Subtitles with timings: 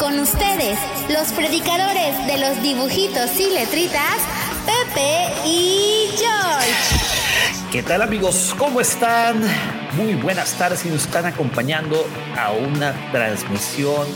[0.00, 0.78] Con ustedes,
[1.10, 4.16] los predicadores de los dibujitos y letritas,
[4.64, 7.70] Pepe y George.
[7.70, 8.54] ¿Qué tal amigos?
[8.56, 9.42] ¿Cómo están?
[9.92, 14.08] Muy buenas tardes y nos están acompañando a una transmisión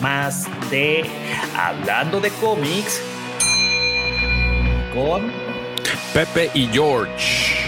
[0.00, 1.10] más de
[1.56, 3.02] Hablando de cómics
[4.94, 5.32] con
[6.14, 7.61] Pepe y George.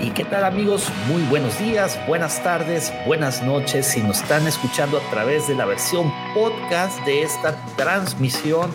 [0.00, 0.90] ¿Y qué tal amigos?
[1.08, 3.86] Muy buenos días, buenas tardes, buenas noches.
[3.86, 8.70] Si nos están escuchando a través de la versión podcast de esta transmisión,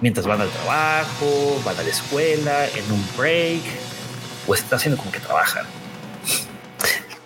[0.00, 3.62] mientras van al trabajo, van a la escuela, en un break,
[4.46, 5.66] o está haciendo como que trabajan.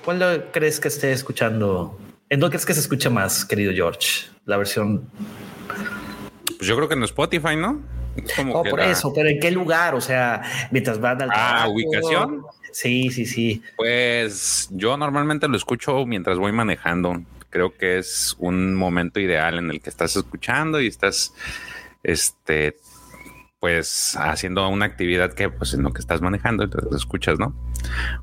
[0.05, 1.99] ¿Cuál crees que esté escuchando
[2.33, 4.29] ¿En dónde crees que se escucha más, querido George?
[4.45, 5.11] La versión.
[6.47, 7.81] Pues yo creo que en Spotify, ¿no?
[8.37, 9.95] Como por eso, pero ¿en qué lugar?
[9.95, 11.31] O sea, mientras van al.
[11.33, 12.43] Ah, ubicación.
[12.73, 13.63] Sí, sí, sí.
[13.77, 17.23] Pues yo normalmente lo escucho mientras voy manejando.
[17.51, 21.35] Creo que es un momento ideal en el que estás escuchando y estás
[22.03, 22.77] este
[23.61, 27.55] pues haciendo una actividad que pues en lo que estás manejando, entonces lo escuchas, ¿no?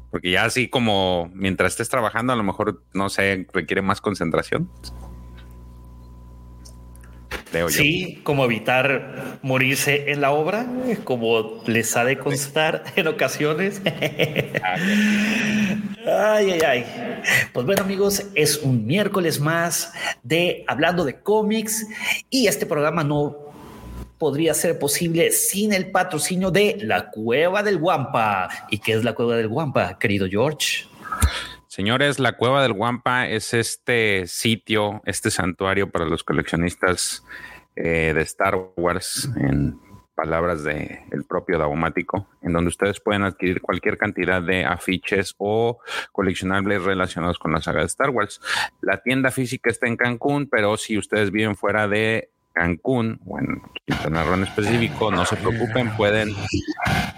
[0.09, 4.67] Porque ya así como mientras estés trabajando, a lo mejor, no sé, requiere más concentración.
[7.69, 10.65] Sí, como evitar morirse en la obra,
[11.03, 13.81] como les ha de constar en ocasiones.
[16.05, 16.85] ay, ay, ay.
[17.53, 21.87] Pues bueno, amigos, es un miércoles más de Hablando de cómics
[22.29, 23.47] y este programa no
[24.17, 28.49] podría ser posible sin el patrocinio de la Cueva del Guampa.
[28.69, 30.85] ¿Y qué es la Cueva del Guampa, querido George?
[31.77, 37.23] Señores, la Cueva del Guampa es este sitio, este santuario para los coleccionistas
[37.75, 39.79] eh, de Star Wars, en
[40.15, 45.77] palabras del el propio Daumático, en donde ustedes pueden adquirir cualquier cantidad de afiches o
[46.11, 48.41] coleccionables relacionados con la saga de Star Wars.
[48.81, 53.61] La tienda física está en Cancún, pero si ustedes viven fuera de Cancún o en
[53.85, 56.29] Quintana Roo específico, no se preocupen, pueden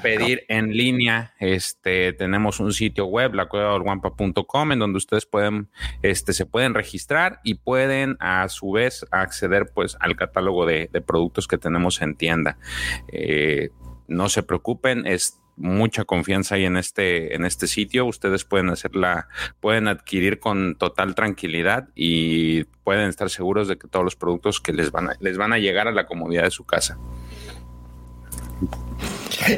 [0.04, 1.34] pedir en línea.
[1.40, 3.48] Este tenemos un sitio web, la
[4.72, 5.70] en donde ustedes pueden,
[6.02, 11.48] este, se pueden registrar y pueden a su vez acceder pues al catálogo de, productos
[11.48, 12.58] que tenemos en tienda.
[13.08, 13.70] Eh,
[14.10, 18.06] no se preocupen, es mucha confianza ahí en este, en este sitio.
[18.06, 19.28] Ustedes pueden hacerla,
[19.60, 24.74] pueden adquirir con total tranquilidad y pueden estar seguros de que todos los productos que
[24.74, 26.98] les van a, les van a llegar a la comodidad de su casa.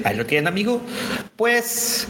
[0.03, 0.81] Ahí lo tienen, amigo.
[1.35, 2.07] Pues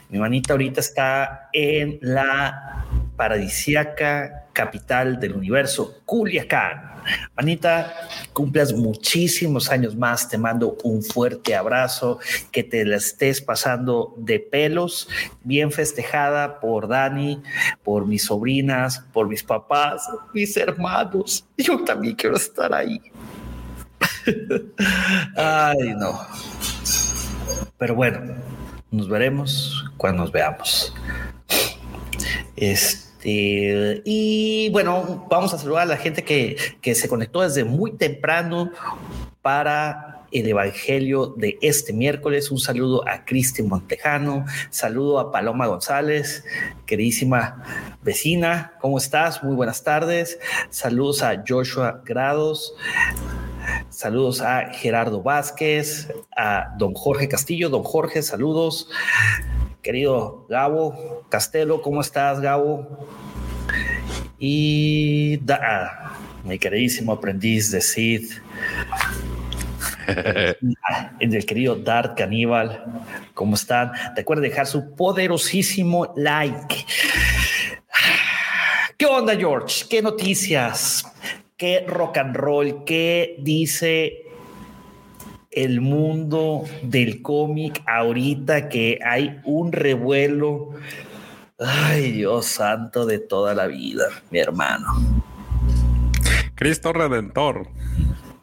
[0.09, 2.87] Mi hermanita ahorita está en la
[3.17, 6.94] paradisiaca capital del universo, Culiacán.
[7.37, 7.93] Manita,
[8.32, 10.31] cumplas muchísimos años más.
[10.31, 12.19] Te mando un fuerte abrazo.
[12.50, 15.08] Que te la estés pasando de pelos,
[15.44, 17.43] bien festejada por Dani,
[17.85, 21.47] por mis sobrinas, por mis papás, mis hermanos.
[21.59, 23.00] Yo también quiero estar ahí.
[25.37, 26.19] Ay, no.
[27.76, 28.20] Pero bueno,
[28.91, 30.94] nos veremos cuando nos veamos.
[32.56, 37.64] Este este, y bueno, vamos a saludar a la gente que, que se conectó desde
[37.64, 38.70] muy temprano
[39.43, 42.52] para el Evangelio de este miércoles.
[42.52, 46.44] Un saludo a Cristi Montejano, saludo a Paloma González,
[46.87, 47.64] queridísima
[48.02, 49.43] vecina, ¿cómo estás?
[49.43, 50.38] Muy buenas tardes.
[50.70, 52.75] Saludos a Joshua Grados.
[53.90, 57.69] Saludos a Gerardo Vázquez, a don Jorge Castillo.
[57.70, 58.88] Don Jorge, saludos
[59.87, 63.06] querido Gabo Castelo, ¿cómo estás, Gabo?
[64.37, 66.12] Y da,
[66.43, 68.33] mi queridísimo aprendiz de Sid,
[71.21, 72.85] el querido Dart Caníbal,
[73.33, 73.93] ¿cómo están?
[74.17, 76.85] Recuerden dejar su poderosísimo like.
[78.99, 79.85] ¿Qué onda, George?
[79.88, 81.06] ¿Qué noticias?
[81.56, 82.83] ¿Qué rock and roll?
[82.85, 84.25] ¿Qué dice
[85.56, 90.70] el mundo del cómic ahorita que hay un revuelo?
[91.58, 94.87] Ay, Dios santo de toda la vida, mi hermano.
[96.55, 97.69] Cristo Redentor.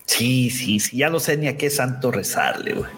[0.06, 2.92] Sí, sí, sí, ya no sé ni a qué santo rezarle, güey.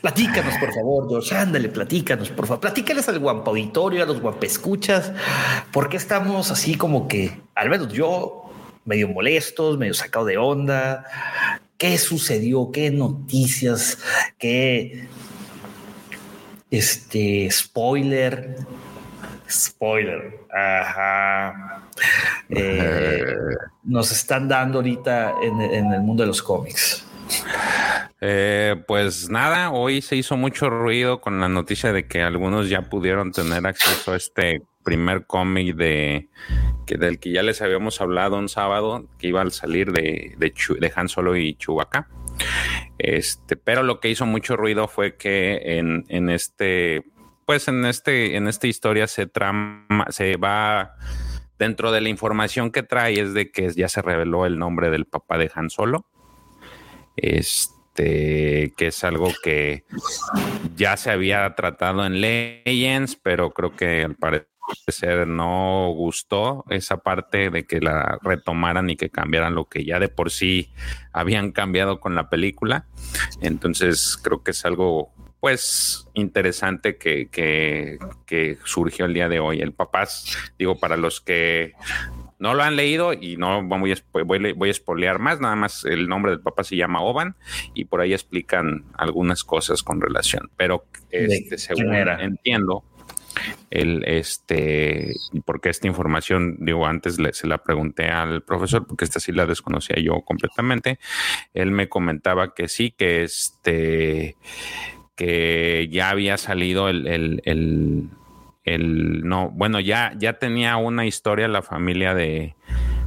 [0.00, 1.34] Platícanos, por favor, George.
[1.34, 2.60] Ándale, platícanos, por favor.
[2.60, 5.12] Platícales al guampa auditorio, a los escuchas,
[5.72, 8.50] por qué estamos así como que, al menos yo,
[8.84, 11.04] medio molestos, medio sacado de onda.
[11.78, 12.72] ¿Qué sucedió?
[12.72, 13.98] ¿Qué noticias?
[14.36, 15.06] ¿Qué
[16.72, 18.56] este spoiler?
[19.48, 20.40] Spoiler.
[20.52, 21.84] Ajá.
[22.50, 23.24] Eh,
[23.84, 27.06] nos están dando ahorita en, en el mundo de los cómics.
[28.20, 32.82] Eh, pues nada, hoy se hizo mucho ruido con la noticia de que algunos ya
[32.82, 36.30] pudieron tener acceso a este primer cómic de
[36.86, 40.92] que del que ya les habíamos hablado un sábado que iba a salir de, de,
[40.96, 42.08] Han Solo y Chewbacca.
[42.96, 47.04] Este, pero lo que hizo mucho ruido fue que en, en este,
[47.44, 50.94] pues en este, en esta historia se trama, se va
[51.58, 55.04] dentro de la información que trae es de que ya se reveló el nombre del
[55.04, 56.06] papá de Han Solo.
[57.14, 59.84] Este que es algo que
[60.76, 64.48] ya se había tratado en Legends, pero creo que al parecer
[65.26, 70.08] no gustó esa parte de que la retomaran y que cambiaran lo que ya de
[70.08, 70.70] por sí
[71.12, 72.86] habían cambiado con la película.
[73.40, 79.60] Entonces creo que es algo pues interesante que, que, que, surgió el día de hoy.
[79.60, 81.74] El papás, digo, para los que
[82.38, 85.84] no lo han leído y no voy a, voy, voy a espolear más, nada más
[85.84, 87.36] el nombre del papá se llama Oban
[87.74, 92.84] y por ahí explican algunas cosas con relación, pero este, según entiendo,
[93.70, 95.14] el este
[95.44, 99.46] porque esta información digo antes le, se la pregunté al profesor porque esta sí la
[99.46, 100.98] desconocía yo completamente.
[101.54, 104.36] Él me comentaba que sí que este
[105.16, 108.10] que ya había salido el, el
[108.74, 112.54] el no, bueno, ya, ya tenía una historia la familia de,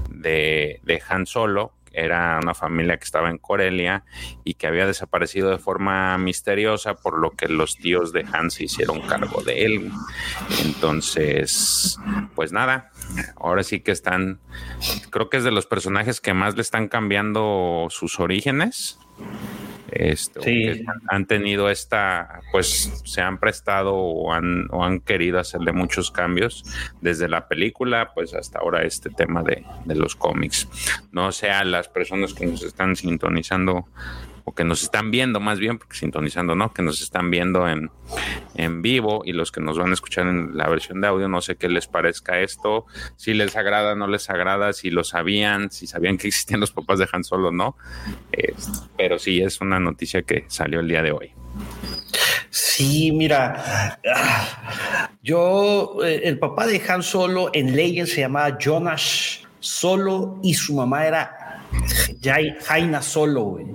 [0.10, 4.03] de, de Han Solo, era una familia que estaba en Corelia
[4.43, 8.65] y que había desaparecido de forma misteriosa, por lo que los tíos de Han se
[8.65, 9.91] hicieron cargo de él.
[10.63, 11.97] Entonces,
[12.35, 12.91] pues nada,
[13.35, 14.39] ahora sí que están,
[15.09, 18.99] creo que es de los personajes que más le están cambiando sus orígenes.
[19.91, 20.41] Esto,
[21.09, 26.63] han tenido esta, pues se han prestado o han, o han querido hacerle muchos cambios
[27.01, 30.67] desde la película, pues hasta ahora este tema de, de los cómics.
[31.11, 33.88] No sea las personas que nos están sintonizando
[34.45, 37.91] o que nos están viendo más bien, porque sintonizando no, que nos están viendo en,
[38.55, 41.41] en vivo y los que nos van a escuchar en la versión de audio, no
[41.41, 45.88] sé qué les parezca esto, si les agrada, no les agrada, si lo sabían, si
[45.88, 47.75] sabían que existían los papás de Han Solo, no,
[48.98, 51.33] pero sí es una noticia que salió el día de hoy.
[52.50, 54.00] Sí, mira,
[55.24, 60.74] yo, eh, el papá de Han Solo en Legend se llamaba Jonas Solo y su
[60.74, 61.63] mamá era
[62.21, 63.67] Jaina Solo, güey.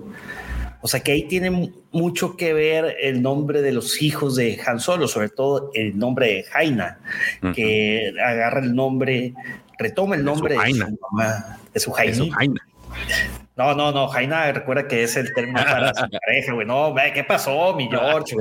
[0.80, 4.80] O sea que ahí tiene mucho que ver el nombre de los hijos de Han
[4.80, 6.99] Solo, sobre todo el nombre de Jaina,
[7.54, 9.35] que agarra el nombre,
[9.78, 12.26] retoma el nombre de su, mamá, de su Jaina.
[13.56, 16.66] No, no, no, Jaina, recuerda que es el término para su pareja, güey.
[16.66, 18.37] No, ¿qué pasó, mi George?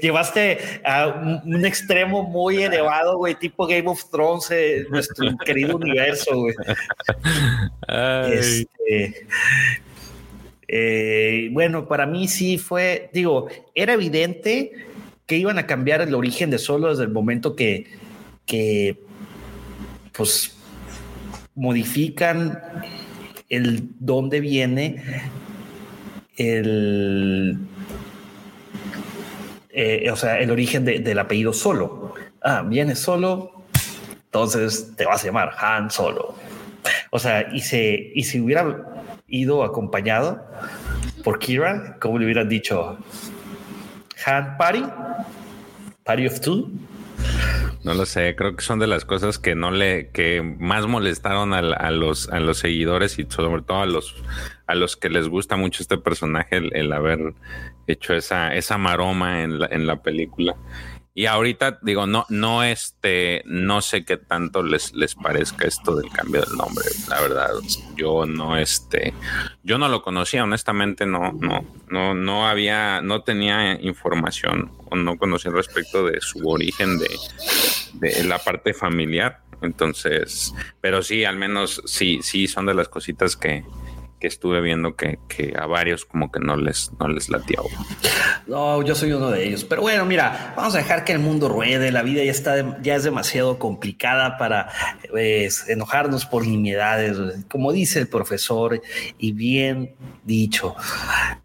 [0.00, 6.36] llevaste a un, extremo muy elevado, güey, tipo Game of Thrones, eh, nuestro querido universo,
[6.36, 6.54] güey.
[8.32, 9.26] Este,
[10.74, 14.72] eh, bueno, para mí sí fue, digo, era evidente
[15.26, 17.88] que iban a cambiar el origen de Solo desde el momento que,
[18.46, 18.96] que
[20.16, 20.56] pues,
[21.54, 22.58] modifican
[23.50, 25.02] el dónde viene
[26.38, 27.58] el,
[29.68, 32.14] eh, o sea, el origen del apellido Solo.
[32.40, 33.62] Ah, viene Solo,
[34.24, 36.34] entonces te vas a llamar Han Solo.
[37.10, 38.91] O sea, y, se, y si hubiera
[39.32, 40.44] ido acompañado
[41.24, 42.98] por Kira, como le hubieran dicho,
[44.24, 44.84] hand party,
[46.04, 46.70] party of two,
[47.82, 51.54] No lo sé, creo que son de las cosas que no le, que más molestaron
[51.54, 54.14] a, los, a los seguidores y sobre todo a los,
[54.66, 57.34] a los que les gusta mucho este personaje, el, haber
[57.86, 60.54] hecho esa, esa maroma en la, en la película.
[61.14, 66.10] Y ahorita digo, no, no, este, no sé qué tanto les, les parezca esto del
[66.10, 66.86] cambio del nombre.
[67.08, 67.50] La verdad,
[67.96, 69.12] yo no, este,
[69.62, 75.18] yo no lo conocía, honestamente, no, no, no, no había, no tenía información o no
[75.18, 77.10] conocía respecto de su origen de,
[77.94, 79.40] de la parte familiar.
[79.60, 83.64] Entonces, pero sí, al menos sí, sí son de las cositas que,
[84.22, 85.18] que estuve viendo que,
[85.58, 87.64] a varios como que no les, no les latió.
[88.46, 89.64] No, yo soy uno de ellos.
[89.64, 91.90] Pero bueno, mira, vamos a dejar que el mundo ruede.
[91.90, 94.68] La vida ya está, ya es demasiado complicada para
[95.10, 97.18] pues, enojarnos por nimiedades.
[97.48, 98.80] Como dice el profesor,
[99.18, 100.76] y bien dicho,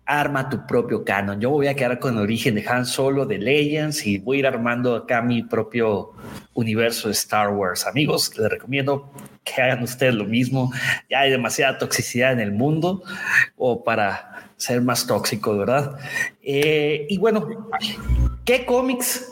[0.05, 1.41] arma tu propio canon.
[1.41, 4.39] Yo voy a quedar con el origen de Han Solo, de Legends, y voy a
[4.41, 6.12] ir armando acá mi propio
[6.53, 7.88] universo de Star Wars.
[7.88, 9.12] Amigos, les recomiendo
[9.56, 10.72] que hagan ustedes lo mismo.
[11.10, 13.04] Ya hay demasiada toxicidad en el mundo
[13.56, 15.98] o para ser más tóxico, ¿verdad?
[16.42, 17.48] Eh, y bueno,
[18.44, 19.32] ¿qué cómics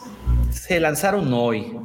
[0.52, 1.78] se lanzaron hoy?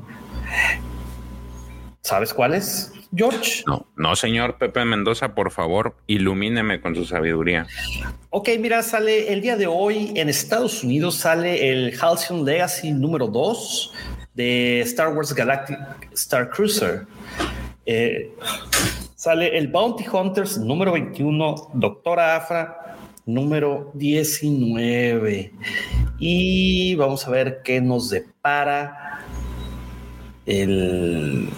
[2.03, 3.63] ¿Sabes cuáles, George?
[3.67, 7.67] No, no, señor Pepe Mendoza, por favor, ilumíneme con su sabiduría.
[8.31, 13.27] Ok, mira, sale el día de hoy en Estados Unidos, sale el Halcyon Legacy número
[13.27, 13.95] 2
[14.35, 15.79] de Star Wars Galactic
[16.13, 17.07] Star Cruiser.
[17.87, 18.33] Eh,
[19.15, 22.97] sale el Bounty Hunters número 21, Doctora Afra
[23.27, 25.53] número 19.
[26.19, 29.21] Y vamos a ver qué nos depara
[30.47, 31.49] el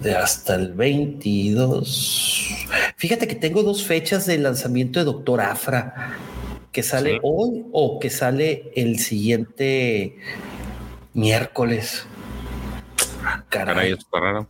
[0.00, 2.48] de hasta el 22.
[2.96, 6.16] Fíjate que tengo dos fechas de lanzamiento de Doctor Afra,
[6.72, 10.16] que sale hoy o que sale el siguiente
[11.14, 12.06] miércoles.
[13.48, 14.48] Caray, está raro.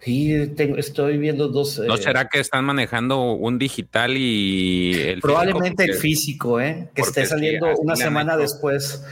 [0.00, 1.78] Sí, estoy viendo dos.
[1.78, 6.88] ¿No eh, será que están manejando un digital y el probablemente el físico, eh?
[6.94, 9.04] Que esté saliendo una semana después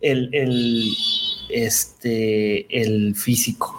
[0.00, 0.90] el, el,
[1.50, 3.78] este, el físico.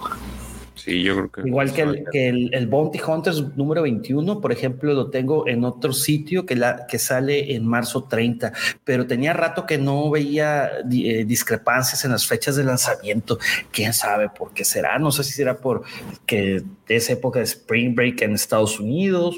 [0.89, 1.41] Sí, yo creo que.
[1.48, 5.93] Igual que, el, que el, Bounty Hunters número 21, por ejemplo, lo tengo en otro
[5.93, 8.53] sitio que, la, que sale en marzo 30,
[8.84, 13.38] pero tenía rato que no veía eh, discrepancias en las fechas de lanzamiento.
[13.72, 14.98] Quién sabe por qué será.
[14.98, 15.84] No sé si será por
[16.25, 19.36] que es época de Spring Break en Estados Unidos.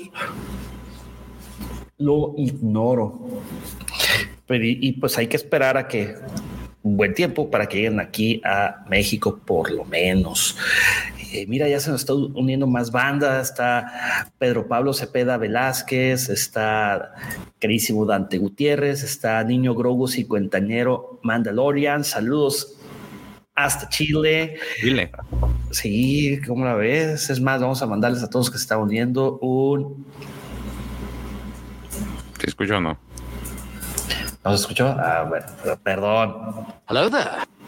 [1.97, 3.27] Lo ignoro.
[4.47, 6.15] Pero, y pues hay que esperar a que
[6.83, 10.57] un buen tiempo para que lleguen aquí a México por lo menos.
[11.33, 17.13] Eh, mira, ya se nos está uniendo más bandas, está Pedro Pablo Cepeda Velázquez, está
[17.57, 22.75] querísimo Dante Gutiérrez, está Niño Grogu Cincuentañero Mandalorian, saludos
[23.55, 24.57] hasta Chile.
[24.81, 25.09] Chile.
[25.71, 27.29] Sí, ¿cómo la ves?
[27.29, 30.05] Es más, vamos a mandarles a todos que se están uniendo un...
[32.37, 32.97] ¿Te escucho o no?
[34.43, 34.87] ¿No se escuchó?
[34.87, 35.45] Ah, bueno,
[35.81, 36.65] perdón.
[36.89, 37.60] Hello there.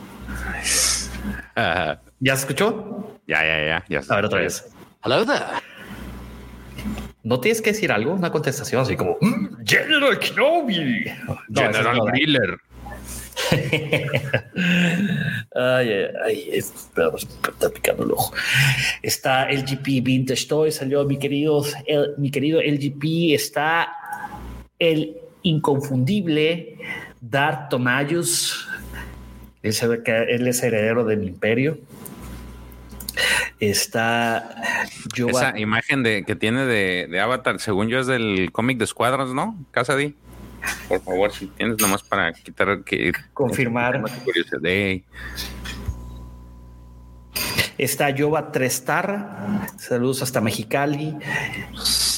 [1.55, 3.19] ¿Ya se escuchó?
[3.27, 3.86] Ya, ya, ya.
[3.89, 4.69] ya a ver otra vez.
[5.03, 5.43] Hello there.
[7.24, 8.13] ¿No tienes que decir algo?
[8.13, 11.05] Una contestación así como mm, General Kenobi.
[11.53, 12.57] General Miller.
[15.55, 18.33] ay, ay, ay, está picando el ojo.
[19.01, 21.63] Está LGP Vintage Toy, salió mi querido,
[22.17, 23.95] mi querido LGP, está
[24.79, 26.77] el inconfundible
[27.22, 28.67] Darth Tomayus.
[29.63, 31.77] Él se ve que él es heredero del imperio.
[33.60, 34.55] Está
[35.15, 39.58] Esa imagen de, que tiene de, Avatar, según yo, es del cómic de Escuadras, ¿no?
[39.72, 40.15] Casa di.
[40.88, 44.03] Por favor, si tienes nomás para quitar que confirmar.
[47.77, 49.67] Está Yoba Trestar.
[49.77, 51.15] Saludos hasta Mexicali.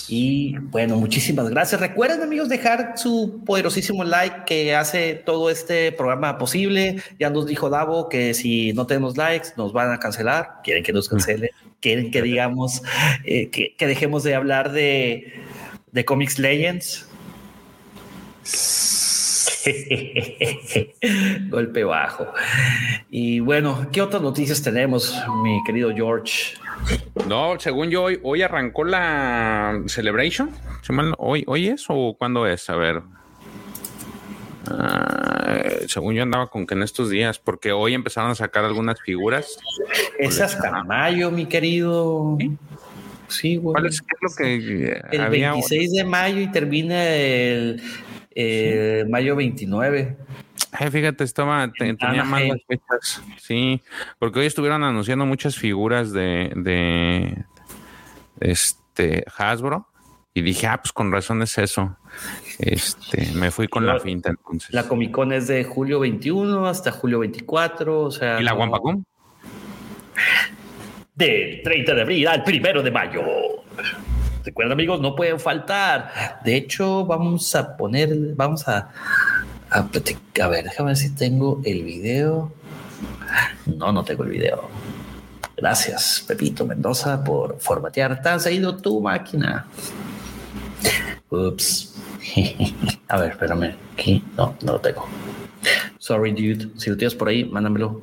[0.07, 1.81] Y bueno, muchísimas gracias.
[1.81, 7.01] Recuerden, amigos, dejar su poderosísimo like que hace todo este programa posible.
[7.19, 10.61] Ya nos dijo Davo que si no tenemos likes, nos van a cancelar.
[10.63, 11.51] Quieren que nos cancele.
[11.79, 12.81] Quieren que digamos
[13.23, 15.33] eh, que, dejemos de hablar de,
[15.91, 17.07] de Comics Legends.
[21.49, 22.27] Golpe bajo.
[23.09, 26.55] Y bueno, ¿qué otras noticias tenemos, mi querido George?
[27.27, 30.51] No, según yo, hoy, hoy arrancó la Celebration.
[31.17, 32.69] ¿Hoy, ¿Hoy es o cuándo es?
[32.69, 33.01] A ver.
[34.69, 38.99] Ah, según yo andaba con que en estos días, porque hoy empezaron a sacar algunas
[39.01, 39.57] figuras.
[40.19, 42.37] Es hasta mayo, mi querido.
[43.27, 43.57] ¿Sí?
[43.57, 43.73] güey.
[43.73, 47.81] ¿Cuál es, lo que El 26 de mayo y termina el
[48.35, 50.17] eh, mayo 29.
[50.91, 53.23] fíjate, estaba, tenía mal las fechas.
[53.37, 53.81] Sí,
[54.19, 57.45] porque hoy estuvieron anunciando muchas figuras de, de
[58.39, 59.87] este Hasbro
[60.37, 61.97] y dije, ah, pues con razón es eso.
[62.59, 64.73] Este, me fui con la finta entonces.
[64.73, 68.41] La Comic Con es de julio 21 hasta julio 24, o sea.
[68.41, 69.01] ¿Y la Wampacom?
[71.15, 73.23] Del 30 de abril al primero de mayo.
[74.45, 76.39] Recuerden, amigos, no pueden faltar.
[76.43, 78.89] De hecho, vamos a poner, vamos a,
[79.71, 82.51] a, a ver, déjame ver si tengo el video.
[83.65, 84.69] No, no tengo el video.
[85.57, 89.65] Gracias, Pepito Mendoza, por formatear tan seguido tu máquina.
[91.31, 91.95] Ups.
[93.07, 93.75] a ver, espérame.
[93.93, 95.07] Aquí no, no lo tengo.
[95.97, 96.69] Sorry, dude.
[96.79, 97.99] Si lo tienes por ahí, mándamelo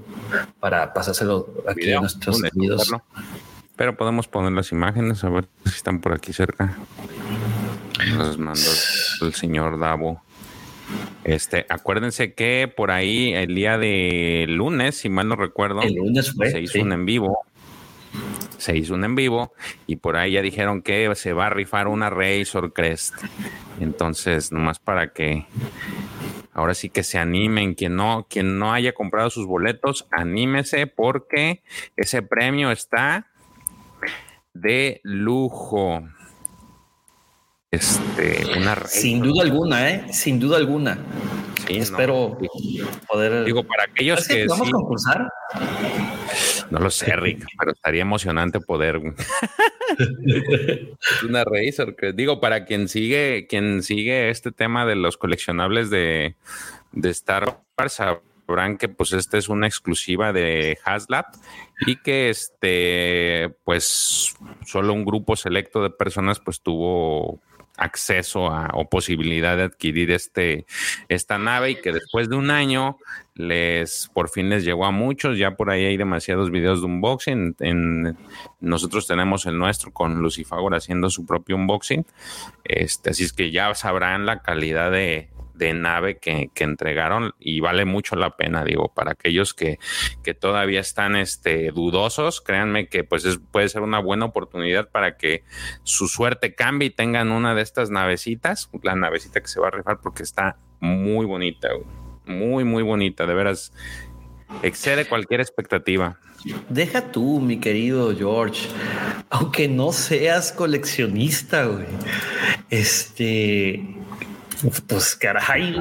[0.58, 2.90] para pasárselo aquí a nuestros amigos.
[3.76, 6.76] Pero podemos poner las imágenes a ver si están por aquí cerca.
[8.16, 8.70] Los mandó
[9.22, 10.22] el señor Davo.
[11.24, 16.34] Este, acuérdense que por ahí el día de lunes, si mal no recuerdo, el lunes
[16.50, 17.44] se hizo un en vivo.
[18.58, 19.52] Se hizo un en vivo
[19.86, 23.14] y por ahí ya dijeron que se va a rifar una Razor Crest.
[23.80, 25.46] Entonces, nomás para que
[26.52, 27.74] ahora sí que se animen.
[27.74, 31.62] Quien no, quien no haya comprado sus boletos, anímese porque
[31.96, 33.31] ese premio está
[34.54, 36.02] de lujo.
[37.71, 40.12] Este, una Sin duda alguna, ¿eh?
[40.12, 40.99] Sin duda alguna.
[41.68, 42.38] Espero
[43.09, 43.44] poder.
[43.44, 44.47] Digo, para aquellos que.
[44.47, 45.28] ¿Vamos a concursar?
[46.71, 49.00] No lo sé, Rick, pero estaría emocionante poder.
[51.28, 51.97] una Razor.
[52.14, 56.37] Digo, para quien sigue, quien sigue este tema de los coleccionables de,
[56.92, 58.00] de Star Wars,
[58.52, 61.25] sabrán que pues esta es una exclusiva de Haslab
[61.87, 67.40] y que este, pues solo un grupo selecto de personas pues tuvo
[67.78, 70.66] acceso a, o posibilidad de adquirir este,
[71.09, 72.99] esta nave y que después de un año
[73.35, 75.38] les por fin les llegó a muchos.
[75.38, 77.57] Ya por ahí hay demasiados videos de unboxing.
[77.61, 78.18] En,
[78.61, 82.05] nosotros tenemos el nuestro con Lucifagor haciendo su propio unboxing.
[82.64, 85.32] Este, así es que ya sabrán la calidad de,
[85.62, 89.79] de nave que, entregaron y vale mucho la pena, digo, para aquellos que,
[90.22, 95.44] que todavía están este, dudosos, créanme que pues puede ser una buena oportunidad para que
[95.83, 99.70] su suerte cambie y tengan una de estas navecitas, la navecita que se va a
[99.70, 101.68] rifar porque está muy bonita,
[102.27, 103.72] muy, muy bonita, de veras,
[104.62, 106.18] excede cualquier expectativa.
[106.68, 108.68] Deja tú, mi querido George,
[109.31, 111.87] aunque no seas coleccionista, güey.
[112.68, 113.96] Este,
[114.87, 115.77] pues caray.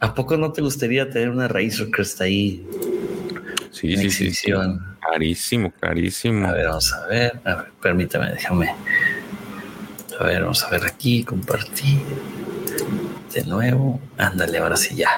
[0.00, 2.66] ¿A poco no te gustaría tener una Razor Crest ahí?
[3.70, 4.52] Sí, sí, sí,
[5.00, 6.46] Carísimo, carísimo.
[6.46, 7.40] A ver, vamos a ver.
[7.44, 8.74] A ver, permítame, déjame.
[10.18, 11.98] A ver, vamos a ver aquí, compartir.
[13.34, 14.00] De nuevo.
[14.18, 15.08] Ándale, ahora sí ya.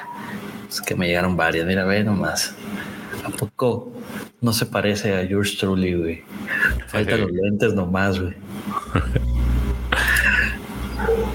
[0.69, 1.67] Es que me llegaron varias.
[1.67, 2.55] Mira, ve nomás.
[3.23, 3.91] ¿A poco
[4.41, 6.23] no se parece a yours truly, güey?
[6.87, 8.33] Faltan los lentes nomás, güey.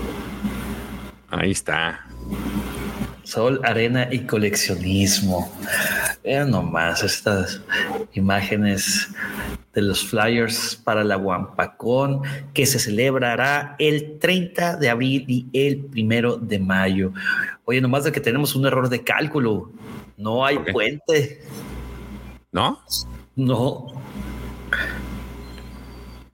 [1.30, 2.06] Ahí está.
[3.22, 5.52] Sol, arena y coleccionismo.
[6.24, 7.60] Vean nomás estas
[8.12, 9.08] imágenes
[9.72, 15.78] de los flyers para la Wampacón que se celebrará el 30 de abril y el
[15.78, 17.12] primero de mayo.
[17.64, 19.70] Oye, nomás de que tenemos un error de cálculo.
[20.16, 21.40] No hay puente.
[22.50, 22.80] ¿No?
[23.36, 23.86] No.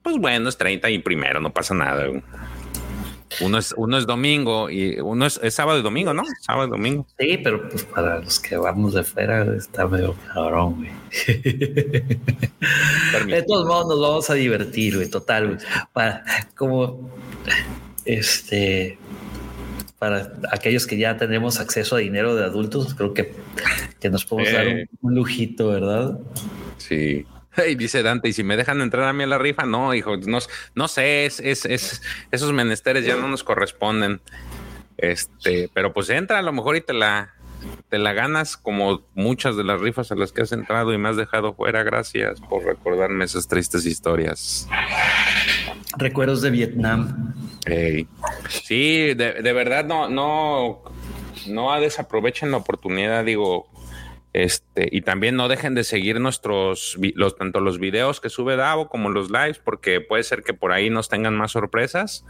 [0.01, 2.07] Pues bueno, es 30 y primero, no pasa nada.
[3.41, 6.23] Uno es, uno es domingo y uno es, sábado y domingo, ¿no?
[6.41, 7.05] Sábado y domingo.
[7.19, 10.91] Sí, pero pues para los que vamos de fuera está medio cabrón, güey.
[13.27, 15.59] de todos modos nos vamos a divertir, güey, total, güey.
[15.93, 16.23] Para,
[16.55, 17.09] como
[18.05, 18.97] este
[19.99, 23.33] para aquellos que ya tenemos acceso a dinero de adultos, creo que,
[23.99, 24.67] que nos podemos dar
[25.01, 26.19] un lujito, ¿verdad?
[26.77, 27.25] Sí.
[27.67, 30.17] Y dice Dante, y si me dejan entrar a mí a la rifa, no, hijo,
[30.17, 30.39] no,
[30.75, 34.21] no sé, es, es, es, esos menesteres ya no nos corresponden.
[34.97, 37.33] Este, pero pues entra a lo mejor y te la,
[37.89, 41.09] te la ganas como muchas de las rifas a las que has entrado y me
[41.09, 41.83] has dejado fuera.
[41.83, 44.67] Gracias por recordarme esas tristes historias.
[45.97, 47.33] Recuerdos de Vietnam.
[48.49, 50.83] Sí, de, de verdad no, no,
[51.47, 53.67] no desaprovechen la oportunidad, digo,
[54.37, 56.95] este, y también no dejen de seguir nuestros,
[57.39, 60.91] tanto los videos que sube Davo como los lives, porque puede ser que por ahí
[60.91, 62.23] nos tengan más sorpresas.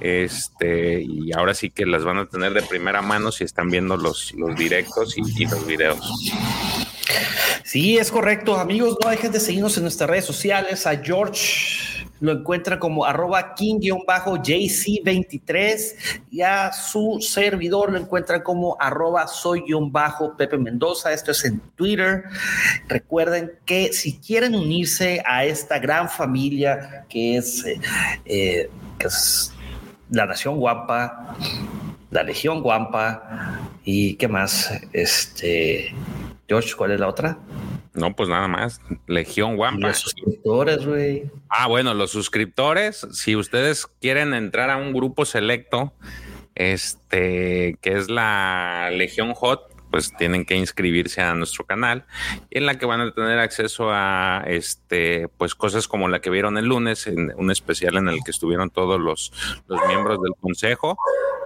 [0.00, 3.96] Este, y ahora sí que las van a tener de primera mano si están viendo
[3.96, 6.00] los, los directos y, los videos.
[7.62, 8.98] Sí, es correcto, amigos.
[9.00, 10.84] No dejen de seguirnos en nuestras redes sociales.
[10.84, 11.85] A George
[12.20, 21.12] lo encuentra como arroba king-jc23 y a su servidor lo encuentran como arroba soy-pepe Mendoza.
[21.12, 22.22] Esto es en Twitter.
[22.88, 27.80] Recuerden que si quieren unirse a esta gran familia que es, eh,
[28.24, 29.52] eh, que es
[30.10, 31.36] la Nación Guampa,
[32.10, 35.92] la Legión Guampa y qué más, este,
[36.48, 37.38] George, ¿cuál es la otra?
[37.96, 38.80] No, pues nada más.
[39.06, 39.88] Legión Wampa.
[39.88, 41.30] Los suscriptores, güey.
[41.48, 45.92] Ah, bueno, los suscriptores, si ustedes quieren entrar a un grupo selecto,
[46.54, 52.04] este, que es la Legión Hot, pues tienen que inscribirse a nuestro canal
[52.50, 56.58] en la que van a tener acceso a este pues cosas como la que vieron
[56.58, 59.32] el lunes en un especial en el que estuvieron todos los,
[59.68, 60.98] los miembros del consejo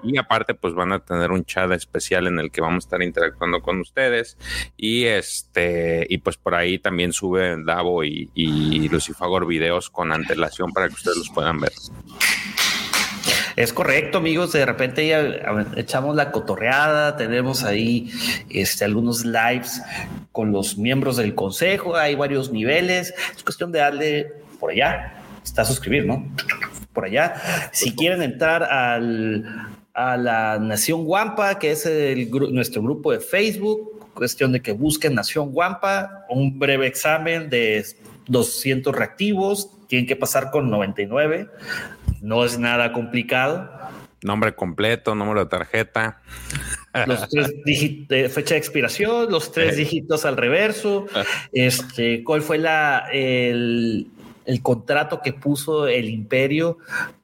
[0.02, 3.02] y aparte pues van a tener un chat especial en el que vamos a estar
[3.02, 4.36] interactuando con ustedes
[4.76, 10.72] y este y pues por ahí también sube Davo y, y Lucifagor videos con antelación
[10.72, 11.72] para que ustedes los puedan ver.
[13.56, 14.52] Es correcto, amigos.
[14.52, 15.20] De repente ya
[15.76, 18.10] echamos la cotorreada, tenemos ahí
[18.48, 19.82] este, algunos lives
[20.32, 23.12] con los miembros del consejo, hay varios niveles.
[23.36, 25.14] Es cuestión de darle por allá.
[25.44, 26.26] Está a suscribir, ¿no?
[26.92, 27.70] Por allá.
[27.72, 34.10] Si quieren entrar al, a la Nación Guampa, que es el, nuestro grupo de Facebook,
[34.14, 37.84] cuestión de que busquen Nación Guampa, un breve examen de
[38.26, 41.48] 200 reactivos, tienen que pasar con 99
[42.20, 43.70] no es nada complicado.
[44.22, 46.20] Nombre completo, número de tarjeta.
[47.06, 51.06] Los tres dígitos, fecha de expiración, los tres dígitos al reverso.
[51.52, 54.08] Este, ¿cuál fue la, el,
[54.44, 56.78] el contrato que puso el imperio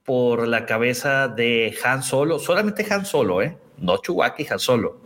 [0.07, 2.39] por la cabeza de Han Solo?
[2.39, 3.57] Solamente Han Solo, ¿eh?
[3.79, 5.01] No Chewbacca y Han Solo.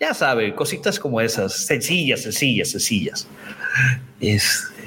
[0.00, 3.28] Ya sabe, cositas como esas, sencillas, sencillas, sencillas.
[4.20, 4.84] Este,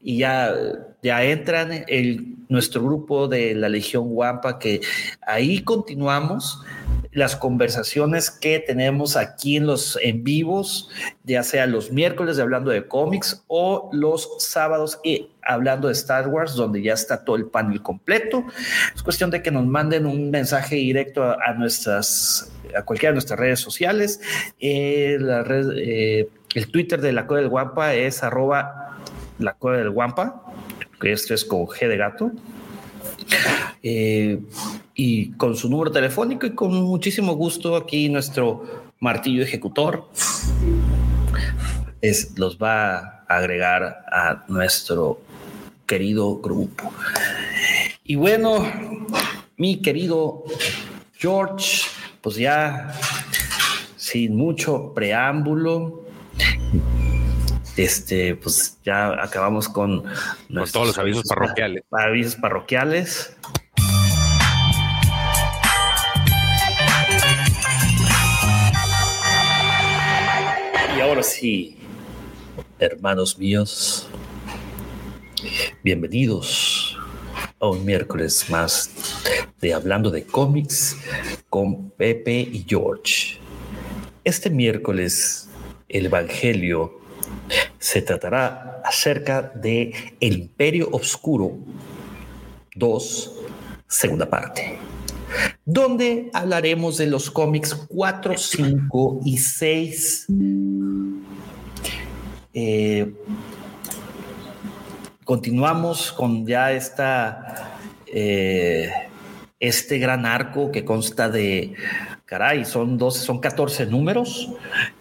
[0.00, 0.54] y ya,
[1.02, 4.80] ya entran el nuestro grupo de la Legión Guampa, que
[5.26, 6.60] ahí continuamos
[7.12, 10.88] las conversaciones que tenemos aquí en los en vivos,
[11.24, 15.00] ya sea los miércoles hablando de cómics o los sábados
[15.42, 18.44] hablando de Star Wars, donde ya está todo el panel completo.
[18.94, 23.38] Es cuestión de que nos manden un mensaje directo a, nuestras, a cualquiera de nuestras
[23.38, 24.20] redes sociales.
[24.58, 28.98] Eh, la red, eh, el Twitter de la Cueva del Guampa es arroba
[29.38, 30.42] la Cueva del Guampa
[31.02, 32.30] que esto es con G de gato.
[33.82, 34.40] Eh,
[34.94, 40.08] y con su número telefónico y con muchísimo gusto aquí nuestro martillo ejecutor
[42.02, 45.20] es, los va a agregar a nuestro
[45.86, 46.92] querido grupo.
[48.04, 48.66] Y bueno,
[49.56, 50.44] mi querido
[51.14, 51.82] George,
[52.20, 52.92] pues ya
[53.96, 56.04] sin mucho preámbulo,
[57.76, 60.04] este, pues ya acabamos con,
[60.72, 61.84] todos los avisos parroquiales.
[61.92, 63.36] Avisos parroquiales.
[70.96, 71.76] Y ahora sí,
[72.78, 74.06] hermanos míos,
[75.82, 76.98] bienvenidos
[77.58, 78.90] a un miércoles más
[79.60, 80.98] de Hablando de cómics
[81.48, 83.38] con Pepe y George.
[84.22, 85.48] Este miércoles,
[85.88, 87.00] el Evangelio
[87.78, 91.56] se tratará acerca de El Imperio Oscuro
[92.74, 93.32] 2,
[93.88, 94.78] segunda parte,
[95.64, 100.26] donde hablaremos de los cómics 4, 5 y 6.
[102.54, 103.14] Eh,
[105.24, 108.90] continuamos con ya esta, eh,
[109.60, 111.74] este gran arco que consta de,
[112.26, 114.50] caray, son 12, son 14 números.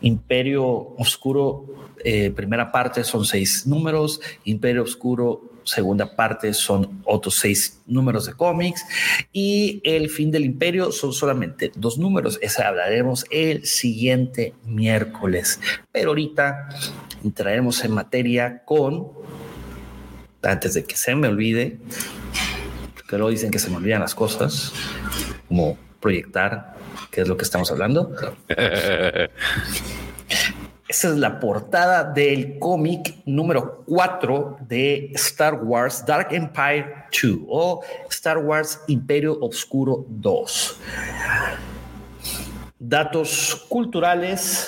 [0.01, 7.81] Imperio Oscuro eh, primera parte son seis números, Imperio Oscuro segunda parte son otros seis
[7.85, 8.83] números de cómics
[9.31, 12.39] y el fin del imperio son solamente dos números.
[12.41, 15.59] Esa hablaremos el siguiente miércoles.
[15.91, 16.69] Pero ahorita
[17.23, 19.09] entraremos en materia con,
[20.41, 21.77] antes de que se me olvide,
[22.95, 24.73] porque luego dicen que se me olvidan las cosas,
[25.47, 26.75] como proyectar,
[27.11, 28.15] qué es lo que estamos hablando.
[30.91, 36.85] Esa es la portada del cómic número 4 de Star Wars Dark Empire
[37.23, 40.77] 2 o Star Wars Imperio Oscuro 2.
[42.77, 44.67] Datos culturales.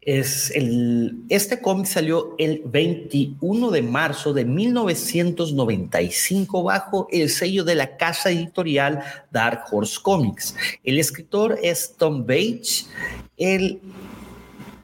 [0.00, 7.74] Es el, este cómic salió el 21 de marzo de 1995 bajo el sello de
[7.74, 10.56] la casa editorial Dark Horse Comics.
[10.84, 12.88] El escritor es Tom Bates.
[13.36, 13.82] El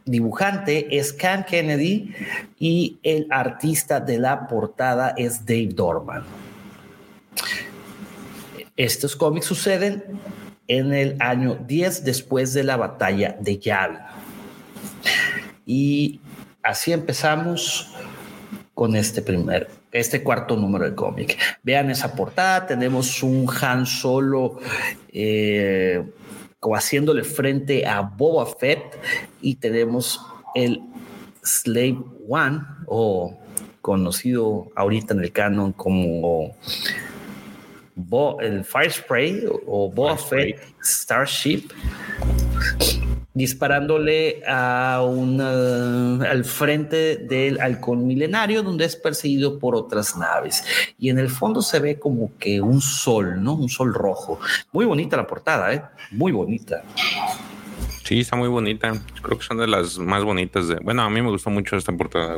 [0.05, 2.15] dibujante es Cam Kennedy
[2.59, 6.25] y el artista de la portada es Dave Dorman.
[8.77, 10.05] Estos cómics suceden
[10.69, 13.99] en el año 10 después de la batalla de Yavin.
[15.67, 16.21] Y
[16.63, 17.95] así empezamos
[18.75, 21.39] con este primer, este cuarto número de cómic.
[21.63, 24.59] Vean esa portada, tenemos un Han Solo
[25.13, 26.03] eh,
[26.65, 28.99] como haciéndole frente a Boba Fett
[29.43, 30.19] y tenemos
[30.55, 30.81] el
[31.43, 33.39] Slave One o
[33.83, 36.57] conocido ahorita en el canon como
[38.41, 41.71] el Fire Spray o Boba Fett Starship
[43.35, 50.65] disparándole a una, al frente del halcón milenario donde es perseguido por otras naves
[50.99, 53.55] y en el fondo se ve como que un sol, ¿no?
[53.55, 54.39] Un sol rojo.
[54.73, 55.83] Muy bonita la portada, ¿eh?
[56.13, 56.83] Muy bonita.
[58.05, 58.93] Sí, está muy bonita.
[59.23, 60.77] Creo que son de las más bonitas de.
[60.77, 62.37] Bueno, a mí me gustó mucho esta portada.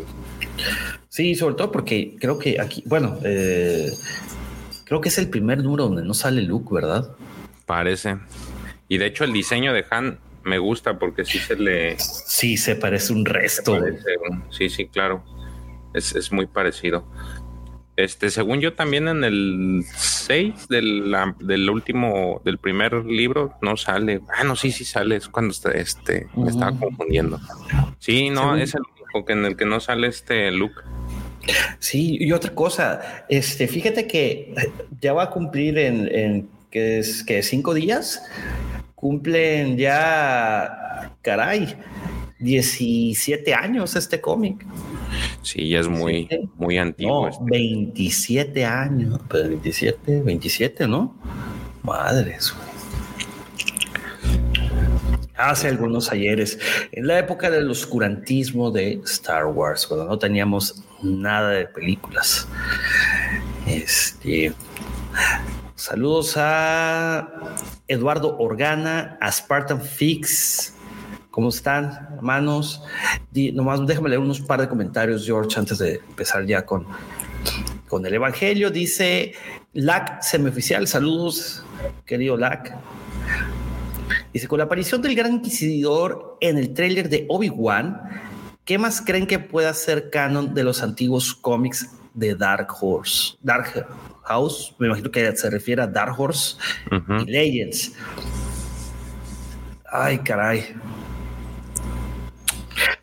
[1.08, 3.90] Sí, sobre todo porque creo que aquí, bueno, eh,
[4.84, 7.10] creo que es el primer número donde no sale Luke, ¿verdad?
[7.66, 8.18] Parece.
[8.88, 11.98] Y de hecho el diseño de Han me gusta porque sí se le...
[11.98, 13.78] Sí, se parece un resto.
[14.50, 15.24] sí, sí, claro.
[15.92, 17.06] Es, muy parecido.
[17.96, 24.20] Este, según yo también en el 6 del, del último, del primer libro, no sale.
[24.36, 25.16] Ah, no, sí, sí sale.
[25.16, 27.40] Es cuando está, este, me estaba confundiendo.
[27.98, 30.84] Sí, no, es el único que en el que no sale este look.
[31.78, 34.54] Sí, y otra cosa, este, fíjate que
[35.00, 38.22] ya va a cumplir en, en que es que cinco días
[39.06, 41.76] cumplen ya, caray,
[42.40, 44.66] 17 años este cómic.
[45.42, 47.30] Sí, ya es muy, muy antiguo.
[47.30, 51.16] No, 27 años, pero 27, 27, ¿no?
[51.84, 52.52] Madres.
[55.36, 56.58] Hace algunos ayeres,
[56.90, 62.48] en la época del oscurantismo de Star Wars, cuando no teníamos nada de películas.
[63.68, 64.52] Este,
[65.76, 67.28] Saludos a
[67.88, 70.74] Eduardo Organa, a Spartan Fix.
[71.30, 72.82] ¿Cómo están, hermanos?
[73.52, 76.86] nomás déjame leer unos par de comentarios, George, antes de empezar ya con,
[77.88, 78.70] con el Evangelio.
[78.70, 79.34] Dice
[79.74, 80.88] LAC semioficial.
[80.88, 81.62] Saludos,
[82.06, 82.74] querido LAC.
[84.32, 88.00] Dice, con la aparición del Gran Inquisidor en el tráiler de Obi-Wan,
[88.64, 93.36] ¿qué más creen que pueda ser canon de los antiguos cómics de Dark Horse?
[93.42, 93.86] Dark
[94.26, 96.56] House, me imagino que se refiere a Dark Horse
[97.26, 97.92] y Legends.
[99.90, 100.74] Ay, caray.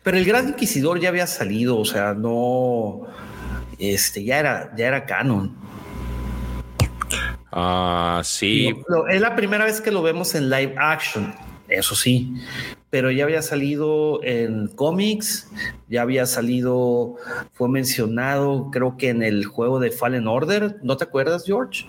[0.02, 3.06] Pero el Gran Inquisidor ya había salido, o sea, no.
[3.78, 5.56] Este ya era, ya era canon.
[7.50, 8.74] Ah, sí.
[9.10, 11.34] es la primera vez que lo vemos en live action,
[11.68, 12.34] eso sí
[12.94, 15.50] pero ya había salido en cómics,
[15.88, 17.16] ya había salido,
[17.52, 21.86] fue mencionado, creo que en el juego de Fallen Order, ¿no te acuerdas, George?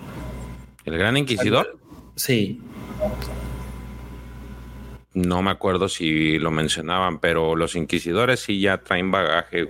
[0.84, 1.78] ¿El Gran Inquisidor?
[2.16, 2.60] Sí.
[5.14, 9.68] No me acuerdo si lo mencionaban, pero los inquisidores sí ya traen bagaje.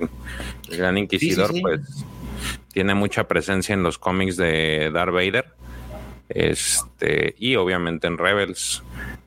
[0.69, 1.81] El Gran Inquisidor, pues,
[2.71, 5.47] tiene mucha presencia en los cómics de Darth Vader.
[6.29, 8.83] Este, y obviamente en Rebels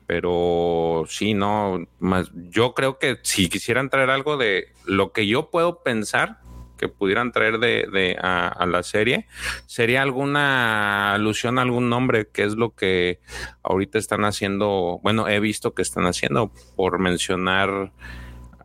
[0.09, 5.51] pero sí, no, más, yo creo que si quisieran traer algo de lo que yo
[5.51, 6.39] puedo pensar
[6.79, 9.27] que pudieran traer de, a, la serie,
[9.67, 13.19] sería alguna alusión a algún nombre, que es lo que
[13.61, 17.91] ahorita están haciendo, bueno, he visto que están haciendo, por mencionar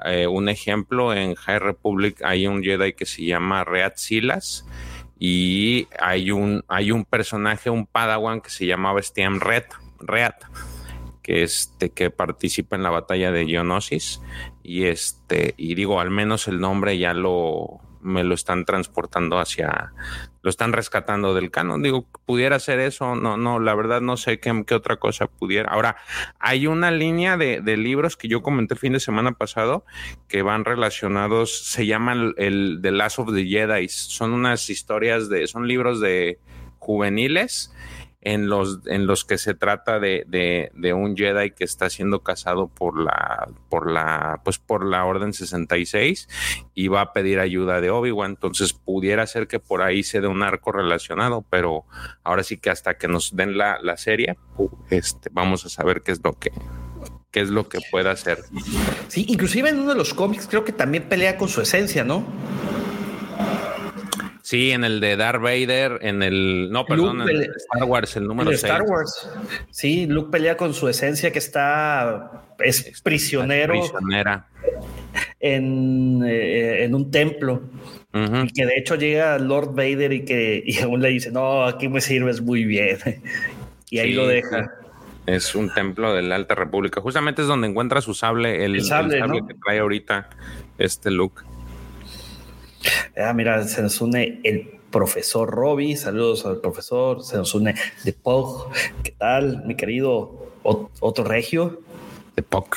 [0.03, 4.65] eh, un ejemplo, en High Republic hay un Jedi que se llama Reat Silas,
[5.27, 9.73] y hay un, hay un personaje, un Padawan que se llamaba Stiam Reat.
[10.01, 10.35] Reat
[11.23, 14.21] que este que participa en la batalla de Geonosis
[14.63, 19.95] y este y digo al menos el nombre ya lo me lo están transportando hacia
[20.45, 21.83] lo están rescatando del canon.
[21.83, 25.71] Digo pudiera ser eso no no la verdad no sé qué, qué otra cosa pudiera.
[25.71, 25.97] Ahora
[26.39, 29.87] hay una línea de, de, libros que yo comenté el fin de semana pasado
[30.29, 33.89] que van relacionados se llaman el The Last of the Jedi.
[33.89, 36.39] Son unas historias de son libros de
[36.79, 37.73] juveniles
[38.25, 42.69] en los, en los que se trata de, de, un Jedi que está siendo casado
[42.69, 46.29] por la, por la, pues por la Orden 66
[46.75, 48.33] y va a pedir ayuda de Obi-Wan.
[48.33, 51.85] Entonces pudiera ser que por ahí se dé un arco relacionado, pero
[52.23, 54.39] ahora sí que hasta que nos den la, la serie,
[54.89, 56.51] este, vamos a saber qué es lo que,
[57.31, 58.39] qué es lo que pueda hacer.
[59.09, 62.25] Sí, inclusive en uno de los cómics creo que también pelea con su esencia, ¿no?
[64.55, 66.71] Sí, en el de Darth Vader, en el.
[66.71, 68.63] No, perdón, en Star Wars, el número 6.
[68.63, 69.29] Star Wars.
[69.73, 72.45] Sí, Luke pelea con su esencia que está.
[72.61, 73.73] Es prisionero.
[73.73, 74.47] prisionera.
[75.41, 77.63] en, eh, en un templo.
[78.13, 81.89] Y que de hecho llega Lord Vader y que y aún le dice, no, aquí
[81.89, 82.99] me sirves muy bien.
[83.91, 84.71] y ahí lo deja.
[85.27, 87.01] Es un templo de la Alta República.
[87.01, 90.29] Justamente es donde encuentra su sable, el, sable, que trae ahorita
[90.79, 91.43] este look.
[93.17, 95.97] Ah, mira, se nos une el profesor Robbie.
[95.97, 97.23] Saludos al profesor.
[97.23, 98.71] Se nos une de Pog.
[99.03, 101.81] ¿Qué tal, mi querido otro regio?
[102.37, 102.77] De Pog.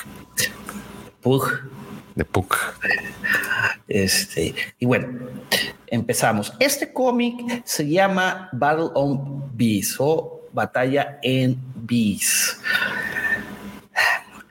[1.22, 1.52] Pug
[2.18, 2.58] de Puck.
[3.88, 5.08] Este, y bueno,
[5.86, 6.52] empezamos.
[6.60, 12.60] Este cómic se llama Battle on Bees o Batalla en Bees.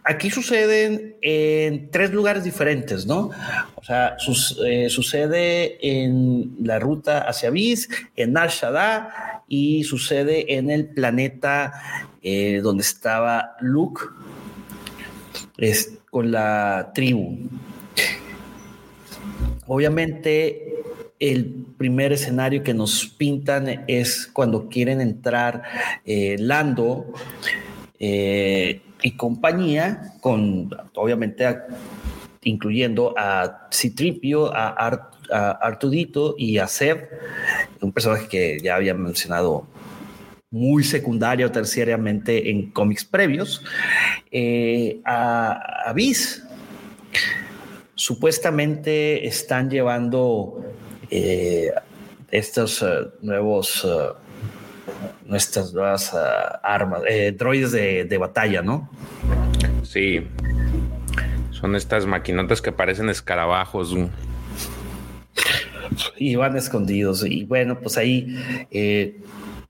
[0.08, 3.30] Aquí suceden en tres lugares diferentes, ¿no?
[3.74, 4.16] O sea,
[4.64, 8.50] eh, sucede en la ruta hacia Bees, en Nar
[9.48, 11.72] y sucede en el planeta
[12.22, 14.02] eh, donde estaba Luke
[15.58, 17.38] es, con la tribu.
[19.66, 20.84] Obviamente,
[21.18, 25.64] el primer escenario que nos pintan es cuando quieren entrar
[26.04, 27.12] eh, Lando
[29.02, 31.46] y compañía, con obviamente
[32.42, 37.08] incluyendo a Citripio, a, Artudito y a Seb,
[37.80, 39.66] un personaje que ya había mencionado
[40.50, 43.64] muy secundario terciariamente en cómics previos,
[44.30, 46.44] eh, a, a Viz.
[47.96, 50.64] Supuestamente están llevando
[51.10, 51.72] eh,
[52.30, 52.86] estos eh,
[53.22, 53.86] nuevos,
[55.24, 56.14] nuestras nuevas
[56.62, 57.02] armas,
[57.36, 58.90] droides de, batalla, ¿no?
[59.82, 60.26] Sí.
[61.50, 63.96] Son estas maquinotas que parecen escarabajos.
[66.16, 67.24] Y van escondidos.
[67.24, 68.36] Y bueno, pues ahí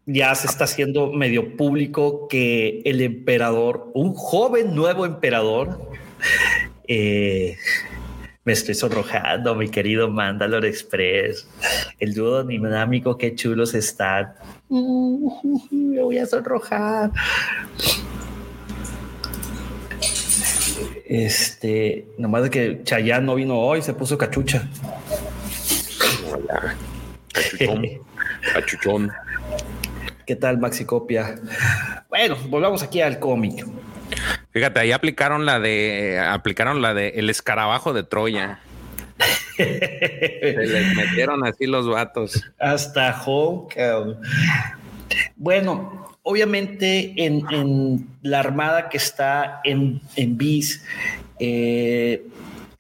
[0.07, 5.91] ya se está haciendo medio público que el emperador, un joven nuevo emperador,
[6.87, 7.57] eh,
[8.45, 11.49] me estoy sonrojando, mi querido Mandalore Express.
[11.99, 14.35] El dúo dinámico, qué chulos están.
[15.71, 17.11] me voy a sonrojar.
[21.05, 24.69] Este, nomás de que Chayanne no vino hoy, se puso cachucha.
[26.33, 26.75] Hola.
[27.33, 27.87] Cachuchón.
[28.53, 29.13] Cachuchón.
[30.27, 31.37] ¿Qué tal, Maxi Copia?
[32.09, 33.65] Bueno, volvamos aquí al cómic.
[34.51, 38.59] Fíjate, ahí aplicaron la de aplicaron la de el escarabajo de Troya.
[39.57, 42.45] Se les metieron así los vatos.
[42.59, 43.75] Hasta Hulk.
[45.37, 50.83] Bueno, obviamente en, la armada que está en, en Bis,
[51.39, 52.27] eh,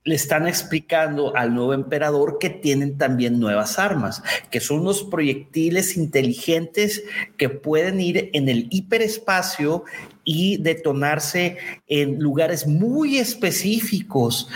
[0.06, 5.96] le están explicando al nuevo emperador que tienen también nuevas armas, que son unos proyectiles
[5.96, 7.02] inteligentes
[7.36, 9.84] que pueden ir en el hiperespacio
[10.22, 14.48] y detonarse en lugares muy específicos,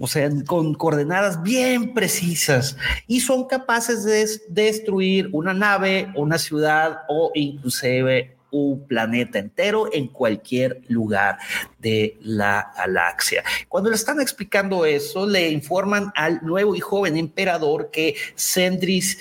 [0.00, 7.00] o sea, con coordenadas bien precisas y son capaces de destruir una nave, una ciudad
[7.08, 11.38] o inclusive un planeta entero en cualquier lugar
[11.78, 13.44] de la galaxia.
[13.68, 19.18] Cuando le están explicando eso, le informan al nuevo y joven emperador que Cendris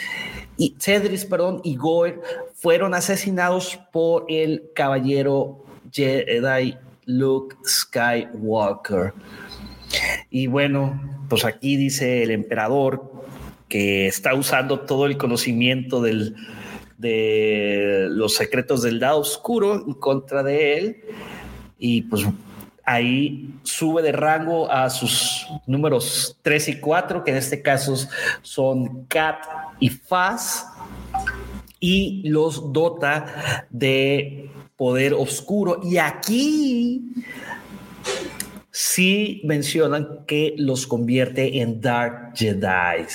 [0.58, 2.20] y Cedris, perdón, y Goer
[2.56, 9.14] fueron asesinados por el caballero Jedi Luke Skywalker.
[10.30, 13.12] Y bueno, pues aquí dice el emperador
[13.68, 16.36] que está usando todo el conocimiento del,
[16.98, 20.98] de los secretos del lado oscuro en contra de él
[21.78, 22.26] y pues
[22.84, 27.96] ahí sube de rango a sus números 3 y 4, que en este caso
[28.42, 29.46] son Cat
[29.80, 30.66] y Faz,
[31.80, 35.80] y los dota de poder oscuro.
[35.84, 37.14] Y aquí
[38.72, 43.06] sí mencionan que los convierte en Dark Jedi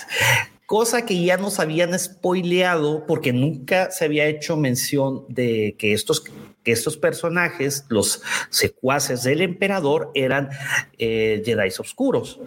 [0.67, 6.25] cosa que ya nos habían spoileado porque nunca se había hecho mención de que estos,
[6.64, 10.51] estos personajes, los secuaces del emperador, eran
[10.99, 12.40] eh, Jedi oscuros.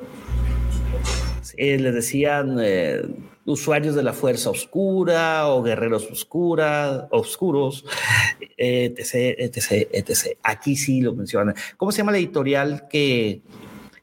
[1.56, 3.04] Eh, les decían eh,
[3.47, 7.86] usuarios de la fuerza oscura o guerreros oscura, oscuros,
[8.57, 10.38] etc, etc, etc.
[10.43, 11.55] Aquí sí lo mencionan.
[11.78, 13.41] ¿Cómo se llama la editorial que...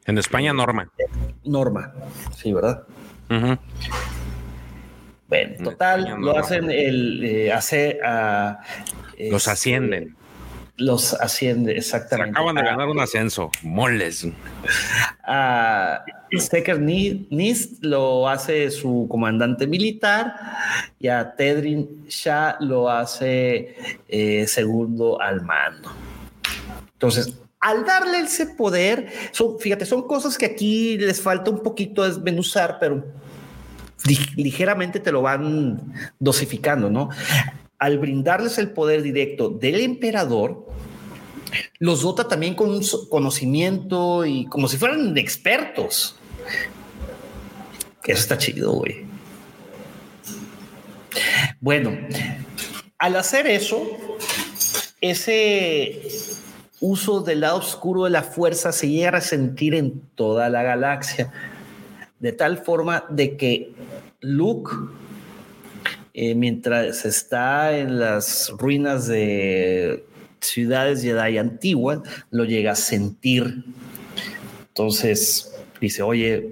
[0.05, 0.91] En España, Norma.
[1.43, 1.93] Norma,
[2.35, 2.83] sí, ¿verdad?
[5.27, 8.59] Bueno, total, lo hacen el eh, hace a
[9.17, 10.15] los este, ascienden.
[10.77, 12.31] Los asciende, exactamente.
[12.31, 14.27] acaban de ganar un ascenso, moles.
[15.23, 16.03] A
[16.33, 20.35] Stecker Nist lo hace su comandante militar
[20.99, 23.75] y a Tedrin Shah lo hace
[24.09, 25.91] eh, segundo al mando.
[26.93, 32.03] Entonces, al darle ese poder, son, fíjate, son cosas que aquí les falta un poquito
[32.03, 33.03] desmenuzar, pero
[34.35, 37.09] ligeramente te lo van dosificando, ¿no?
[37.77, 40.65] Al brindarles el poder directo del emperador,
[41.79, 46.15] los dota también con un conocimiento y como si fueran expertos.
[48.03, 49.05] Eso está chido, güey.
[51.59, 51.97] Bueno,
[52.97, 53.85] al hacer eso,
[55.01, 56.01] ese
[56.79, 61.31] uso del lado oscuro de la fuerza se llega a resentir en toda la galaxia,
[62.19, 63.73] de tal forma de que
[64.19, 64.71] Luke,
[66.17, 70.05] eh, mientras está en las ruinas de
[70.39, 71.99] ciudades Jedi antiguas,
[72.31, 73.65] lo llega a sentir.
[74.69, 76.51] Entonces dice, oye,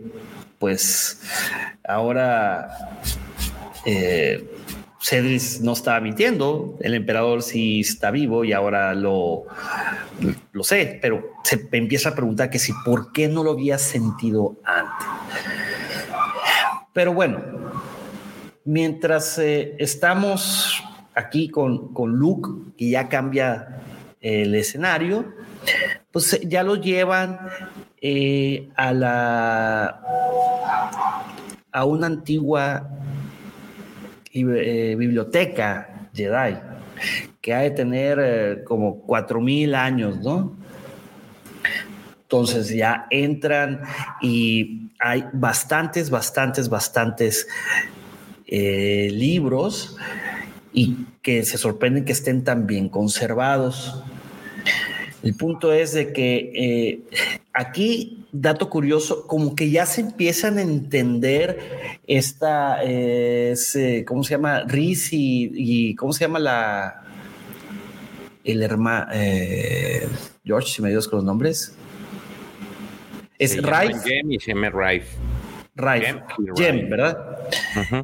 [0.60, 1.22] pues
[1.88, 2.68] ahora
[3.86, 4.46] eh,
[5.00, 9.46] Cedric no estaba mintiendo, el emperador sí está vivo y ahora lo,
[10.52, 14.58] lo sé, pero se empieza a preguntar que si por qué no lo había sentido
[14.66, 15.08] antes.
[16.92, 17.42] Pero bueno,
[18.66, 20.84] mientras eh, estamos
[21.16, 23.82] aquí con, con Luke, que ya cambia
[24.22, 25.34] el escenario,
[26.12, 27.40] pues ya lo llevan
[28.02, 30.02] eh, a la
[31.72, 32.88] a una antigua
[34.32, 36.58] eh, biblioteca Jedi,
[37.42, 40.56] que ha de tener eh, como cuatro mil años, ¿no?
[42.22, 43.82] Entonces ya entran
[44.22, 47.48] y hay bastantes, bastantes, bastantes
[48.56, 49.98] eh, libros
[50.72, 54.04] y que se sorprenden que estén tan bien conservados.
[55.24, 57.02] El punto es de que
[57.54, 61.60] aquí dato curioso, como que ya se empiezan a entender
[62.06, 62.80] esta,
[64.06, 64.64] ¿cómo se llama?
[64.66, 67.04] Riz y, ¿cómo se llama la,
[68.44, 70.08] el hermano, eh,
[70.44, 71.76] George, si me ayudas con los nombres.
[73.40, 75.06] Es Raif.
[75.76, 76.16] Raif.
[76.56, 77.38] Jem, ¿verdad?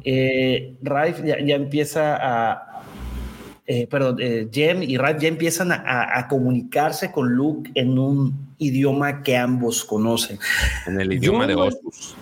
[0.04, 2.82] Eh, Raif ya, empieza a,
[3.66, 8.54] eh, perdón, eh, Jem y Raif ya empiezan a, a, comunicarse con Luke en un
[8.58, 10.38] idioma que ambos conocen.
[10.86, 12.16] En el idioma de Oscus.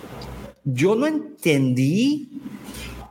[0.64, 2.28] Yo no entendí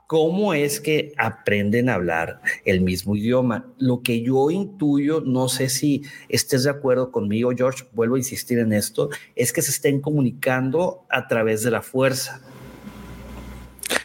[0.08, 3.66] cómo es que aprenden a hablar el mismo idioma.
[3.78, 8.60] Lo que yo intuyo, no sé si estés de acuerdo conmigo, George, vuelvo a insistir
[8.60, 12.42] en esto, es que se estén comunicando a través de la fuerza.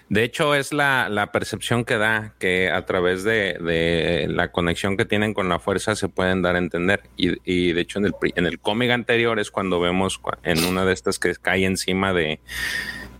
[0.08, 5.32] De hecho, es la, percepción que da que a través de, la conexión que tienen
[5.32, 7.04] con la fuerza se pueden dar a entender.
[7.16, 11.18] Y, de hecho, en el, en cómic anterior es cuando vemos en una de estas
[11.18, 12.40] que cae encima de,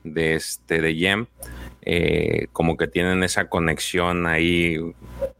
[0.04, 0.94] de, este, de
[1.84, 4.78] eh, como que tienen esa conexión ahí,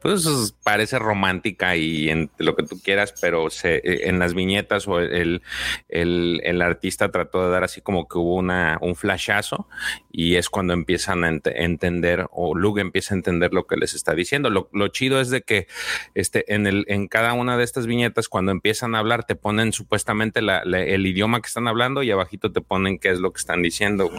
[0.00, 4.88] pues parece romántica y en lo que tú quieras, pero se, eh, en las viñetas
[4.88, 5.42] o el,
[5.88, 9.68] el, artista trató de dar así como que hubo una, un flashazo
[10.10, 14.14] y es cuando empiezan a entender o Luke empieza a entender lo que les está
[14.14, 14.50] diciendo.
[14.50, 15.68] Lo, lo, chido es de que
[16.14, 19.72] este, en, el, en cada una de estas viñetas, cuando empiezan a hablar, te ponen
[19.72, 23.62] supuestamente el idioma que están hablando y abajito te ponen qué es lo que están
[23.62, 24.10] diciendo.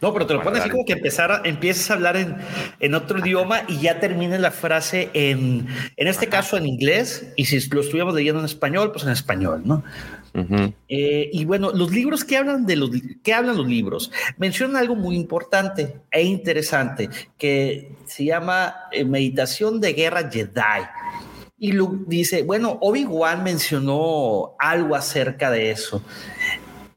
[0.00, 2.36] No, pero te lo ponen así como que empezar a, empiezas a hablar en,
[2.80, 7.44] en otro idioma y ya termina la frase en, en este caso en inglés, y
[7.44, 9.84] si lo estuviéramos leyendo en español, pues en español, ¿no?
[10.88, 12.90] Eh, y bueno, los libros que hablan de los
[13.24, 19.80] que hablan los libros mencionan algo muy importante e interesante que se llama eh, meditación
[19.80, 20.86] de guerra Jedi.
[21.58, 26.00] Y Luke dice, bueno, Obi-Wan mencionó algo acerca de eso.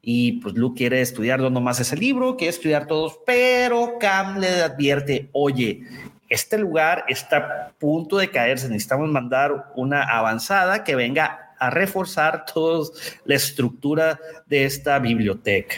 [0.05, 4.61] Y pues Luke quiere estudiar no nomás ese libro, quiere estudiar todos, pero Cam le
[4.61, 5.83] advierte, oye,
[6.27, 12.43] este lugar está a punto de caerse, necesitamos mandar una avanzada que venga a reforzar
[12.45, 12.89] toda
[13.23, 15.77] la estructura de esta biblioteca.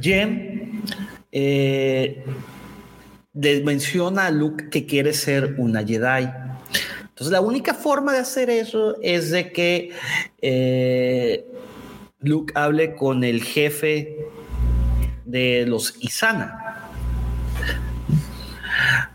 [0.00, 0.82] Jen
[1.30, 2.24] eh,
[3.32, 6.28] menciona a Luke que quiere ser una Jedi.
[7.20, 9.90] Entonces la única forma de hacer eso es de que
[10.40, 11.44] eh,
[12.20, 14.16] Luke hable con el jefe
[15.26, 16.88] de los Isana.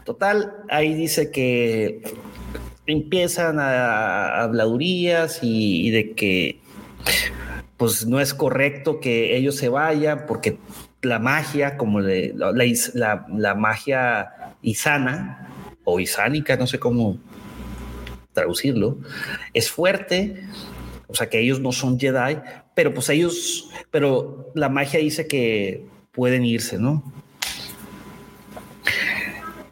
[0.04, 2.04] Total, ahí dice que
[2.86, 6.60] empiezan a habladurías y, de que
[7.76, 10.60] pues no es correcto que ellos se vayan porque
[11.02, 12.54] la magia, como la,
[13.28, 15.50] la, magia isana
[15.84, 17.18] o isánica, no sé cómo
[18.36, 19.00] traducirlo,
[19.56, 20.44] es fuerte,
[21.08, 22.38] o sea que ellos no son Jedi,
[22.76, 27.04] pero pues ellos, pero la magia dice que pueden irse, ¿no?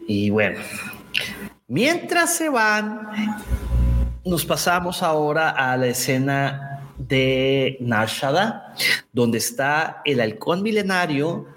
[0.08, 0.60] Y bueno,
[1.68, 3.10] mientras se van,
[4.26, 8.76] nos pasamos ahora a la escena de Nashada,
[9.12, 11.48] donde está el halcón milenario,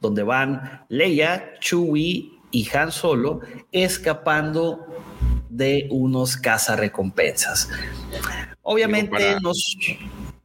[0.00, 3.40] donde van Leia, Chewie y Han Solo
[3.72, 4.86] escapando
[5.50, 7.68] de unos cazarrecompensas.
[8.62, 9.76] Obviamente para, nos...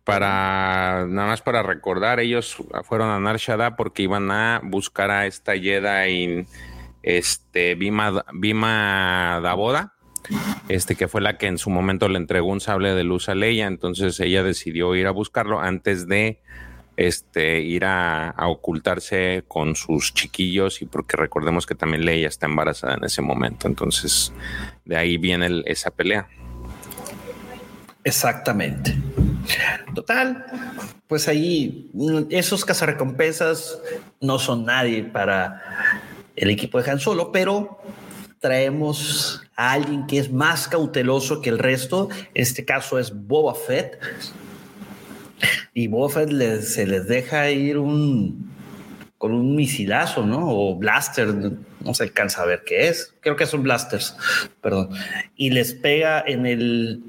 [0.04, 5.58] Para, nada más para recordar, ellos fueron a Nar porque iban a buscar a esta
[5.58, 6.46] Jedi
[7.02, 9.94] este, Bima, Bima Daboda,
[10.70, 13.36] este que fue la que en su momento le entregó un sable de luz a
[13.36, 16.42] Leia, entonces ella decidió ir a buscarlo antes de
[16.98, 22.96] este, ir a, ocultarse con sus chiquillos y porque recordemos que también Leia está embarazada
[22.96, 24.32] en ese momento, entonces
[24.86, 26.28] de ahí viene esa pelea.
[28.04, 28.96] Exactamente.
[29.94, 30.46] Total,
[31.08, 31.92] pues ahí
[32.30, 33.80] esos cazarrecompensas
[34.22, 35.62] no son nadie para
[36.36, 37.80] el equipo de Han Solo, pero
[38.40, 42.10] traemos a alguien que es más cauteloso que el resto.
[42.36, 44.00] Este caso es Boba Fett.
[45.74, 48.54] Y Boba Fett se les deja ir un
[49.18, 50.48] con un misilazo, ¿no?
[50.50, 51.34] O blaster,
[51.80, 53.14] no se alcanza a ver qué es.
[53.22, 54.16] Creo que son blasters,
[54.62, 54.90] perdón.
[55.36, 57.02] Y les pega en el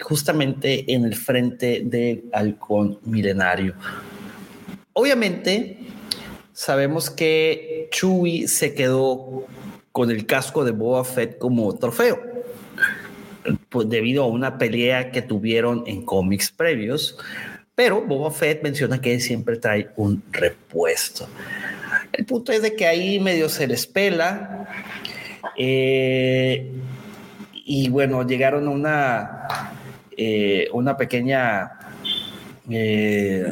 [0.00, 3.74] justamente en el frente del halcón milenario.
[4.92, 5.78] Obviamente,
[6.52, 9.46] sabemos que Chewie se quedó
[9.92, 12.20] con el casco de Boba Fett como trofeo,
[13.68, 17.18] pues debido a una pelea que tuvieron en cómics previos,
[17.74, 21.28] pero Boba Fett menciona que siempre trae un repuesto.
[22.12, 24.68] El punto es de que ahí medio se les pela.
[25.56, 26.70] Eh,
[27.52, 29.48] y bueno, llegaron a una,
[30.16, 31.80] eh, una pequeña
[32.68, 33.44] eh,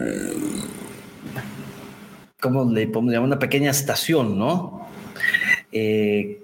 [2.40, 4.86] ¿cómo le podemos Una pequeña estación, ¿no?
[5.72, 6.40] Eh,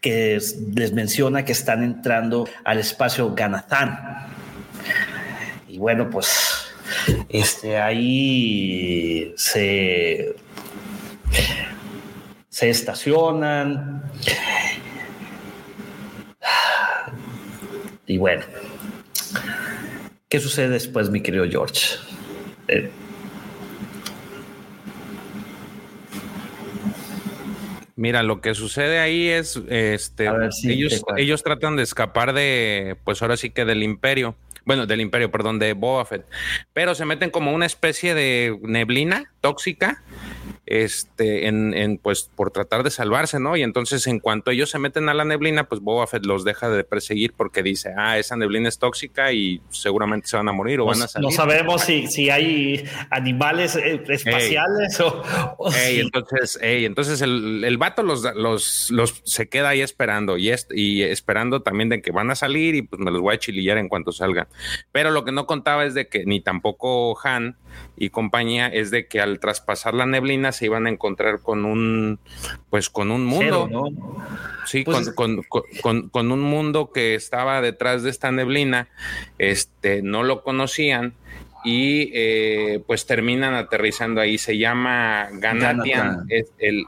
[0.00, 0.38] que,
[0.74, 4.28] les menciona que están entrando al espacio Ganatán.
[5.68, 6.68] Y bueno, pues
[7.28, 10.34] este, ahí se,
[12.48, 14.02] se estacionan.
[18.06, 18.44] Y bueno,
[20.28, 21.96] ¿qué sucede después, mi querido George?
[22.68, 22.90] Eh,
[27.98, 30.28] Mira, lo que sucede ahí es, este,
[30.62, 35.32] ellos, ellos tratan de escapar de, pues ahora sí que del imperio, bueno, del imperio,
[35.32, 36.24] perdón, de Boba Fett,
[36.72, 40.04] pero se meten como una especie de neblina tóxica
[40.70, 43.56] este, en, en, pues por tratar de salvarse, ¿no?
[43.56, 46.68] Y entonces en cuanto ellos se meten a la neblina, pues Boba Fett los deja
[46.68, 50.80] de perseguir porque dice, ah, esa neblina es tóxica y seguramente se van a morir
[50.80, 51.28] o van a salir.
[51.28, 55.22] No sabemos si, si hay animales eh, espaciales o,
[55.74, 61.62] Entonces, entonces el, el vato los, los, los, se queda ahí esperando y, y esperando
[61.62, 64.12] también de que van a salir y pues me los voy a chilillar en cuanto
[64.12, 64.48] salgan.
[64.92, 67.56] Pero lo que no contaba es de que ni tampoco Han
[67.96, 72.18] y compañía es de que al traspasar la neblina se iban a encontrar con un,
[72.70, 73.68] pues con un mundo,
[74.66, 75.40] Sí, pues con,
[76.14, 78.88] un mundo que estaba detrás de esta neblina,
[79.38, 81.14] este, no lo conocían
[81.68, 84.38] y eh, pues terminan aterrizando ahí.
[84.38, 86.86] Se llama Ganatian, es el,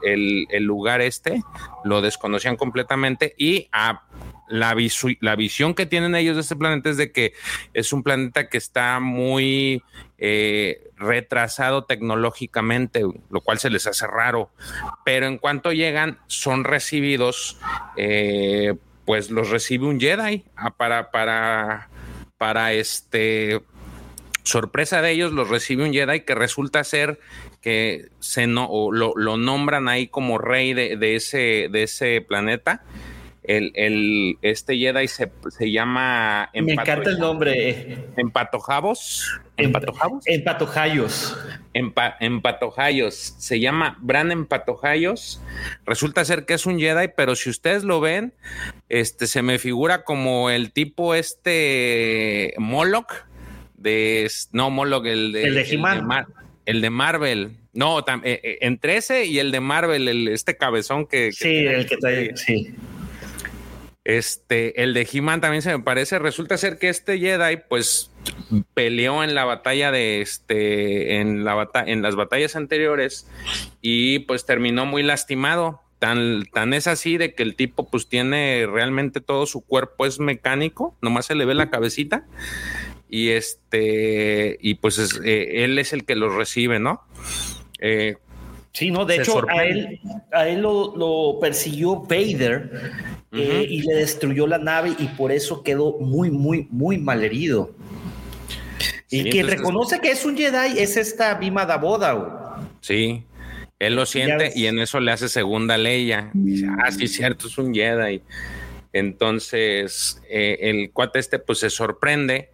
[0.49, 1.43] el, lugar este,
[1.83, 4.01] lo desconocían completamente y a
[4.47, 4.75] la,
[5.19, 7.33] la visión que tienen ellos de este planeta es de que
[7.75, 9.83] es un planeta que está muy
[10.17, 14.49] eh, retrasado tecnológicamente, lo cual se les hace raro.
[15.05, 17.59] Pero en cuanto llegan, son recibidos,
[17.97, 18.73] eh,
[19.05, 21.89] pues los recibe un Jedi ah, para, para,
[22.39, 23.61] para este
[24.43, 27.19] sorpresa de ellos, los recibe un Jedi que resulta ser
[27.61, 32.83] que se no, lo, lo, nombran ahí como rey de, de, ese, de ese planeta
[33.43, 36.49] el, el, este Jedi se, se llama...
[36.53, 37.97] Me encanta el nombre.
[38.15, 39.41] Empatojavos.
[39.57, 40.23] Empatojavos.
[40.27, 41.37] Empatojayos.
[41.73, 43.15] empatojayos.
[43.39, 45.41] Se llama Bran Empatojayos.
[45.85, 48.33] Resulta ser que es un Jedi, pero si ustedes lo ven,
[48.89, 53.11] este se me figura como el tipo este Moloch
[53.81, 55.61] de no Moloch el de el de,
[56.65, 57.51] el de, Marvel.
[57.73, 61.85] No, eh, eh, entre ese y el de Marvel, el, este cabezón que, sí, el
[61.85, 62.73] que trae, sí.
[64.03, 66.17] Este, el de He-Man también se me parece.
[66.17, 68.11] Resulta ser que este Jedi, pues,
[68.73, 73.27] peleó en la batalla de este, en la en las batallas anteriores
[73.81, 75.81] y pues terminó muy lastimado.
[75.99, 80.19] Tan, tan es así de que el tipo, pues, tiene realmente todo su cuerpo es
[80.19, 82.25] mecánico, nomás se le ve la cabecita
[83.11, 87.03] y este, y pues eh, él es el que los recibe, ¿no?
[87.79, 88.15] Eh,
[88.73, 89.99] Sí, no, de hecho, a él,
[90.31, 92.71] a él lo, lo, persiguió Vader
[93.33, 97.75] eh, y le destruyó la nave y por eso quedó muy, muy, muy mal herido.
[99.09, 102.65] y quien reconoce que es un Jedi es esta Bima Daboda.
[102.79, 103.25] Sí,
[103.77, 106.09] él lo siente y en eso le hace segunda ley.
[106.31, 108.21] Dice, ah, sí, cierto, es un Jedi.
[108.93, 112.51] Entonces, el cuate este pues se sorprende,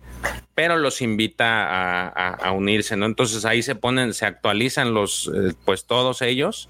[0.55, 3.05] pero los invita a, unirse, ¿no?
[3.05, 6.69] Entonces ahí se ponen, se actualizan los, eh, pues todos ellos.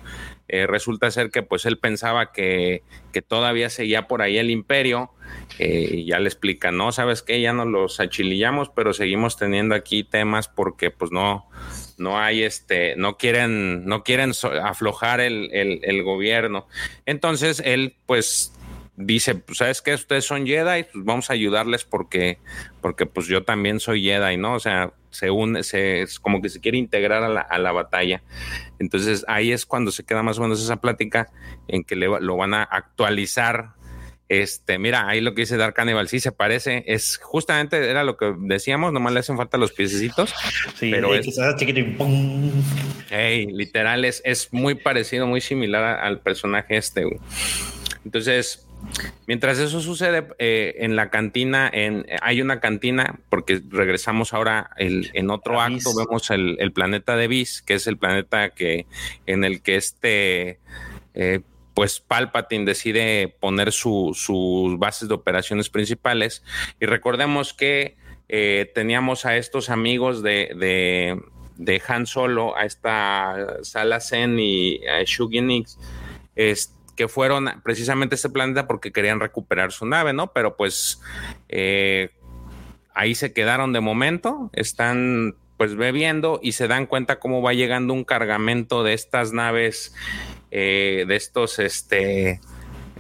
[0.50, 2.82] Eh, resulta ser que pues él pensaba que,
[3.12, 5.12] que, todavía seguía por ahí el imperio
[5.60, 10.06] y ya le explica, no, sabes qué, ya no los achilillamos, pero seguimos teniendo aquí
[10.06, 11.50] temas porque pues no,
[11.98, 14.32] no hay este, no quieren, no quieren
[14.64, 16.68] aflojar el, el, gobierno.
[17.06, 18.54] Entonces él, pues,
[18.98, 19.94] dice, pues, ¿sabes qué?
[19.94, 22.40] Ustedes son Jedi, pues vamos a ayudarles porque,
[22.82, 24.56] porque pues yo también soy Jedi, ¿no?
[24.56, 27.72] O sea, se une, se, es como que se quiere integrar a la, a la,
[27.72, 28.22] batalla.
[28.80, 31.30] Entonces ahí es cuando se queda más o menos esa plática
[31.68, 33.78] en que le, lo van a actualizar
[34.30, 38.18] este, mira, ahí lo que dice Dark Cannibal, sí se parece, es justamente era lo
[38.18, 40.34] que decíamos, nomás le hacen falta los piececitos.
[40.76, 41.26] Sí, pero es,
[41.58, 41.80] chiquito
[43.10, 47.06] y literal, es, es, muy parecido, muy similar al personaje este.
[48.04, 48.67] Entonces,
[49.28, 55.30] mientras eso sucede eh, en la cantina, en, hay una cantina, porque regresamos ahora en
[55.30, 58.86] otro acto, vemos el, el, planeta de Bis, que es el planeta que
[59.26, 60.60] en el que este
[61.14, 61.42] eh,
[61.78, 64.26] pues Palpatine decide poner sus
[64.80, 66.44] bases de operaciones principales.
[66.80, 67.98] Y recordemos que
[68.30, 71.22] eh, teníamos a estos amigos de,
[71.56, 75.78] de, Han Solo, a esta Sala Zen y a Shuginix,
[76.98, 80.34] que fueron precisamente a este planeta porque querían recuperar su nave, ¿no?
[80.34, 81.00] Pero pues
[81.48, 82.10] eh,
[82.94, 87.94] ahí se quedaron de momento, están pues bebiendo y se dan cuenta cómo va llegando
[87.94, 89.94] un cargamento de estas naves,
[90.52, 92.42] eh, de estos, este,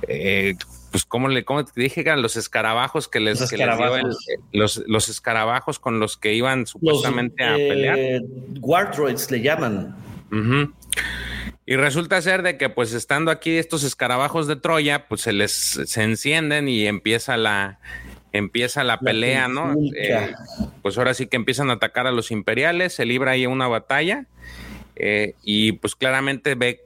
[0.07, 0.55] eh,
[0.91, 4.17] pues como le cómo te dije que eran los escarabajos que les, los, escarabajos.
[4.51, 8.21] los, escarabajos con los que iban supuestamente a pelear.
[8.61, 9.95] Wardroids le llaman.
[11.69, 15.51] Y resulta ser de que pues estando aquí estos escarabajos de Troya, pues se les
[15.51, 17.79] se encienden y empieza la
[18.31, 19.75] empieza la, pelea, ¿no?
[19.93, 20.33] Eh,
[20.81, 24.27] pues ahora sí que empiezan a atacar a los imperiales, se libra ahí una batalla.
[24.99, 26.81] Eh, y pues claramente ve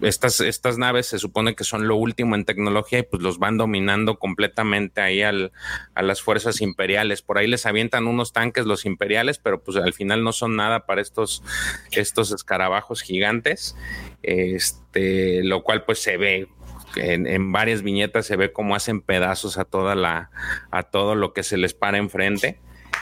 [0.00, 3.58] estas, estas naves se supone que son lo último en tecnología y pues los van
[3.58, 5.52] dominando completamente ahí al,
[5.94, 7.20] a las fuerzas imperiales.
[7.20, 10.86] Por ahí les avientan unos tanques los imperiales, pero pues al final no son nada
[10.86, 11.42] para estos,
[11.90, 13.76] estos escarabajos gigantes.
[14.22, 16.48] Este, lo cual pues se ve
[16.96, 20.30] en, varias viñetas se ve cómo hacen pedazos a toda la,
[20.70, 22.58] a todo lo que se les para enfrente.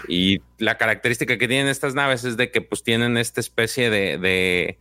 [0.06, 4.18] Y la característica que tienen estas naves es de que pues tienen esta especie de,
[4.18, 4.78] de,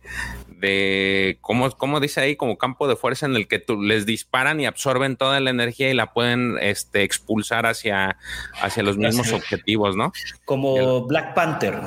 [0.48, 2.36] de ¿cómo, dice ahí?
[2.36, 5.90] Como campo de fuerza en el que tú, les disparan y absorben toda la energía
[5.90, 8.18] y la pueden este, expulsar hacia,
[8.60, 10.12] hacia los mismos objetivos, ¿no?
[10.44, 11.80] Como Black Panther.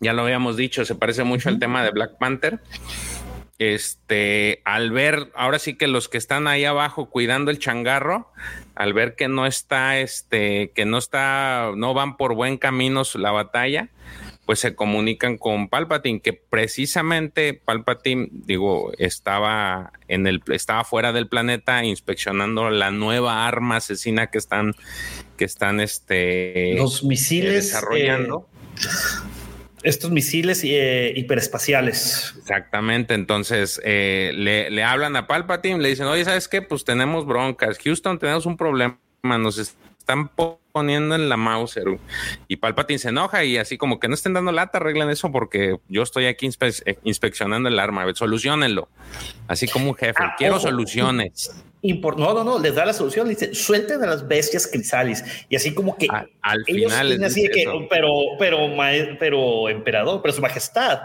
[0.00, 2.60] Ya lo habíamos dicho, se parece mucho al tema de Black Panther
[3.58, 8.30] este, al ver, ahora sí que los que están ahí abajo cuidando el changarro,
[8.74, 13.30] al ver que no está, este, que no está, no van por buen camino la
[13.30, 13.88] batalla,
[14.44, 21.28] pues se comunican con Palpatine, que precisamente Palpatine, digo, estaba en el, estaba fuera del
[21.28, 24.74] planeta inspeccionando la nueva arma asesina que están,
[25.36, 28.46] que están, este, los misiles desarrollando.
[28.76, 29.45] Eh,
[29.86, 32.34] estos misiles eh, hiperespaciales.
[32.38, 36.60] Exactamente, entonces eh, le, le, hablan a Palpatine, le dicen, oye, ¿sabes qué?
[36.60, 40.28] Pues tenemos broncas, Houston, tenemos un problema, nos están
[40.72, 41.84] poniendo en la Mauser.
[42.48, 45.78] Y Palpatine se enoja y así como que no estén dando lata, arreglen eso porque
[45.88, 48.88] yo estoy aquí eh, inspeccionando el arma, solucionenlo.
[49.46, 51.54] Así como un jefe, ah, quiero soluciones
[51.94, 55.24] no, no, no, les da la solución, dice, suelten a las bestias crisalis.
[55.48, 58.58] Y así como que al final así que, pero, pero,
[59.18, 61.02] pero, emperador, pero su majestad.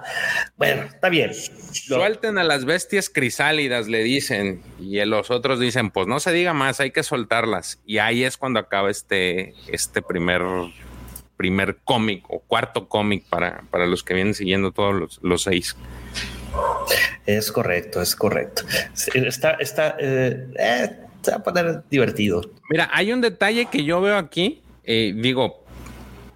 [0.58, 1.32] Bueno, está bien.
[1.34, 4.62] Suelten a las bestias crisálidas, le dicen.
[4.80, 7.80] Y los otros dicen, pues no se diga más, hay que soltarlas.
[7.86, 10.42] Y ahí es cuando acaba este, este primer
[11.38, 15.76] primer cómic o cuarto cómic para, para los que vienen siguiendo todos los, los seis.
[17.26, 18.64] Es correcto, es correcto.
[19.14, 20.90] Está, está, eh, eh,
[21.22, 22.42] se va a poner divertido.
[22.70, 24.62] Mira, hay un detalle que yo veo aquí.
[24.84, 25.64] Eh, digo,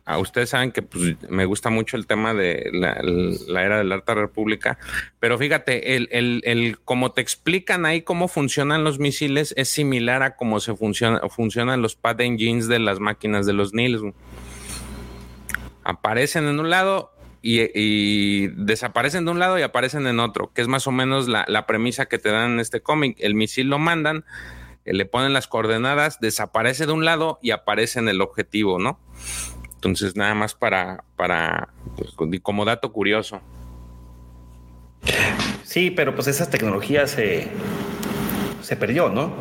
[0.05, 3.95] a ustedes saben que pues, me gusta mucho el tema de la, era de la
[3.95, 4.77] Alta República,
[5.19, 10.21] pero fíjate, el, el, el, como te explican ahí cómo funcionan los misiles es similar
[10.21, 14.01] a cómo se funciona, funcionan los pad engines de las máquinas de los Nils.
[15.83, 17.14] Aparecen en un lado,
[17.47, 21.67] y, desaparecen de un lado y aparecen en otro, que es más o menos la,
[21.67, 23.17] premisa que te dan en este cómic.
[23.19, 24.25] El misil lo mandan,
[24.83, 28.99] le ponen las coordenadas, desaparece de un lado y aparece en el objetivo, ¿no?
[29.75, 32.09] Entonces, nada más para, para pues,
[32.41, 33.41] como dato curioso.
[35.63, 37.47] Sí, pero pues esa tecnología se,
[38.61, 39.35] se perdió, ¿no?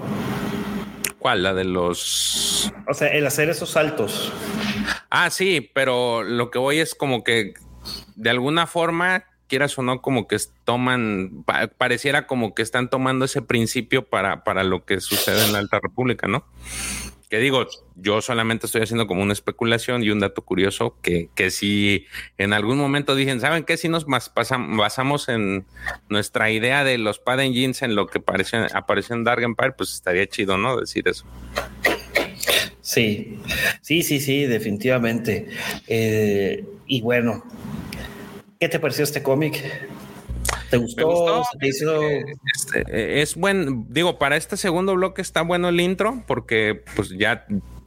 [1.18, 1.42] ¿Cuál?
[1.42, 2.70] La de los.
[2.86, 4.30] O sea, el hacer esos saltos.
[5.08, 7.54] Ah, sí, pero lo que voy es como que
[8.16, 11.44] de alguna forma, quieras o no, como que toman,
[11.78, 15.80] pareciera como que están tomando ese principio para, para lo que sucede en la Alta
[15.82, 16.44] República, ¿no?
[17.34, 17.66] que digo,
[17.96, 22.06] yo solamente estoy haciendo como una especulación y un dato curioso que, que si
[22.38, 23.76] en algún momento dicen, ¿saben qué?
[23.76, 25.66] Si nos basamos en
[26.08, 29.94] nuestra idea de los pad engines en lo que apareció, apareció en Dark Empire, pues
[29.94, 30.76] estaría chido, ¿no?
[30.76, 31.24] Decir eso.
[32.84, 33.38] Sí,
[33.80, 35.48] sí, sí, sí, definitivamente.
[35.86, 37.42] Eh, y bueno,
[38.60, 39.64] ¿qué te pareció este cómic?
[40.68, 41.42] ¿Te gustó?
[41.60, 47.08] Este, eh, es buen, digo, para este segundo bloque está bueno el intro, porque pues
[47.08, 47.46] ya,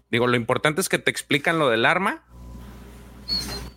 [0.09, 2.23] digo, lo importante es que te explican lo del arma.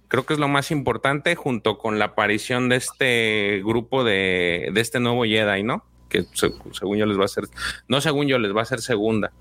[0.09, 4.81] Creo que es lo más importante junto con la aparición de este grupo de, de
[4.81, 5.85] este nuevo Jedi, ¿no?
[6.09, 7.45] Que según yo les va a ser,
[7.89, 9.33] no según yo les va a ser segunda.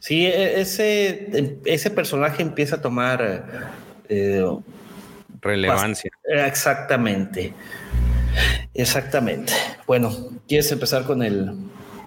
[0.00, 3.70] Sí, e, ese, ese personaje empieza a tomar
[4.08, 4.44] eh,
[5.40, 6.10] relevancia.
[6.24, 7.54] Exactamente.
[8.74, 9.52] Exactamente.
[9.86, 10.14] Bueno,
[10.48, 11.52] ¿quieres empezar con el...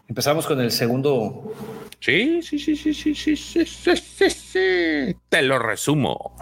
[0.07, 1.53] Empezamos con el segundo...
[1.99, 5.15] Sí, sí, sí, sí, sí, sí, sí, sí, sí, sí.
[5.29, 6.35] Te lo resumo.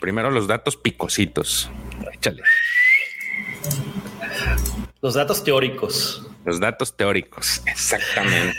[0.00, 1.70] Primero los datos picositos.
[2.12, 2.42] Échale.
[5.02, 6.24] Los datos teóricos.
[6.44, 8.56] Los datos teóricos, exactamente.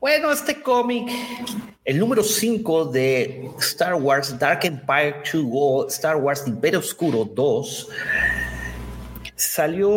[0.00, 1.08] Bueno, este cómic,
[1.84, 7.90] el número 5 de Star Wars Dark Empire 2 o Star Wars Imperio Oscuro 2,
[9.36, 9.94] salió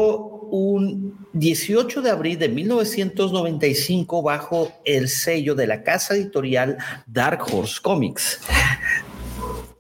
[0.52, 6.78] un 18 de abril de 1995 bajo el sello de la casa editorial
[7.08, 8.40] Dark Horse Comics.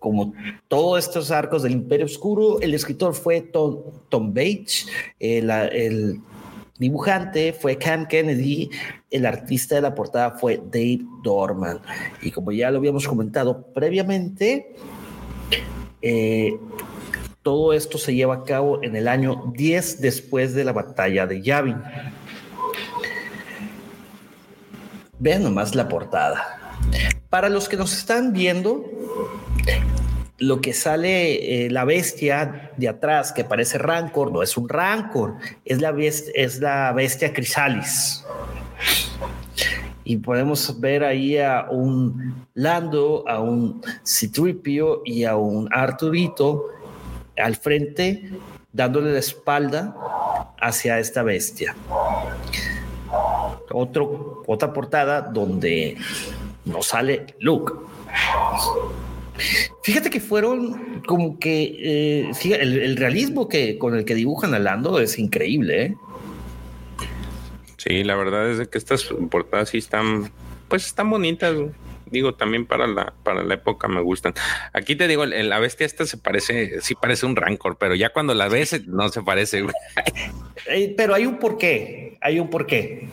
[0.01, 0.33] Como
[0.67, 4.87] todos estos arcos del Imperio Oscuro, el escritor fue Tom, Tom Bates,
[5.19, 6.19] el, el
[6.79, 8.71] dibujante fue Cam Kennedy,
[9.11, 11.81] el artista de la portada fue Dave Dorman.
[12.23, 14.73] Y como ya lo habíamos comentado previamente,
[16.01, 16.57] eh,
[17.43, 21.43] todo esto se lleva a cabo en el año 10 después de la batalla de
[21.43, 21.77] Yavin.
[25.19, 26.79] Vean nomás la portada.
[27.29, 28.83] Para los que nos están viendo,
[30.41, 35.35] lo que sale eh, la bestia de atrás, que parece Rancor, no es un Rancor,
[35.63, 38.25] es la, bestia, es la bestia Crisalis.
[40.03, 46.69] Y podemos ver ahí a un Lando, a un Citripio y a un Arturito
[47.37, 48.31] al frente,
[48.73, 49.95] dándole la espalda
[50.59, 51.75] hacia esta bestia.
[53.69, 55.97] Otra portada donde
[56.65, 57.73] no sale Luke.
[59.83, 64.99] Fíjate que fueron como que eh, el, realismo que con el que dibujan a Lando
[64.99, 65.83] es increíble.
[65.83, 65.95] ¿eh?
[67.77, 70.31] Sí, la verdad es que estas portadas sí están,
[70.67, 71.55] pues están bonitas.
[72.05, 74.33] Digo, también para la, para la época me gustan.
[74.73, 78.33] Aquí te digo, la bestia esta se parece, sí parece un rancor, pero ya cuando
[78.33, 79.65] la ves no se parece.
[80.97, 83.07] pero hay un porqué, hay un porqué.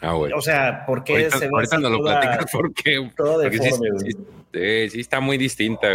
[0.00, 4.90] Ah, O sea, ¿por qué ahorita, se ve ahorita no lo platicas porque, todo sí,
[4.90, 5.88] sí, está muy distinta.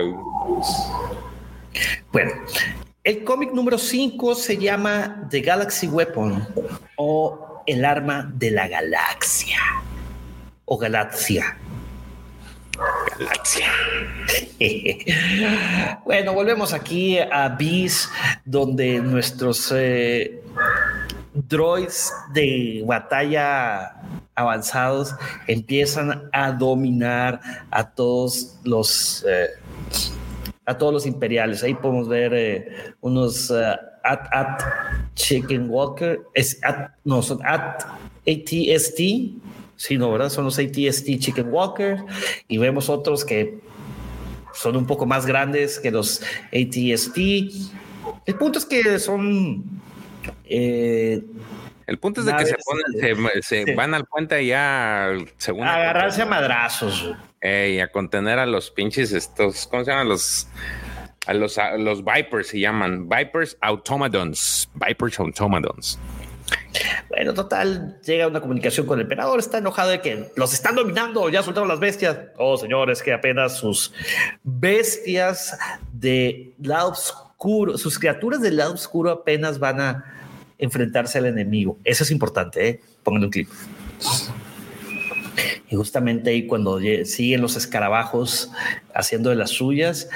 [2.11, 2.31] Bueno,
[3.03, 6.47] el cómic número 5 se llama The Galaxy Weapon
[6.97, 9.59] o El arma de la galaxia
[10.65, 11.57] o galaxia.
[13.19, 13.67] Galaxia.
[16.05, 18.09] bueno, volvemos aquí a Beast,
[18.45, 20.41] donde nuestros eh,
[21.33, 23.95] droids de batalla
[24.35, 25.15] avanzados
[25.47, 27.39] empiezan a dominar
[27.71, 29.49] a todos los eh,
[30.65, 31.63] a todos los imperiales.
[31.63, 34.63] Ahí podemos ver eh, unos eh, at, at
[35.15, 37.83] Chicken Walker, es at, no, son at
[38.27, 38.97] ATST,
[39.75, 40.29] sí, no, ¿verdad?
[40.29, 41.97] Son los ATST Chicken Walker
[42.47, 43.59] y vemos otros que
[44.53, 46.21] son un poco más grandes que los
[46.53, 47.17] ATST.
[48.25, 49.63] El punto es que son
[50.45, 51.21] eh,
[51.85, 56.21] el punto es de que se, ponen, se, van al puente ya según a agarrarse
[56.21, 60.47] a madrazos y a contener a los pinches estos cómo se llaman los
[61.25, 63.07] a los los vipers se llaman.
[63.07, 64.69] Vipers automatons.
[64.73, 65.99] Vipers automatons.
[67.09, 71.29] Bueno, total, llega una comunicación con el emperador, está enojado de que los están dominando,
[71.29, 72.17] ya soltaron las bestias.
[72.37, 73.93] Oh, señores, que apenas sus
[74.43, 75.57] bestias
[75.93, 76.93] de lado
[77.75, 80.05] sus criaturas del lado oscuro apenas van a
[80.57, 81.77] enfrentarse al enemigo.
[81.83, 82.81] Eso es importante, ¿eh?
[83.05, 83.49] Un clip.
[85.69, 88.51] Y justamente ahí cuando siguen los escarabajos
[88.93, 90.07] haciendo de las suyas,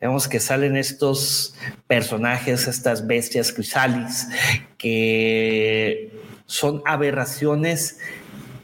[0.00, 1.54] vemos que salen estos
[1.86, 4.28] personajes, estas bestias crisalis,
[4.76, 6.12] que
[6.44, 7.98] son aberraciones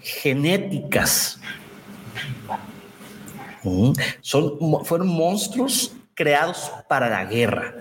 [0.01, 1.41] genéticas.
[4.21, 7.75] Son, fueron monstruos creados para la guerra.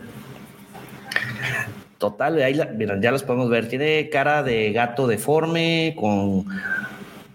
[1.98, 3.68] Total, ahí ya los podemos ver.
[3.68, 6.46] Tiene cara de gato deforme con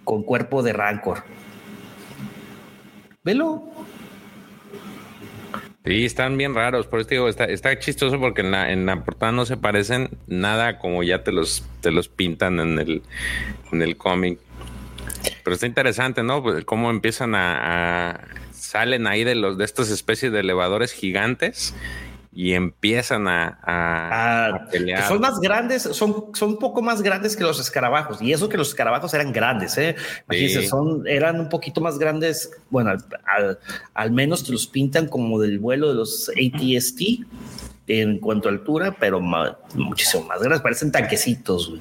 [0.07, 1.25] con cuerpo de rancor.
[3.25, 3.65] Velo.
[5.85, 9.05] Sí, están bien raros, por eso digo, está, está chistoso porque en la, en la
[9.05, 13.03] portada no se parecen nada como ya te los, te los pintan en el,
[13.73, 14.39] en el cómic.
[15.45, 16.43] Pero está interesante, ¿no?
[16.43, 18.21] Pues, cómo empiezan a, a,
[18.53, 21.75] salen ahí de los de estas especies de elevadores gigantes
[22.37, 25.09] y empiezan a, ah, pelear.
[25.09, 28.21] Son más grandes, son, son un poco más grandes que los escarabajos.
[28.21, 29.97] Y eso que los escarabajos eran grandes, ¿eh?
[30.69, 32.51] son, eran un poquito más grandes.
[32.69, 32.93] Bueno,
[33.95, 37.25] al, menos te los pintan como del vuelo de los ATST
[37.87, 40.61] en cuanto a altura, pero muchísimo más grandes.
[40.61, 41.73] Parecen tanquecitos.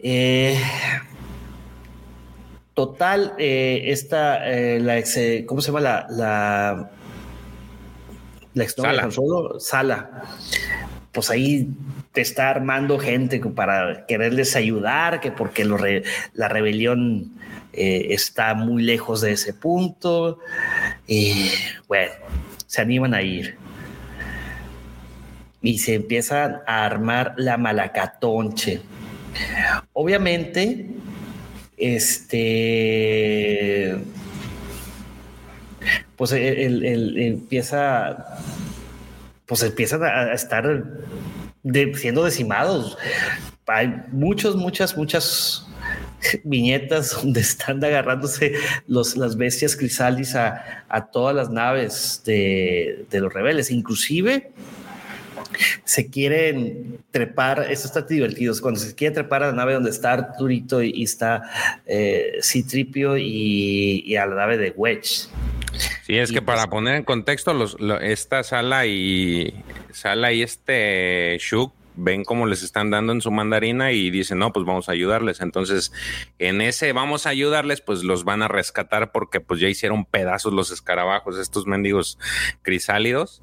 [0.00, 0.60] Eh,
[2.74, 5.00] total, eh, esta, eh, la
[5.46, 6.90] ¿cómo se llama la la
[8.54, 10.24] exnovia Solo, Sala.
[11.12, 11.68] Pues ahí
[12.12, 15.64] te está armando gente para quererles ayudar, que porque
[16.34, 17.32] la rebelión
[17.72, 20.38] eh, está muy lejos de ese punto.
[21.06, 21.50] Y
[21.88, 22.12] bueno,
[22.66, 23.56] se animan a ir.
[25.60, 28.80] Y se empieza a armar la malacatonche.
[29.92, 30.86] Obviamente,
[31.76, 33.96] este
[36.22, 38.38] pues él, empieza,
[39.44, 40.84] pues empiezan a estar
[41.96, 42.96] siendo decimados.
[43.66, 45.66] Hay muchos, muchas, muchas
[46.44, 48.54] viñetas donde están agarrándose
[48.86, 54.52] los, las bestias crisalis a, todas las naves de, de, los rebeldes, inclusive
[55.82, 60.12] se quieren trepar, eso está divertido, cuando se quiere trepar a la nave donde está
[60.12, 61.50] Arturito y, está
[61.84, 65.28] eh, Citripio y, a la nave de Wedge.
[66.02, 69.54] Sí, es que para pues poner en contexto, los, esta sala y
[69.92, 74.52] sala y este Shuk ven cómo les están dando en su mandarina y dicen, no,
[74.52, 75.40] pues vamos a ayudarles.
[75.40, 75.92] Entonces,
[76.38, 80.52] en ese vamos a ayudarles, pues los van a rescatar porque pues ya hicieron pedazos
[80.52, 82.18] los escarabajos, estos mendigos
[82.62, 83.42] crisálidos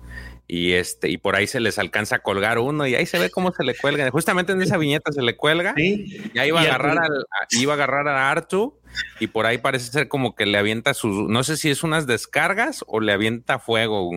[0.51, 3.29] y este y por ahí se les alcanza a colgar uno y ahí se ve
[3.29, 6.63] cómo se le cuelga justamente en esa viñeta se le cuelga y ahí iba a
[6.63, 8.73] agarrar al, iba a agarrar a Artu
[9.19, 12.07] y por ahí parece ser como que le avienta sus no sé si es unas
[12.07, 14.09] descargas o le avienta fuego.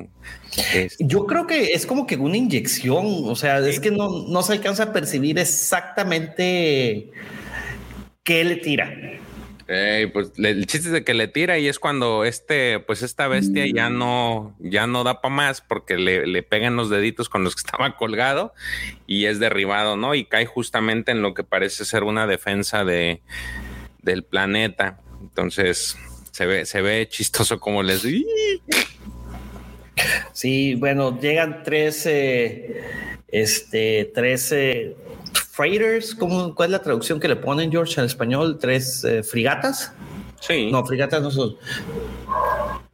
[0.72, 1.04] Este.
[1.04, 4.54] yo creo que es como que una inyección o sea es que no, no se
[4.54, 7.10] alcanza a percibir exactamente
[8.24, 8.90] qué le tira
[10.12, 13.64] pues el chiste es de que le tira y es cuando este, pues esta bestia
[13.66, 13.98] ya mm.
[13.98, 17.60] no, ya no da para más porque le, le, pegan los deditos con los que
[17.66, 18.52] estaba colgado
[19.06, 20.14] y es derribado, ¿no?
[20.14, 23.20] Y cae justamente en lo que parece ser una defensa de,
[24.02, 25.00] del planeta.
[25.20, 25.96] Entonces
[26.32, 28.06] se ve, se ve chistoso como les.
[30.32, 32.82] Sí, bueno, llegan 13,
[33.28, 34.96] este, 13
[35.52, 38.58] freighters, ¿cómo, ¿cuál es la traducción que le ponen, George, en español?
[38.58, 39.92] ¿Tres eh, frigatas?
[40.40, 40.70] Sí.
[40.72, 41.56] No, frigatas no son.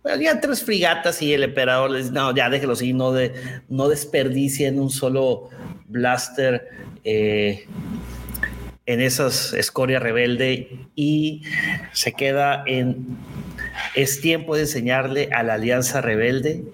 [0.02, 3.32] Bueno, tres frigatas y el emperador les dice, no, ya déjelo así, no, de,
[3.68, 5.50] no desperdicien un solo
[5.86, 6.68] blaster
[7.04, 7.66] eh,
[8.86, 11.42] en esas escoria rebelde y
[11.92, 13.18] se queda en...
[13.94, 16.64] Es tiempo de enseñarle a la alianza rebelde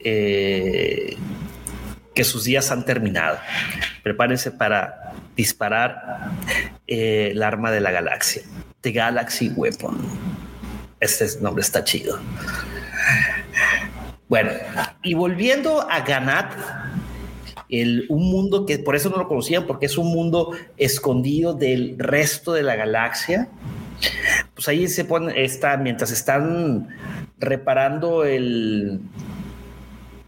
[0.00, 1.16] eh,
[2.18, 3.38] que sus días han terminado.
[4.02, 6.32] Prepárense para disparar
[6.88, 8.42] eh, el arma de la galaxia.
[8.80, 9.96] The Galaxy Weapon.
[10.98, 12.18] Este nombre está chido.
[14.28, 14.50] Bueno,
[15.04, 16.54] y volviendo a Ganat,
[17.68, 21.94] el, un mundo que por eso no lo conocían, porque es un mundo escondido del
[22.00, 23.46] resto de la galaxia.
[24.56, 26.88] Pues ahí se pone, está, mientras están
[27.38, 29.02] reparando el,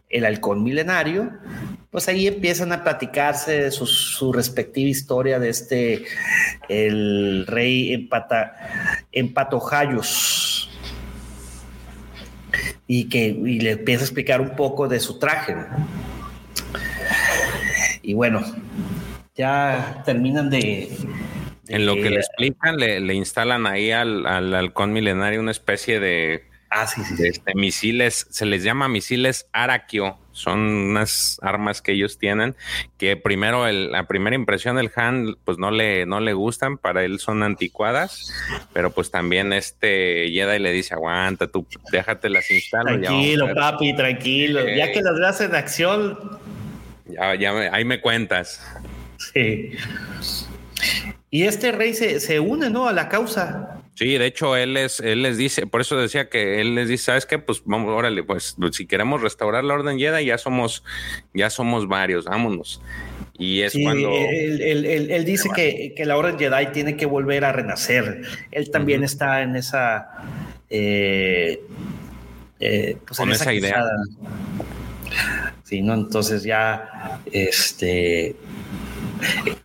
[0.09, 1.33] el halcón milenario,
[1.91, 6.05] pues ahí empiezan a platicarse de su, respectiva historia de este,
[6.69, 8.55] el rey empata,
[9.13, 10.69] empatojayos.
[12.87, 15.55] Y que le empieza a explicar un poco de su traje.
[18.03, 18.43] Y bueno,
[19.37, 20.91] ya terminan de,
[21.69, 26.50] en lo que le explican, le, instalan ahí al, al halcón milenario una especie de
[26.71, 27.27] Ah, sí, sí.
[27.27, 30.17] Este, misiles, se les llama misiles Arakio.
[30.31, 32.55] Son unas armas que ellos tienen
[32.97, 37.05] que primero, el, la primera impresión del Han, pues no le, no le gustan, para
[37.05, 38.33] él son anticuadas,
[38.73, 43.01] pero pues también este Jedi le dice, aguanta, tú déjate las instalar.
[43.01, 44.61] Tranquilo, papi, tranquilo.
[44.69, 46.19] ya que las veas en acción.
[47.07, 48.65] Ya, ya, ahí me cuentas.
[49.19, 49.73] Sí.
[51.31, 52.89] Y este rey se, se une, ¿no?
[52.89, 53.80] A la causa.
[54.01, 57.05] Sí, de hecho, él les, él les dice, por eso decía que él les dice,
[57.05, 57.39] ¿sabes qué?
[57.39, 60.83] Pues vamos, órale, pues si queremos restaurar la Orden Jedi, ya somos,
[61.35, 62.81] ya somos varios, vámonos.
[63.37, 64.11] Y es cuando.
[64.11, 68.23] Él, dice que, la Orden Jedi tiene que volver a renacer.
[68.51, 70.09] Él también está en esa.
[70.71, 71.61] Eh,
[72.59, 73.85] eh, pues Con esa, idea.
[75.63, 75.93] Sí, ¿no?
[75.93, 77.21] Entonces ya.
[77.31, 78.35] Este.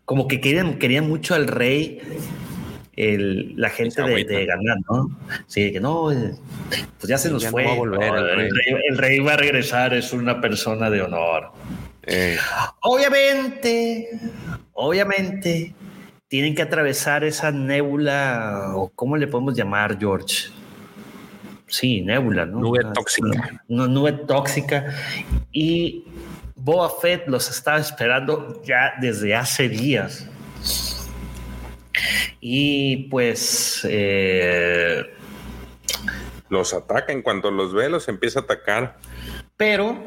[0.03, 2.01] Como que querían, querían mucho al rey
[2.95, 5.09] el, la gente de, ganar, ¿no?
[5.47, 6.33] Sí, que no, eh,
[6.97, 7.65] pues ya se nos fue.
[7.65, 9.19] el, rey.
[9.19, 11.51] va a regresar, es una persona de honor.
[12.03, 12.37] Eh.
[12.81, 14.09] Obviamente,
[14.73, 15.73] obviamente,
[16.27, 20.49] tienen que atravesar esa nébula, o cómo le podemos llamar, George.
[21.67, 22.59] Sí, nébula, ¿no?
[22.59, 23.61] Nube tóxica.
[23.67, 24.85] nube tóxica.
[25.51, 26.05] Y
[26.55, 30.29] Boa Fett los estaba esperando ya desde hace días.
[32.41, 33.85] Y pues...
[33.89, 35.03] Eh,
[36.49, 38.97] los ataca, en cuanto los ve, los empieza a atacar.
[39.57, 39.97] Pero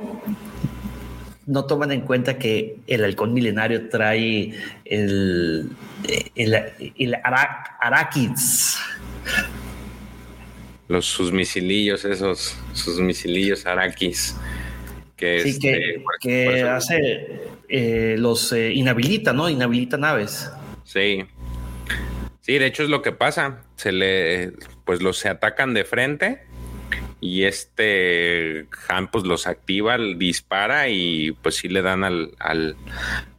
[1.47, 4.53] no toman en cuenta que el halcón milenario trae
[4.85, 5.71] el,
[6.35, 6.55] el,
[6.97, 7.17] el
[10.89, 14.37] Los, sus misilillos, esos, sus misilillos araquis.
[15.17, 19.49] Que, sí, que, este, hace, eh, los eh, inhabilita, ¿no?
[19.49, 20.51] Inhabilita naves.
[20.85, 21.25] Sí.
[22.49, 23.61] Sí, de hecho es lo que pasa.
[23.77, 24.53] Se le,
[24.87, 26.47] pues los se atacan de frente
[27.21, 32.75] y este Han pues los activa, dispara y pues sí le dan al, al,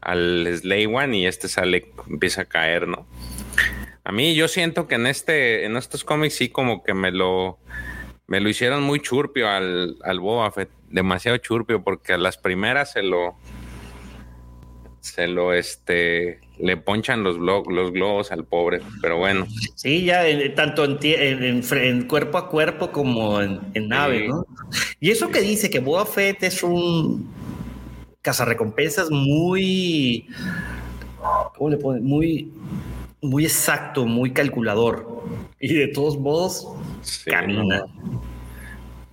[0.01, 3.07] al Slay One y este sale, empieza a caer, ¿no?
[4.03, 7.57] A mí yo siento que en este, en estos cómics sí como que me lo,
[8.27, 12.91] me lo hicieron muy churpio al, al Boba Fett, demasiado churpio porque a las primeras
[12.91, 13.39] se lo,
[15.01, 19.47] se lo, este, le ponchan los, los globos al pobre, pero bueno.
[19.75, 20.23] Sí, ya
[20.55, 24.45] tanto en, en, cuerpo a cuerpo como en, nave, ¿no?
[24.99, 27.29] Y eso que dice que Boba Fett es un
[28.21, 30.27] cazarrecompensas muy,
[31.55, 32.01] ¿cómo le pone?
[32.01, 32.51] Muy,
[33.21, 35.23] muy exacto, muy calculador.
[35.59, 36.67] Y de todos modos,
[37.25, 37.83] camina.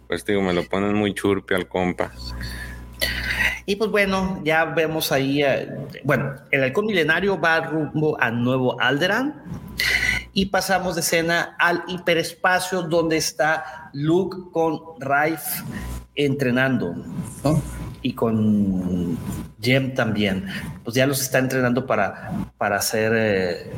[0.09, 2.12] Pues digo, me lo ponen muy churpio al compa.
[3.67, 5.69] Y pues bueno, ya vemos ahí, eh,
[6.05, 9.43] bueno, el halcón milenario va rumbo a Nuevo Alderan
[10.33, 15.64] y pasamos de escena al hiperespacio donde está Luke con Rife
[16.14, 16.95] entrenando.
[18.03, 19.19] Y con
[19.61, 20.47] Jem también.
[20.85, 23.73] Pues ya los está entrenando para, para hacer eh,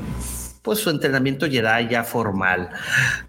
[0.61, 2.69] pues su entrenamiento Jedi ya formal.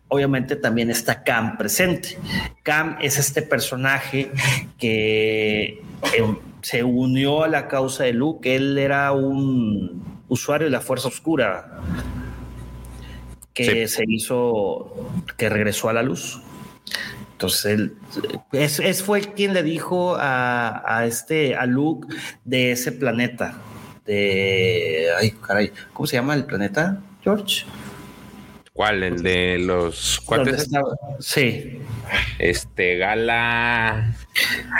[0.09, 2.17] Obviamente también está Cam presente.
[2.63, 4.31] Cam es este personaje
[4.77, 5.81] que
[6.61, 8.55] se unió a la causa de Luke.
[8.55, 11.81] Él era un usuario de la Fuerza Oscura
[13.53, 16.41] que se hizo, que regresó a la luz.
[17.33, 17.93] Entonces él
[18.51, 22.07] es, fue quien le dijo a, este a Luke
[22.43, 23.57] de ese planeta.
[24.05, 27.65] De ay, caray, ¿cómo se llama el planeta, George?
[28.73, 29.03] ¿Cuál?
[29.03, 30.69] ¿El de los cuates?
[31.19, 31.79] Sí.
[32.39, 34.15] Este, Gala.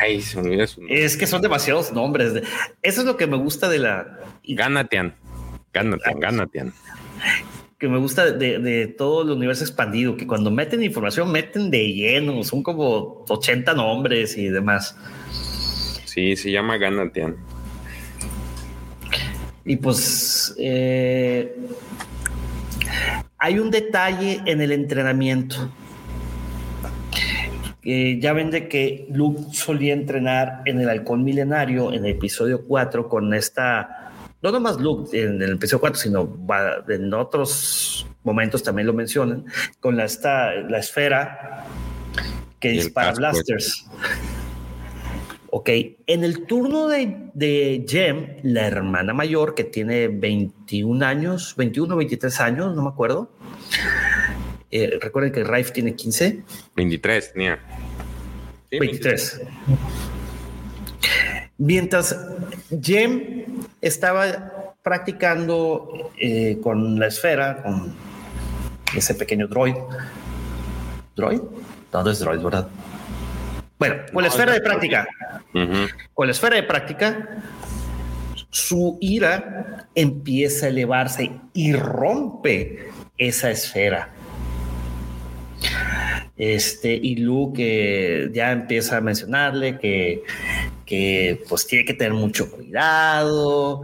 [0.01, 1.03] Ay, se me olvida su nombre.
[1.03, 2.33] Es que son demasiados nombres.
[2.81, 4.19] Eso es lo que me gusta de la.
[4.47, 5.15] Ganatian.
[5.73, 6.73] Ganatian, Ganatian.
[7.77, 12.43] Que me gusta de, todo el universo expandido, que cuando meten información, meten de lleno.
[12.43, 14.97] Son como 80 nombres y demás.
[16.05, 17.37] Sí, se llama Ganatian.
[19.65, 20.55] Y pues.
[20.57, 21.55] Eh,
[23.37, 25.71] hay un detalle en el entrenamiento.
[28.19, 33.09] Ya ven de que Luke solía entrenar en el halcón milenario en el episodio 4
[33.09, 34.11] con esta,
[34.41, 36.37] no nomás Luke en el episodio 4, sino
[36.87, 39.45] en otros momentos también lo mencionan,
[39.79, 41.65] con la, esta, la esfera
[42.59, 43.85] que dispara blasters.
[45.51, 45.69] Ok,
[46.05, 52.39] en el turno de, de Jem, la hermana mayor que tiene 21 años, 21 23
[52.41, 53.31] años, no me acuerdo.
[54.71, 56.43] Eh, recuerden que Rife tiene 15.
[56.75, 57.59] 23 tenía.
[58.71, 59.41] 23.
[61.57, 62.15] Mientras
[62.81, 63.45] Jem
[63.81, 67.95] estaba practicando eh, con la esfera, con
[68.95, 69.75] ese pequeño droid,
[71.15, 71.41] ¿Droid?
[71.91, 72.67] ¿Dónde es Droid, verdad?
[73.77, 75.07] Bueno, con la esfera de práctica.
[76.13, 77.41] Con la esfera de práctica,
[78.49, 84.13] su ira empieza a elevarse y rompe esa esfera.
[86.37, 90.23] Este, y Luke ya empieza a mencionarle que,
[90.85, 93.83] que pues tiene que tener mucho cuidado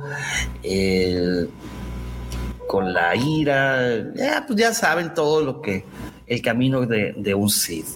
[2.67, 4.05] con la ira.
[4.47, 5.83] Pues ya saben todo lo que
[6.27, 7.87] el camino de, un Sith.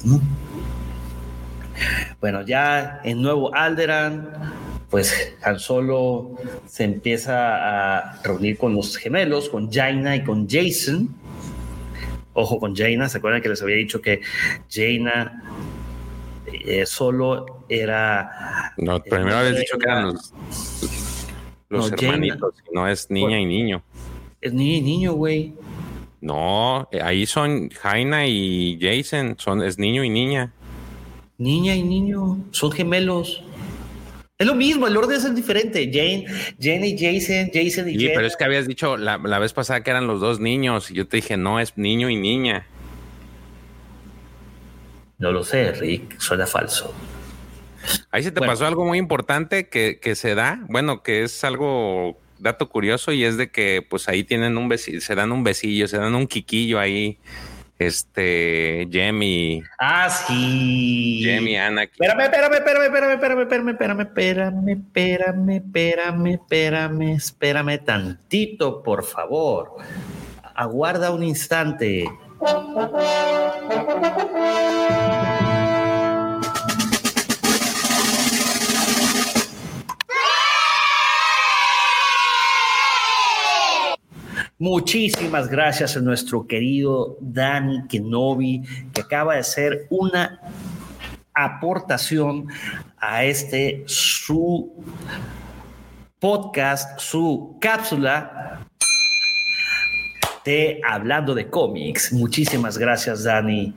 [2.19, 4.29] Bueno, ya en Nuevo Alderan,
[4.89, 6.35] pues Han Solo
[6.67, 11.15] se empieza a reunir con los gemelos, con Jaina y con Jason
[12.39, 14.21] Ojo con Jaina, ¿se acuerdan que les había dicho que
[14.71, 15.43] Jaina
[16.45, 18.73] eh, solo era...
[18.77, 20.13] No, primero habías dicho que eran
[21.67, 23.83] los, hermanitos, no es niña y niño.
[24.39, 25.53] Es niña y niño, güey.
[26.21, 30.53] No, eh, ahí son Jaina y Jason, son, es niño y niña.
[31.37, 33.43] Niña y niño, son gemelos.
[34.39, 35.91] Es lo mismo, el orden es diferente.
[35.91, 36.25] Jane,
[36.57, 39.89] Jane y Jason, Jason y Sí, pero es que habías dicho la, vez pasada que
[39.89, 42.65] eran los dos niños y yo te dije, no, es niño y niña.
[45.17, 46.95] No lo sé, Rick, suena falso.
[48.11, 52.17] Ahí se te pasó algo muy importante que, que, se da, bueno, que es algo
[52.37, 55.85] dato curioso y es de que pues ahí tienen un besillo, se dan un besillo,
[55.89, 57.17] se dan un quiquillo ahí
[57.79, 59.63] este, Jamie.
[59.79, 61.23] Ah, sí.
[61.23, 61.93] Jamie, Anakin.
[61.93, 63.69] Espérame, espérame, espérame, espérame, espérame, espérame,
[64.01, 69.77] espérame, espérame, espérame, espérame, espérame, espérame tantito, por favor.
[70.53, 72.05] Aguarda un instante.
[84.61, 88.61] Muchísimas gracias a nuestro querido Dani Kenobi,
[88.93, 90.41] que acaba de hacer una
[91.33, 92.47] aportación
[92.97, 94.69] a este su
[96.19, 98.67] podcast, su cápsula
[100.43, 102.11] de Hablando de cómics.
[102.11, 103.73] Muchísimas gracias, Dani.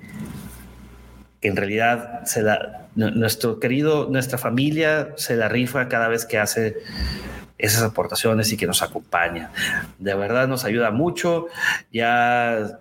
[1.40, 6.38] Que en realidad se da, nuestro querido, nuestra familia se la rifa cada vez que
[6.38, 6.78] hace
[7.62, 9.50] esas aportaciones y que nos acompaña.
[9.98, 11.46] De verdad nos ayuda mucho.
[11.92, 12.78] Ya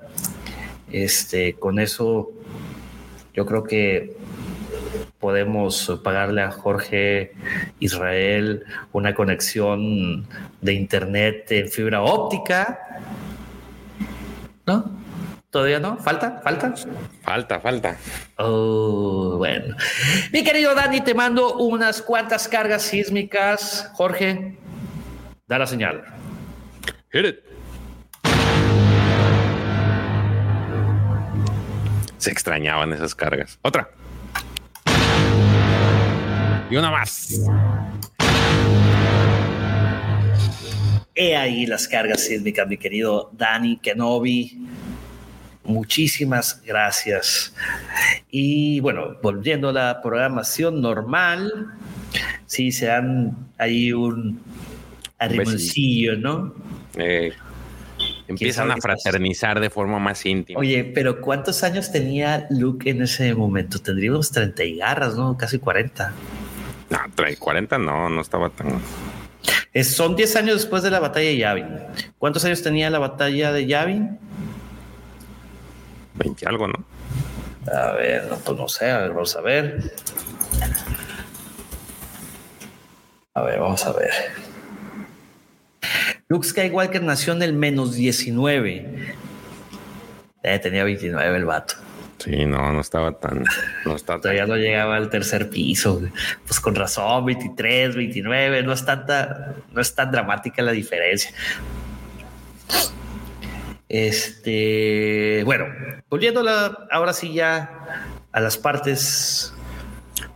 [0.92, 2.32] este, con eso
[3.34, 4.18] yo creo que
[5.20, 7.34] podemos pagarle a Jorge
[7.80, 10.28] Israel una conexión
[10.62, 13.00] de internet en fibra óptica.
[14.66, 15.00] ¿No?
[15.52, 15.98] ¿Todavía no?
[15.98, 16.42] ¿Falta?
[16.44, 16.74] ¿Falta?
[17.24, 17.98] Falta, falta.
[18.38, 19.76] Oh, bueno.
[20.32, 23.92] Mi querido Dani, te mando unas cuantas cargas sísmicas.
[23.94, 24.58] Jorge,
[25.52, 26.02] Da la señal.
[27.12, 27.40] Hit it.
[32.18, 33.60] Se extrañaban esas cargas.
[33.62, 33.90] Otra.
[36.70, 37.42] Y una más.
[41.14, 44.58] He ahí las cargas sísmicas, mi querido Dani Kenobi.
[45.66, 47.54] Muchísimas gracias.
[48.30, 51.74] Y bueno, volviendo a la programación normal,
[52.46, 54.40] sí se han ahí un
[55.22, 56.54] a ¿no?
[56.96, 57.32] Eh,
[58.28, 60.60] empiezan a fraternizar de forma más íntima.
[60.60, 63.80] Oye, pero ¿cuántos años tenía Luke en ese momento?
[63.80, 65.38] Tendríamos 30 y garras, ¿no?
[65.38, 66.12] Casi 40.
[66.90, 67.00] No,
[67.40, 68.82] 40 no, no estaba tan...
[69.84, 71.68] son 10 años después de la batalla de Yavin.
[72.18, 74.18] ¿Cuántos años tenía la batalla de Yavin?
[76.16, 76.84] 20 algo, ¿no?
[77.72, 79.94] A ver, no, pues no sé, a ver, vamos a ver.
[83.36, 84.12] A ver, vamos a ver.
[86.32, 89.16] Luke Skywalker nació en el menos 19.
[90.44, 91.74] Eh, tenía 29 el vato.
[92.20, 93.44] Sí, no, no estaba tan.
[93.84, 96.02] No estaba Todavía no llegaba al tercer piso.
[96.48, 98.64] Pues con razón, 23, 29.
[98.64, 101.32] No es tanta, no es tan dramática la diferencia.
[103.90, 105.66] Este, bueno,
[106.10, 106.46] volviendo
[106.92, 109.54] ahora sí ya a las partes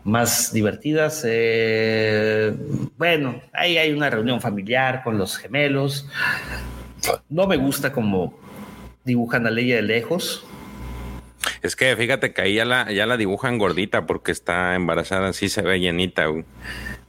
[0.06, 1.24] más divertidas.
[1.28, 2.56] Eh,
[2.98, 6.08] bueno, ahí hay una reunión familiar con los gemelos.
[7.28, 8.40] No me gusta como
[9.04, 10.46] dibujan a Leia de lejos.
[11.62, 15.50] Es que fíjate que ahí ya la, ya la dibujan gordita porque está embarazada, así
[15.50, 16.26] se ve llenita.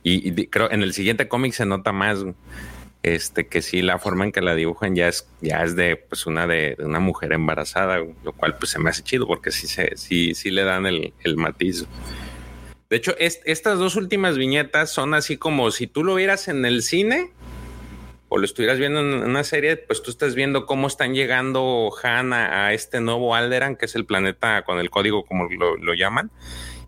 [0.02, 2.24] Y, creo en el siguiente cómic se nota más
[3.02, 6.26] este que sí la forma en que la dibujan ya es ya es de pues
[6.26, 9.96] una de, una mujer embarazada, lo cual pues se me hace chido porque sí se
[9.96, 11.86] sí sí le dan el, el matiz.
[12.88, 16.82] De hecho, estas dos últimas viñetas son así como si tú lo vieras en el
[16.82, 17.32] cine
[18.28, 22.32] o lo estuvieras viendo en una serie, pues tú estás viendo cómo están llegando Han
[22.32, 26.30] a, este nuevo Alderan, que es el planeta con el código como lo, llaman,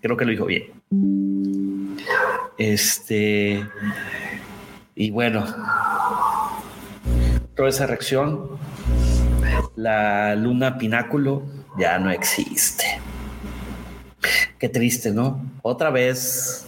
[0.00, 0.64] Creo que lo dijo bien.
[2.56, 3.62] Este,
[4.94, 5.44] y bueno,
[7.54, 8.48] toda esa reacción,
[9.76, 11.42] la luna pináculo
[11.78, 12.84] ya no existe.
[14.58, 15.44] Qué triste, ¿no?
[15.60, 16.66] Otra vez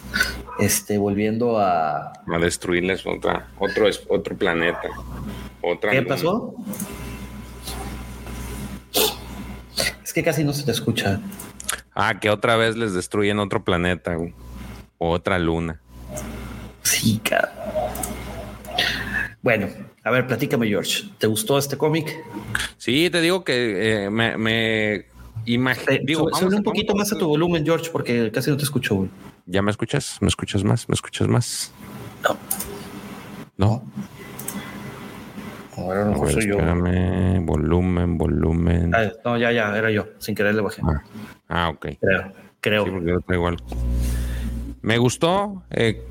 [0.59, 2.13] este, volviendo a...
[2.13, 4.89] A destruirles otra, otro, otro planeta.
[5.61, 6.55] Otra ¿Qué pasó?
[10.03, 11.19] Es que casi no se te escucha.
[11.93, 14.17] Ah, que otra vez les destruyen otro planeta,
[14.97, 15.81] otra luna.
[16.83, 17.53] Sí, cara.
[19.41, 19.67] Bueno,
[20.03, 21.09] a ver, platícame, George.
[21.17, 22.15] ¿Te gustó este cómic?
[22.77, 25.05] Sí, te digo que eh, me, me
[25.45, 29.09] Digo, sube un poquito más a tu volumen, George, porque casi no te escucho, güey.
[29.45, 30.17] ¿Ya me escuchas?
[30.21, 30.89] ¿Me escuchas más?
[30.89, 31.71] ¿Me escuchas más?
[32.23, 32.37] No.
[33.57, 33.83] ¿No?
[35.77, 36.57] Ahora no soy yo.
[37.41, 38.95] volumen, volumen.
[38.95, 40.07] Ah, no, ya, ya, era yo.
[40.17, 40.81] Sin querer le bajé.
[40.83, 41.03] Ah,
[41.47, 41.87] ah ok.
[41.99, 43.23] Creo, creo.
[43.29, 43.57] igual.
[44.81, 45.63] Me gustó.
[45.69, 46.03] Eh,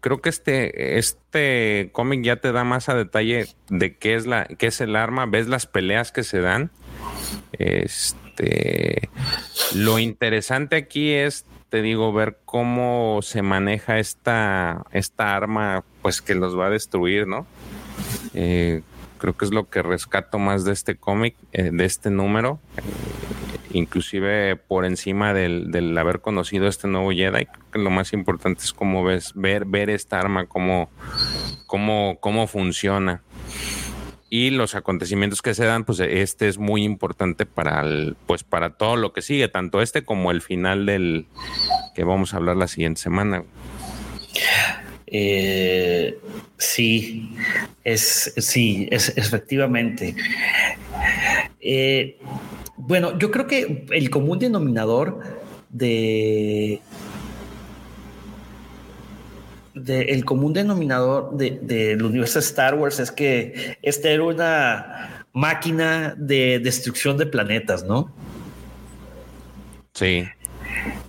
[0.00, 4.44] creo que este, este cómic ya te da más a detalle de qué es la,
[4.44, 5.26] qué es el arma.
[5.26, 6.70] Ves las peleas que se dan.
[7.52, 9.08] Este,
[9.74, 16.36] lo interesante aquí es te digo, ver cómo se maneja esta, esta arma, pues que
[16.36, 17.48] los va a destruir, ¿no?
[18.32, 18.82] Eh,
[19.18, 22.60] creo que es lo que rescato más de este cómic, eh, de este número,
[23.72, 29.02] inclusive por encima del, haber conocido este nuevo Jedi, que lo más importante es cómo
[29.02, 30.88] ves, ver, ver esta arma, cómo,
[31.66, 33.20] cómo, cómo funciona
[34.34, 38.70] y los acontecimientos que se dan, pues este es muy importante para el, pues para
[38.70, 41.26] todo lo que sigue, tanto este como el final del
[41.94, 43.44] que vamos a hablar la siguiente semana.
[45.06, 46.18] Eh,
[46.58, 47.32] sí,
[47.84, 50.16] es sí, es efectivamente.
[51.60, 52.18] Eh,
[52.76, 55.20] bueno, yo creo que el común denominador
[55.70, 56.80] de
[59.74, 66.14] el común denominador del de, universo de Star Wars es que esta era una máquina
[66.16, 68.14] de destrucción de planetas, ¿no?
[69.94, 70.24] Sí.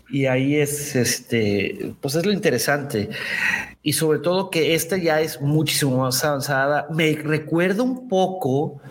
[0.10, 3.10] Y ahí es este, pues es lo interesante.
[3.82, 6.88] Y sobre todo que esta ya es muchísimo más avanzada.
[6.92, 8.82] Me recuerda un poco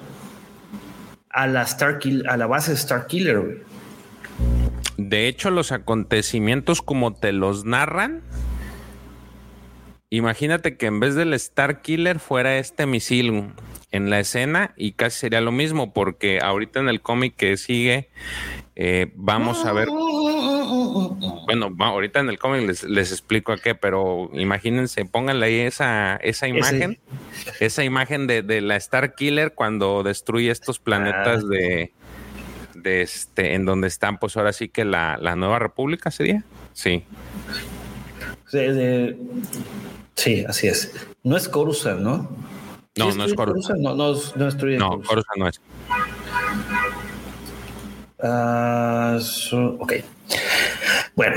[1.30, 1.98] a la Star
[2.28, 3.64] a la base de Star Killer.
[4.96, 8.22] De hecho, los acontecimientos como te los narran,
[10.14, 13.50] Imagínate que en vez del Star Killer fuera este misil
[13.90, 18.10] en la escena y casi sería lo mismo porque ahorita en el cómic que sigue
[18.76, 25.04] eh, vamos a ver, bueno, ahorita en el cómic les, explico a qué, pero imagínense,
[25.04, 27.00] pónganle ahí esa, esa imagen,
[27.58, 31.48] esa imagen de, la Star Killer cuando destruye estos planetas ah.
[31.48, 31.92] de,
[32.74, 37.04] de este, en donde están, pues ahora sí que la, Nueva República sería, sí.
[38.52, 39.93] de, Sí,
[40.48, 40.92] así es.
[41.22, 42.28] No es Coruscant, ¿no?
[42.96, 43.80] No, no es Coruscant.
[43.80, 45.60] No, no, es, no, no Coruscant no es.
[49.52, 49.92] Uh, ok.
[51.14, 51.36] Bueno,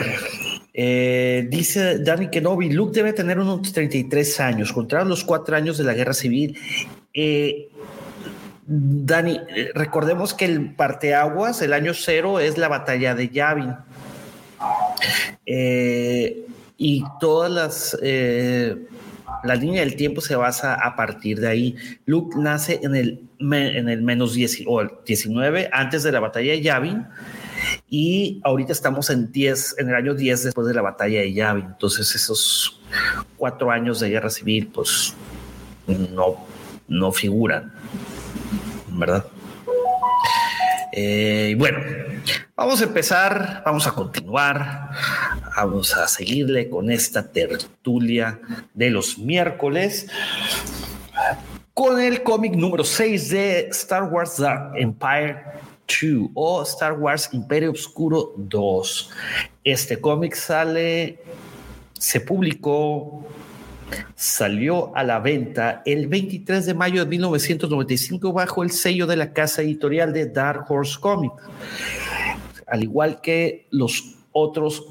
[0.74, 5.84] eh, dice Danny Kenobi, Luke debe tener unos 33 años, contra los cuatro años de
[5.84, 6.58] la guerra civil.
[7.14, 7.70] Eh,
[8.66, 9.40] Dani,
[9.74, 13.76] recordemos que el parteaguas, el año cero, es la batalla de Yavin.
[15.46, 16.46] Eh,
[16.78, 18.88] y todas las, eh,
[19.44, 21.76] la línea del tiempo se basa a partir de ahí.
[22.06, 26.62] Luke nace en el, en el menos 10, o 19 antes de la batalla de
[26.62, 27.06] Yavin
[27.90, 31.66] y ahorita estamos en 10, en el año 10 después de la batalla de Yavin.
[31.66, 32.80] Entonces esos
[33.38, 35.14] cuatro años de guerra civil pues
[35.88, 36.46] no,
[36.88, 37.74] no figuran,
[38.92, 39.26] ¿verdad?
[40.92, 41.80] Eh, bueno,
[42.56, 44.92] vamos a empezar, vamos a continuar,
[45.56, 48.40] vamos a seguirle con esta tertulia
[48.74, 50.08] de los miércoles
[51.74, 55.44] con el cómic número 6 de Star Wars Dark Empire
[55.88, 59.12] 2 o Star Wars Imperio Oscuro 2.
[59.64, 61.20] Este cómic sale,
[61.94, 63.28] se publicó
[64.16, 69.34] Salió a la venta el 23 de mayo de 1995 bajo el sello de la
[69.34, 71.44] casa editorial de Dark Horse Comics.
[72.68, 74.86] Al igual que los otros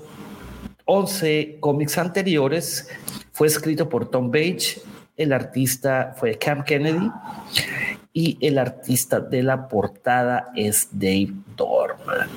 [0.87, 2.89] 11 cómics anteriores,
[3.33, 4.81] fue escrito por Tom Page,
[5.17, 7.11] el artista fue Cam Kennedy
[8.13, 12.29] y el artista de la portada es Dave Dorman.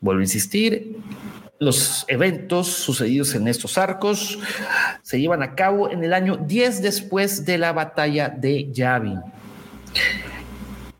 [0.00, 0.96] Vuelvo a insistir,
[1.64, 4.38] los eventos sucedidos en estos arcos
[5.02, 9.20] se llevan a cabo en el año 10 después de la batalla de Yavin.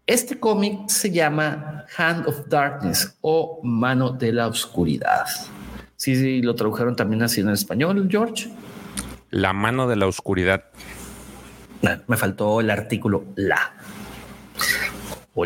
[0.07, 5.24] Este cómic se llama Hand of Darkness o Mano de la Oscuridad.
[5.97, 8.51] Sí, sí, lo tradujeron también así en español, George.
[9.31, 10.65] La mano de la oscuridad.
[12.07, 13.74] Me faltó el artículo la.
[15.35, 15.45] O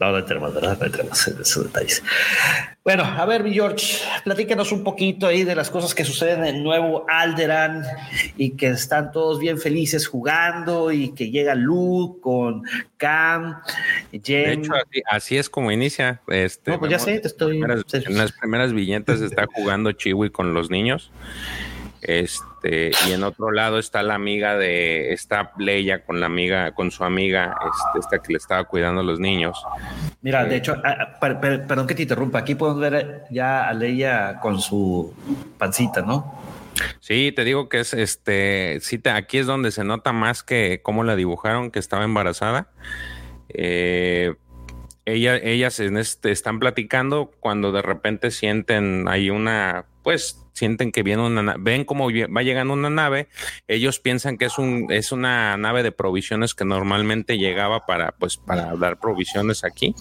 [0.00, 0.78] No, no tenemos, ¿verdad?
[0.80, 2.02] No tenemos esos detalles.
[2.82, 6.56] Bueno, a ver, mi George, platícanos un poquito ahí de las cosas que suceden en
[6.56, 7.84] el nuevo Alderan
[8.38, 12.62] y que están todos bien felices jugando y que llega Luke con
[12.96, 13.60] Cam,
[14.10, 14.22] Jen.
[14.22, 14.72] De hecho,
[15.10, 16.22] así, es como inicia.
[16.28, 17.60] Este, no, pues ya sé, te estoy.
[17.60, 21.10] en las primeras viñetas está jugando Chiwi con los niños.
[22.02, 26.90] Este, y en otro lado está la amiga de esta Leia con la amiga, con
[26.90, 29.62] su amiga, este, esta que le estaba cuidando a los niños.
[30.22, 33.74] Mira, de eh, hecho, ah, ah, perdón que te interrumpa, aquí podemos ver ya a
[33.74, 35.14] Leia con su
[35.58, 36.40] pancita, ¿no?
[37.00, 41.04] Sí, te digo que es este, sí, aquí es donde se nota más que cómo
[41.04, 42.68] la dibujaron, que estaba embarazada.
[43.48, 44.34] Eh,
[45.12, 51.02] ella, ellas en este, están platicando cuando de repente sienten ahí una, pues sienten que
[51.02, 53.28] viene una ven cómo va llegando una nave,
[53.66, 58.36] ellos piensan que es un es una nave de provisiones que normalmente llegaba para pues
[58.36, 59.94] para dar provisiones aquí,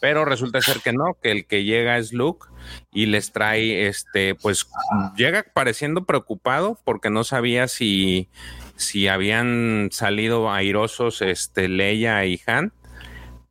[0.00, 2.46] pero resulta ser que no, que el que llega es Luke
[2.92, 4.68] y les trae este pues
[5.16, 8.28] llega pareciendo preocupado porque no sabía si
[8.76, 12.72] si habían salido airosos este Leia y Han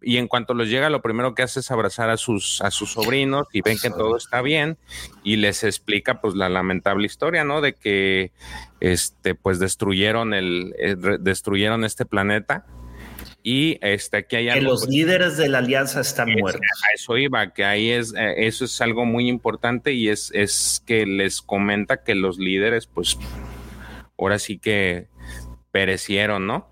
[0.02, 2.94] y en cuanto los llega, lo primero que hace es abrazar a sus, a sus
[2.94, 4.78] sobrinos y ven que todo está bien
[5.24, 7.62] y les explica pues la lamentable historia, ¿no?
[7.62, 8.32] De que
[8.80, 12.66] este pues destruyeron el eh, destruyeron este planeta
[13.44, 16.62] y este aquí hay que los pues, líderes de la alianza están muertos.
[16.90, 20.82] A eso iba, que ahí es eh, eso es algo muy importante y es es
[20.86, 23.18] que les comenta que los líderes pues
[24.18, 25.08] ahora sí que
[25.72, 26.70] perecieron, ¿no?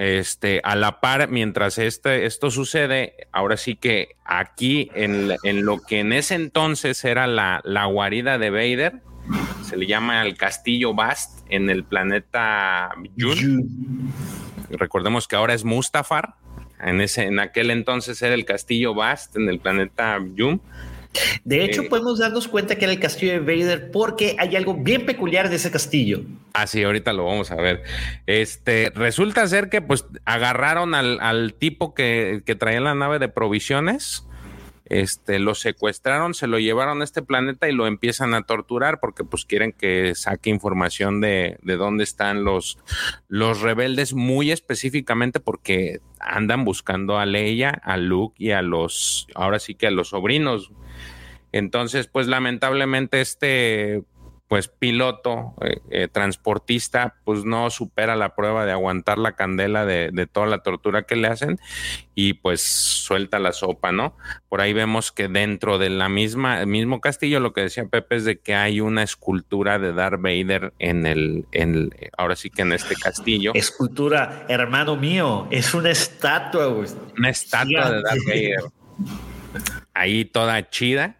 [0.00, 5.28] Este, a la par, mientras este, esto sucede, ahora sí que aquí, en,
[5.62, 9.02] lo que en ese entonces era la, guarida de Vader,
[9.62, 14.10] se le llama el castillo Bast en el planeta Yun.
[14.70, 16.36] Recordemos que ahora es Mustafar.
[16.82, 20.62] En, ese, en aquel entonces era el castillo Bast en el planeta Yun.
[21.44, 25.06] De hecho, podemos darnos cuenta que era el castillo de Vader porque hay algo bien
[25.06, 26.22] peculiar de ese castillo.
[26.52, 27.82] Ah, sí, ahorita lo vamos a ver.
[28.26, 34.26] Este resulta ser que pues agarraron al, tipo que, traía la nave de provisiones.
[34.84, 39.22] Este, lo secuestraron, se lo llevaron a este planeta y lo empiezan a torturar porque
[39.22, 42.76] pues quieren que saque información de, de dónde están los,
[43.28, 49.60] los rebeldes muy específicamente porque andan buscando a Leia, a Luke y a los, ahora
[49.60, 50.72] sí que a los sobrinos.
[51.52, 54.02] Entonces, pues lamentablemente este
[54.50, 60.10] pues piloto, eh, eh, transportista, pues no supera la prueba de aguantar la candela de,
[60.26, 61.60] toda la tortura que le hacen
[62.16, 64.16] y pues suelta la sopa, ¿no?
[64.48, 68.16] Por ahí vemos que dentro de la misma, el mismo castillo, lo que decía Pepe
[68.16, 72.62] es de que hay una escultura de Darth Vader en el, en ahora sí que
[72.62, 73.52] en este castillo.
[73.54, 76.66] Escultura, hermano mío, es una estatua,
[77.16, 78.64] Una estatua de Darth Vader.
[79.94, 81.19] Ahí toda chida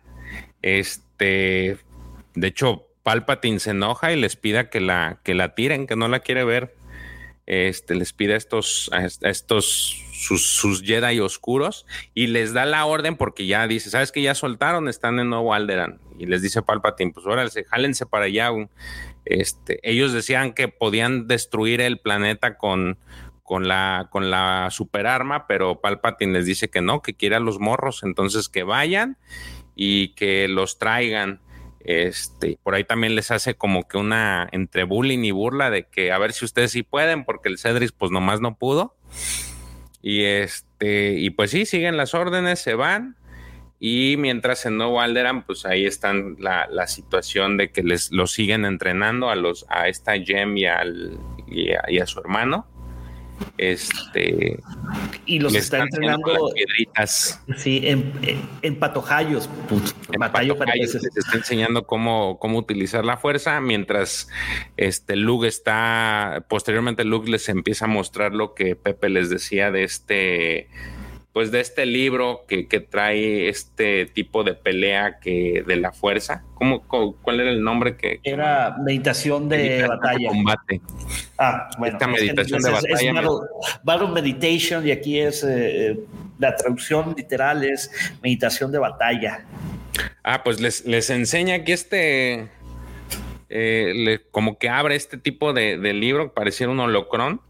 [0.62, 1.78] este,
[2.34, 6.08] de hecho, Palpatine se enoja y les pida que la, que la tiren, que no
[6.08, 6.74] la quiere ver.
[7.46, 12.84] este, les pide a estos, a estos sus, sus, Jedi oscuros y les da la
[12.84, 14.88] orden porque ya dice, ¿sabes que ya soltaron?
[14.88, 15.98] Están en Nuevo Alderan.
[16.18, 18.50] Y les dice Palpatine, pues órale, jálense para allá.
[19.24, 22.98] Este, ellos decían que podían destruir el planeta con,
[23.42, 27.58] con la, con la superarma, pero Palpatine les dice que no, que quiere a los
[27.58, 29.16] morros, entonces que vayan
[29.74, 31.40] y que los traigan.
[31.80, 36.12] Este, por ahí también les hace como que una entre bullying y burla de que
[36.12, 38.96] a ver si ustedes sí pueden, porque el Cedric pues nomás no pudo.
[40.02, 43.16] Y este, y pues sí, siguen las órdenes, se van.
[43.78, 48.26] Y mientras en Nuevo Alderan, pues ahí están la, la situación de que les lo
[48.26, 51.18] siguen entrenando a los, a esta Jem y, al,
[51.48, 52.66] y a su hermano
[53.58, 54.58] este
[55.26, 57.42] y los está entrenando piedritas.
[57.56, 58.12] Sí, en,
[58.62, 59.94] en patojayos, pues,
[60.78, 64.28] les está enseñando cómo, cómo utilizar la fuerza, mientras
[64.76, 69.84] este Luke está, posteriormente Luke les empieza a mostrar lo que Pepe les decía de
[69.84, 70.68] este
[71.40, 76.44] pues de este libro que, trae este tipo de pelea que de la fuerza.
[76.52, 80.28] ¿Cómo, cuál era el nombre que era meditación de batalla?
[80.28, 80.82] combate.
[81.38, 83.20] Ah, bueno, esta meditación de batalla.
[83.22, 85.98] Es battle, meditation y aquí es eh,
[86.38, 87.90] la traducción literal es
[88.22, 89.46] meditación de batalla.
[90.22, 92.50] Ah, pues les, les enseña aquí este
[93.48, 97.40] eh, como que abre este tipo de, de libro, pareciera un holocrón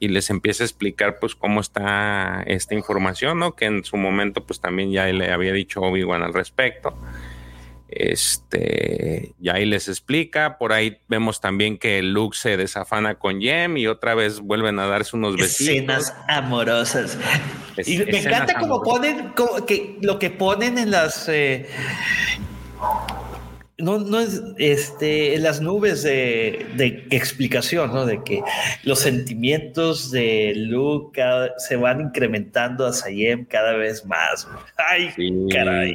[0.00, 3.54] y les empieza a explicar pues cómo está esta información, ¿no?
[3.54, 6.96] Que en su momento pues también ya le había dicho Obi-Wan al respecto.
[7.92, 13.76] Este, y ahí les explica, por ahí vemos también que Luke se desafana con Jem
[13.76, 15.74] y otra vez vuelven a darse unos besitos.
[15.74, 17.18] Escenas amorosas.
[17.84, 19.34] y me encanta como ponen,
[19.66, 21.28] que lo que ponen en las...
[21.28, 21.68] Eh,
[23.80, 26.66] no, no es este, en las nubes de,
[27.10, 28.06] explicación, ¿no?
[28.06, 28.42] De que
[28.84, 31.20] los sentimientos de Luke
[31.58, 34.46] se van incrementando a Sayem cada vez más.
[34.76, 35.12] Ay,
[35.50, 35.94] caray.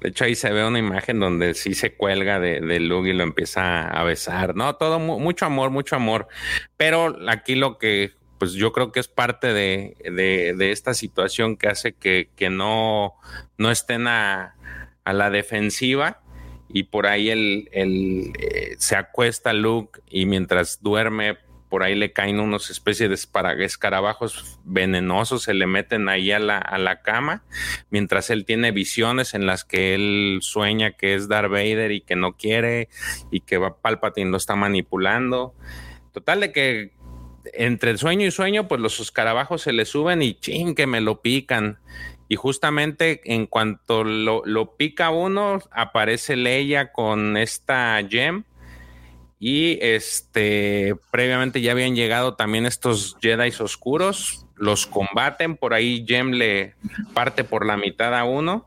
[0.00, 3.12] De hecho, ahí se ve una imagen donde sí se cuelga de, de Luke y
[3.12, 4.54] lo empieza a besar.
[4.54, 6.28] No, todo mucho amor, mucho amor.
[6.76, 11.68] Pero aquí lo que, pues yo creo que es parte de, de esta situación que
[11.68, 13.14] hace que, que no,
[13.56, 14.54] no estén a,
[15.02, 16.20] a la defensiva
[16.68, 21.38] y por ahí el, eh, se acuesta Luke y mientras duerme
[21.68, 26.56] por ahí le caen unos especies de escarabajos venenosos, se le meten ahí a la,
[26.56, 27.44] a la cama,
[27.90, 32.16] mientras él tiene visiones en las que él sueña que es Darth Vader y que
[32.16, 32.88] no quiere
[33.30, 35.54] y que va Palpatine lo está manipulando.
[36.12, 36.92] Total de que
[37.54, 41.00] entre el sueño y sueño, pues los escarabajos se le suben y ching, que me
[41.00, 41.78] lo pican.
[42.28, 48.44] Y justamente en cuanto lo, pica uno, aparece Leia con esta gem.
[49.40, 54.44] Y este, previamente ya habían llegado también estos Jedi oscuros.
[54.56, 55.56] Los combaten.
[55.56, 56.74] Por ahí Gem le
[57.14, 58.66] parte por la mitad a uno.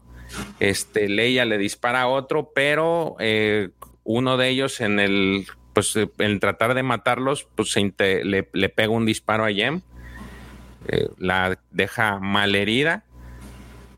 [0.59, 3.69] Este, Leia le dispara a otro, pero eh,
[4.03, 9.45] uno de ellos en el, pues en tratar de matarlos, pues le, pega un disparo
[9.45, 9.81] a Gem.
[10.87, 13.05] Eh, la deja mal herida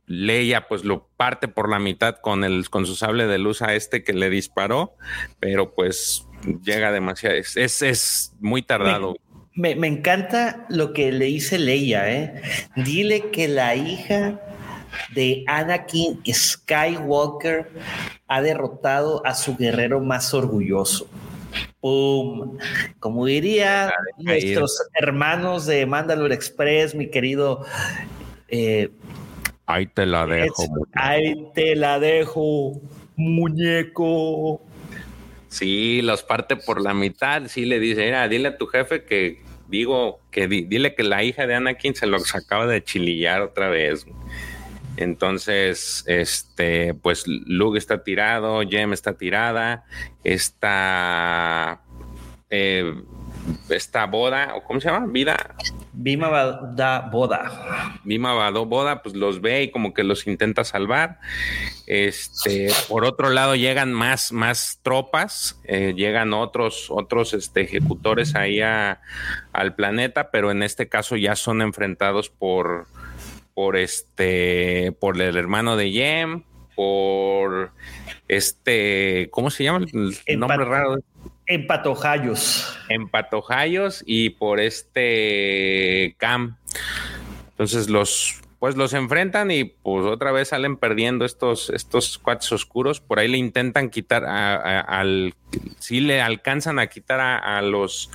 [0.05, 3.73] Leia pues lo parte por la mitad con el con su sable de luz a
[3.73, 4.95] este que le disparó,
[5.39, 6.27] pero pues
[6.63, 9.15] llega demasiado, es, es, muy tardado.
[9.55, 12.41] Me, encanta lo que le dice Leia, ¿eh?
[12.75, 14.39] Dile que la hija
[15.13, 17.69] de Anakin Skywalker
[18.27, 21.07] ha derrotado a su guerrero más orgulloso.
[21.79, 22.57] ¡Pum!
[22.99, 27.63] Como diría nuestros hermanos de Mandalore Express, mi querido
[28.47, 28.89] eh,
[29.65, 30.65] Ahí te la dejo.
[30.93, 32.81] ahí te la dejo,
[33.15, 34.61] muñeco.
[35.47, 37.43] Sí, los parte por la mitad.
[37.47, 41.47] Sí, le dice, mira, dile a tu jefe que digo, que dile que la hija
[41.47, 44.05] de Anakin se lo acaba de chilillar otra vez.
[44.97, 49.85] Entonces, este, pues Luke está tirado, Jem está tirada,
[50.23, 51.81] está
[52.51, 52.93] eh,
[53.69, 55.55] esta boda, o cómo se llama, vida.
[55.93, 56.29] Vima
[56.75, 58.01] da boda.
[58.03, 61.19] Vado boda, pues los ve y como que los intenta salvar.
[61.85, 68.59] Este, por otro lado, llegan más, más tropas, eh, llegan otros, otros este, ejecutores ahí
[68.61, 72.87] al planeta, pero en este caso ya son enfrentados por,
[73.53, 76.43] por este, por el hermano de Yem,
[76.75, 77.71] por
[78.27, 79.85] este, ¿cómo se llama
[80.25, 80.97] el nombre raro?
[81.53, 82.75] En Patojayos.
[82.89, 86.57] En Patojayos y por este Cam.
[87.51, 93.01] Entonces los pues los enfrentan y pues otra vez salen perdiendo estos, estos cuates oscuros.
[93.01, 95.35] Por ahí le intentan quitar al.
[95.77, 98.09] Sí le alcanzan a quitar a, los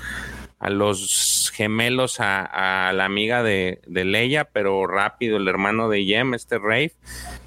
[0.59, 6.35] a los gemelos a, la amiga de, de, Leia, pero rápido el hermano de Yem,
[6.35, 6.97] este Rafe,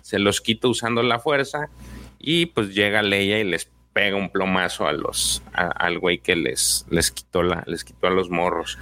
[0.03, 1.69] se los quita usando la fuerza
[2.17, 6.85] y pues llega Leia y les pega un plomazo a los al güey que les
[6.89, 8.77] les quitó la les quitó a los morros.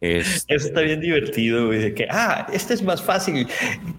[0.00, 3.46] Este, Eso está bien divertido, güey, de que, ah, este es más fácil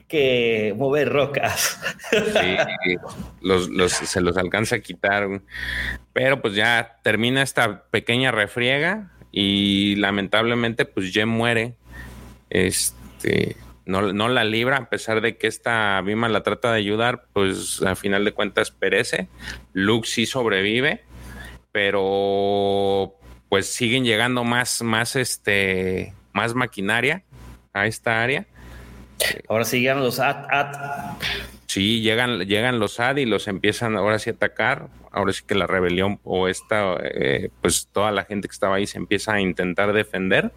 [0.07, 1.79] que mover rocas.
[2.11, 2.97] Sí,
[3.41, 5.41] los, se los alcanza a quitar,
[6.11, 11.75] pero pues ya termina esta pequeña refriega y lamentablemente pues Jem muere.
[12.49, 13.55] Este,
[13.85, 17.81] no, no, la libra, a pesar de que esta Bima la trata de ayudar, pues
[17.81, 19.27] a final de cuentas perece.
[19.73, 21.03] Luke sí sobrevive,
[21.71, 23.15] pero
[23.49, 27.23] pues siguen llegando más, más, este, más maquinaria
[27.73, 28.45] a esta área.
[29.47, 30.47] Ahora sí llegan los AT,
[31.67, 34.89] Sí, llegan, llegan los AD y los empiezan ahora sí a atacar.
[35.09, 38.87] Ahora sí que la rebelión o esta, eh, pues toda la gente que estaba ahí
[38.87, 40.51] se empieza a intentar defender.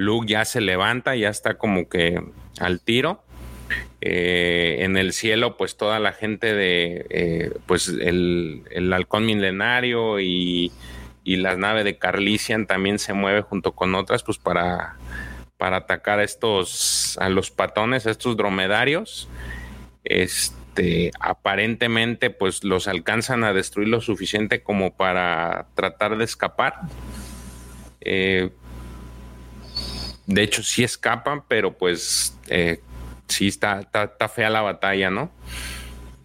[0.00, 2.22] Luke ya se levanta, ya está como que
[2.58, 3.22] al tiro.
[4.00, 10.18] Eh, en el cielo, pues toda la gente de, eh, pues el, el halcón milenario
[10.20, 10.72] y
[11.24, 14.96] y la nave de Carlisian también se mueve junto con otras, pues para,
[15.58, 19.28] para atacar a estos, a los patones, a estos dromedarios.
[20.02, 26.74] Este, aparentemente, pues los alcanzan a destruir lo suficiente como para tratar de escapar.
[28.00, 28.50] Eh,
[30.30, 32.80] de hecho, sí escapan, pero pues eh,
[33.26, 33.82] sí está,
[34.32, 35.32] fea la batalla, ¿no?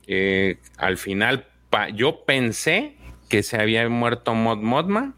[0.05, 1.47] Eh, al final,
[1.95, 2.97] yo pensé
[3.29, 5.15] que se había muerto Mod Modma,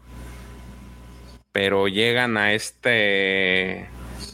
[1.52, 3.86] pero llegan a este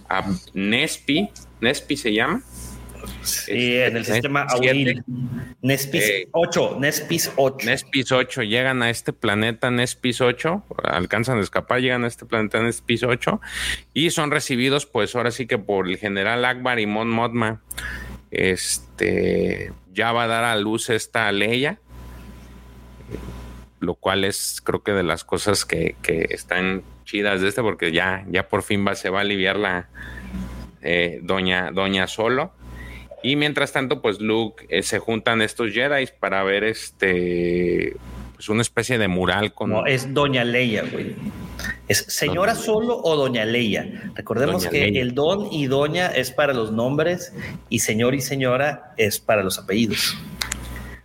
[0.09, 2.41] a Nespi, Nespi se llama.
[3.25, 4.47] Sí, en el sistema
[5.63, 7.67] Nespis 8, Nespis 8.
[7.67, 12.63] Nespis 8, llegan a este planeta Nespis 8, alcanzan a escapar, llegan a este planeta
[12.63, 13.41] Nespis 8
[13.95, 17.63] y son recibidos pues ahora sí que por el general Akbar y Mod Modma.
[18.31, 21.79] Este ya va a dar a luz esta Leia
[23.85, 25.97] lo cual es creo que de las cosas que,
[26.31, 29.89] están chidas de este, porque ya, ya por fin va, se va a aliviar la
[30.83, 32.53] eh, doña, doña Solo.
[33.25, 37.97] Y mientras tanto, pues Luke eh, se juntan estos Jedi para ver este
[38.35, 39.71] pues una especie de mural con.
[39.71, 41.17] No, es Doña Leia, güey.
[41.89, 44.13] ¿Es señora solo o Doña Leia?
[44.15, 47.33] Recordemos que el don y doña es para los nombres
[47.71, 50.19] y señor y señora es para los apellidos.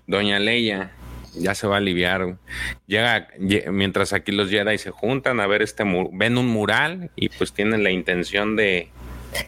[0.05, 0.91] Doña Leia
[1.35, 2.37] ya se va a aliviar.
[2.85, 3.29] Llega,
[3.71, 7.81] mientras aquí los Jedi se juntan a ver este, ven un mural y pues tienen
[7.83, 8.89] la intención de...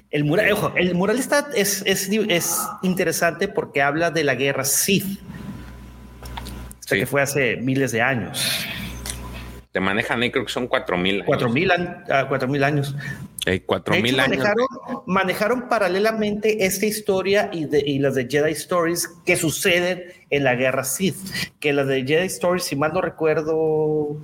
[0.10, 2.10] El mural, ojo, el mural está, es, es,
[2.84, 5.20] interesante porque habla de la guerra Sith,
[6.88, 8.68] que fue hace miles de años
[9.72, 11.24] te manejan ahí, creo que son cuatro mil.
[11.24, 12.96] Cuatro mil, ah, cuatro mil años.
[13.66, 14.46] cuatro mil años.
[15.06, 20.56] Manejaron, paralelamente esta historia y, de, y las de Jedi Stories que suceden en la
[20.56, 21.16] guerra Sith.
[21.60, 24.18] Que las de Jedi Stories, si mal no recuerdo.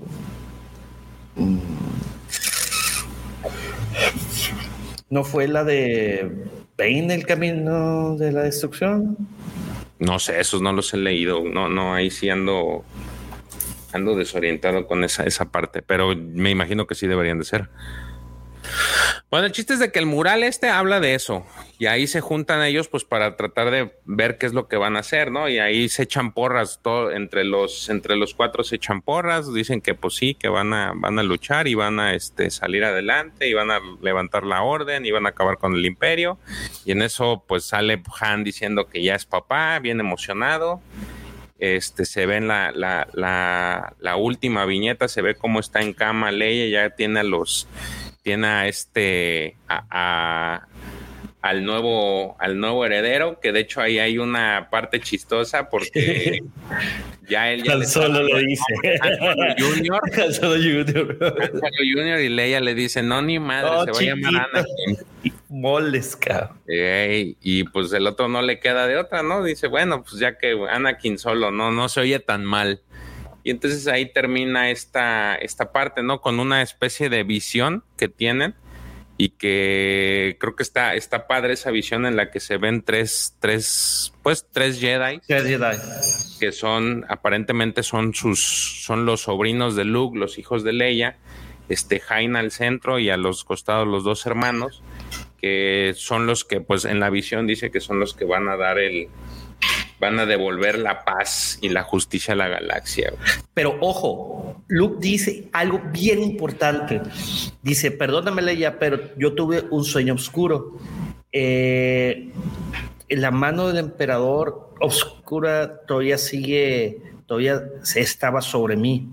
[1.36, 1.58] Mm,
[5.10, 6.30] ¿No fue la de
[6.78, 9.18] Bane el camino de la destrucción?
[10.00, 11.44] No sé, esos no los he leído.
[11.44, 12.84] No, no, ahí sí ando
[13.94, 17.70] ando desorientado con esa, esa parte, pero me imagino que sí deberían de ser.
[19.30, 21.46] Bueno, el chiste es de que el mural este habla de eso
[21.78, 24.96] y ahí se juntan ellos pues para tratar de ver qué es lo que van
[24.96, 25.50] a hacer, ¿no?
[25.50, 29.82] Y ahí se echan porras, todo, entre los entre los cuatro se echan porras, dicen
[29.82, 33.50] que pues sí, que van a van a luchar y van a este salir adelante
[33.50, 36.40] y van a levantar la orden y van a acabar con el imperio
[36.86, 40.82] y en eso pues sale Han diciendo que ya es papá, bien emocionado
[41.60, 43.08] este, se ve en la, la,
[44.00, 47.68] la, última viñeta, se ve cómo está en cama Leia, ya tiene a los,
[48.28, 50.68] tiene a este, a,
[51.42, 56.42] al nuevo, al nuevo heredero, que de hecho ahí hay una parte chistosa porque
[57.30, 58.66] ya él ya solo lo dice.
[59.58, 60.02] Junior,
[60.34, 61.18] solo Junior.
[61.96, 64.98] Junior y Leia le dice, no ni madre, se va a llamar Anakin.
[65.48, 66.20] Moles,
[67.42, 69.42] y pues el otro no le queda de otra, ¿no?
[69.42, 72.82] Dice, bueno, pues ya que Anakin solo no, no se oye tan mal.
[73.48, 76.20] Y entonces ahí termina esta, esta parte, ¿no?
[76.20, 78.56] Con una especie de visión que tienen
[79.16, 83.38] y que creo que está, está padre esa visión en la que se ven tres,
[83.40, 85.22] tres, pues tres Jedi.
[85.26, 85.78] Tres Jedi.
[86.42, 91.16] Que son, aparentemente son sus, son los sobrinos de Luke, los hijos de Leia,
[91.70, 94.84] este Jaina al centro y a los costados los dos hermanos,
[95.40, 98.58] que son los que, pues en la visión dice que son los que van a
[98.58, 99.08] dar el,
[100.00, 103.14] van a devolver la paz y la justicia a la galaxia.
[103.54, 107.02] Pero ojo, Luke dice algo bien importante.
[107.62, 110.78] Dice, perdóname Leia, pero yo tuve un sueño oscuro.
[111.32, 112.30] Eh,
[113.10, 117.64] la mano del emperador oscura todavía sigue, todavía
[117.96, 119.08] estaba sobre mí.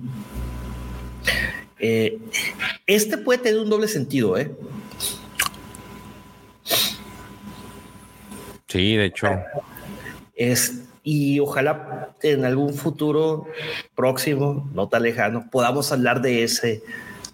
[1.78, 2.18] Eh,
[2.86, 4.50] este puede tener un doble sentido, ¿eh?
[8.68, 9.28] Sí, de hecho.
[10.36, 13.46] Es, y ojalá en algún futuro
[13.94, 16.82] próximo, no tan lejano, podamos hablar de ese,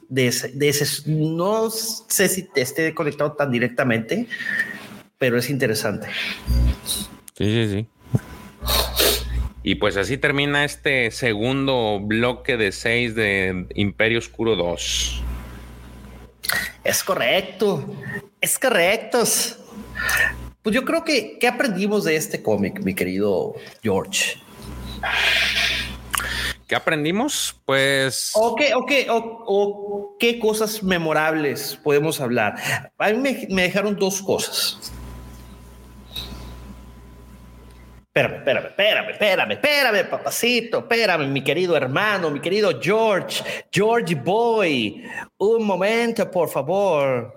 [0.09, 1.11] de ese, de ese.
[1.11, 4.27] No sé si te esté conectado tan directamente,
[5.19, 6.09] pero es interesante.
[7.35, 7.87] Sí, sí, sí.
[9.63, 15.23] Y pues así termina este segundo bloque de seis de Imperio Oscuro 2.
[16.83, 17.85] Es correcto,
[18.41, 19.23] es correcto.
[20.63, 24.37] Pues yo creo que, ¿qué aprendimos de este cómic, mi querido George?
[26.67, 27.57] ¿Qué aprendimos?
[27.65, 28.33] Pues.
[28.35, 32.57] O qué, o qué, o, qué cosas memorables podemos hablar.
[32.99, 34.93] A mí me dejaron dos cosas.
[38.13, 45.09] Espérame, espérame, espérame, espérame, espérame, papacito, espérame, mi querido hermano, mi querido George, George Boy.
[45.39, 47.33] Un momento, por favor.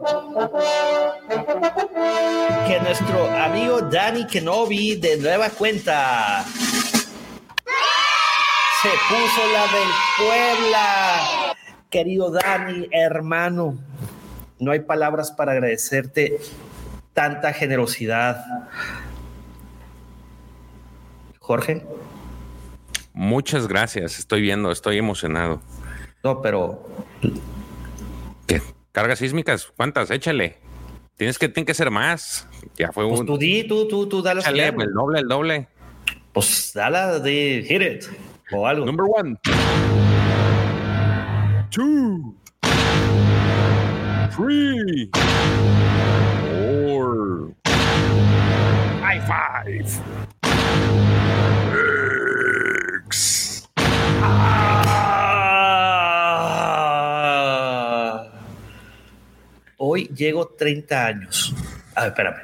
[2.65, 6.43] Que nuestro amigo Danny Kenobi de nueva cuenta
[8.81, 11.55] se puso la del Puebla.
[11.91, 13.77] Querido Dani, hermano,
[14.57, 16.39] no hay palabras para agradecerte
[17.13, 18.43] tanta generosidad
[21.43, 21.85] Jorge.
[23.11, 25.61] Muchas gracias, estoy viendo, estoy emocionado.
[26.23, 26.87] No, pero...
[28.47, 28.61] ¿Qué?
[28.93, 29.69] ¿Cargas sísmicas?
[29.75, 30.09] ¿Cuántas?
[30.09, 30.57] Échale.
[31.17, 32.47] Tienes que, tiene que ser más.
[32.77, 33.25] Ya fue pues un...
[33.25, 34.39] Tú di, tú, tú, tú, dale.
[34.39, 35.67] Échale, el doble, el doble.
[36.31, 38.05] Pues dale de hit it
[38.53, 38.85] o algo.
[38.85, 39.37] Number one.
[41.71, 42.37] Two.
[44.31, 45.09] Three.
[46.47, 47.53] Four.
[49.01, 50.22] High five.
[59.85, 61.53] Hoy llego 30 años.
[61.93, 62.37] A ver, espérame.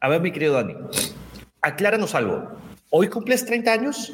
[0.00, 0.74] A ver, mi querido Dani,
[1.62, 2.50] acláranos algo.
[2.90, 4.12] ¿Hoy cumples 30 años?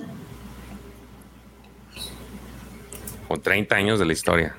[3.26, 4.56] Con 30 años de la historia.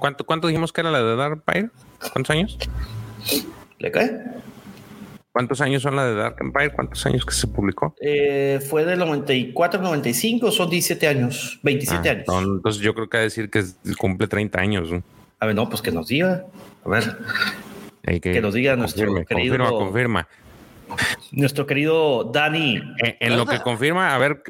[0.00, 1.70] ¿cuánto, ¿Cuánto dijimos que era la de Dark Empire?
[2.12, 2.58] ¿Cuántos años?
[3.78, 4.20] ¿Le cae?
[5.30, 6.72] ¿Cuántos años son la de Dark Empire?
[6.72, 7.94] ¿Cuántos años que se publicó?
[8.00, 12.26] Eh, fue del 94, 95, son 17 años, 27 ah, años.
[12.56, 13.62] Entonces yo creo que a decir que
[13.96, 14.90] cumple 30 años.
[15.38, 16.44] A ver, no, pues que nos diga.
[16.88, 18.20] A ver.
[18.20, 19.58] que, nos diga nuestro querido.
[19.58, 20.28] Confirma, confirma.
[21.32, 22.80] Nuestro querido Dani.
[23.20, 24.42] En, lo que confirma, a ver.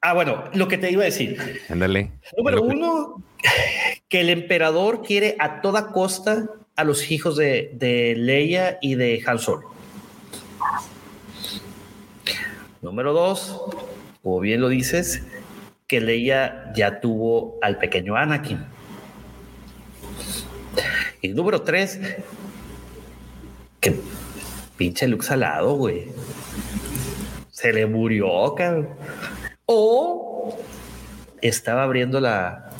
[0.00, 1.38] Ah, bueno, lo que te iba a decir.
[1.68, 2.10] Ándale.
[2.36, 3.22] Número uno,
[4.08, 9.22] que el emperador quiere a toda costa a los hijos de, de Leia y de
[9.24, 9.70] Han Solo.
[12.80, 13.60] Número dos,
[14.22, 15.22] como bien lo dices,
[15.86, 18.71] que Leia ya tuvo al pequeño Anakin.
[21.22, 21.98] Y número tres,
[23.80, 23.98] que
[24.76, 26.08] pinche Luke salado, güey.
[27.50, 28.90] Se le murió, cabrón.
[29.66, 30.58] O
[31.40, 32.72] estaba abriendo la,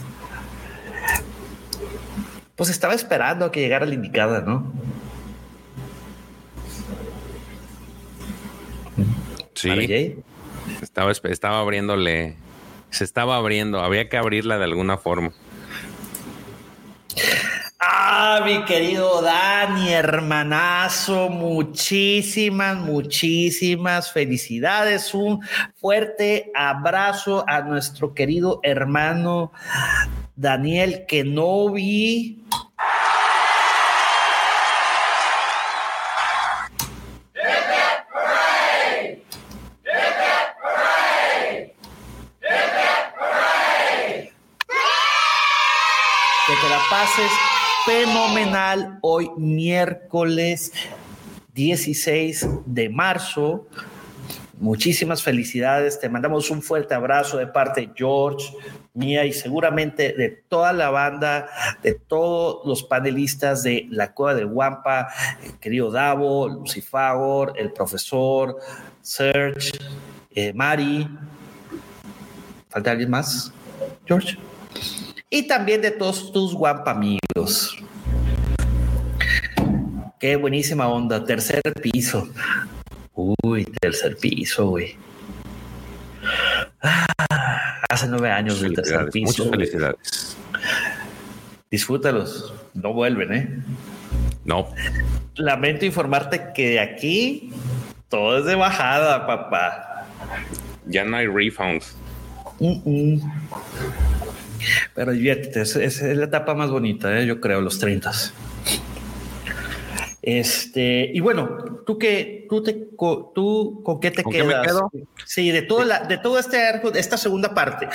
[2.63, 4.73] pues estaba esperando a que llegara la indicada, ¿no?
[9.55, 10.17] Sí.
[10.81, 12.37] Estaba, estaba abriéndole,
[12.91, 15.33] se estaba abriendo, había que abrirla de alguna forma.
[17.85, 25.13] Ah, mi querido Dani, hermanazo, muchísimas, muchísimas felicidades.
[25.13, 25.41] Un
[25.75, 29.51] fuerte abrazo a nuestro querido hermano
[30.37, 31.07] Daniel.
[31.09, 31.25] Que
[46.61, 47.52] te la pases
[47.85, 50.73] fenomenal hoy miércoles
[51.55, 53.67] 16 de marzo.
[54.59, 55.99] Muchísimas felicidades.
[55.99, 58.55] Te mandamos un fuerte abrazo de parte de George,
[58.95, 61.49] mía y seguramente de toda la banda,
[61.83, 65.09] de todos los panelistas de La Cueva del Guampa,
[65.43, 68.59] el querido Davo, Lucifagor, el profesor,
[69.01, 69.73] Serge,
[70.31, 71.09] eh, Mari.
[72.69, 73.53] ¿Falta alguien más,
[74.07, 74.39] George?
[75.35, 77.75] Y también de todos tus Guampa amigos.
[80.21, 82.29] Qué buenísima onda, tercer piso.
[83.15, 84.95] Uy, tercer piso, güey.
[86.83, 87.07] Ah,
[87.89, 89.47] hace nueve años del tercer piso.
[89.47, 90.37] Muchas felicidades.
[91.71, 92.53] Disfrútalos.
[92.75, 93.49] No vuelven, ¿eh?
[94.45, 94.69] No.
[95.37, 97.51] Lamento informarte que de aquí
[98.11, 100.07] todo es de bajada, papá.
[100.85, 101.97] Ya no hay refunds.
[104.95, 107.27] Pero diviértete, es, es, la etapa más bonita, ¿eh?
[107.27, 108.13] yo creo, los 30.
[110.23, 112.75] Este, y bueno, tú qué, tú te,
[113.35, 114.67] tú con qué te quedas?
[115.25, 117.89] Sí, de todo la, de todo este arco, de esta segunda parte.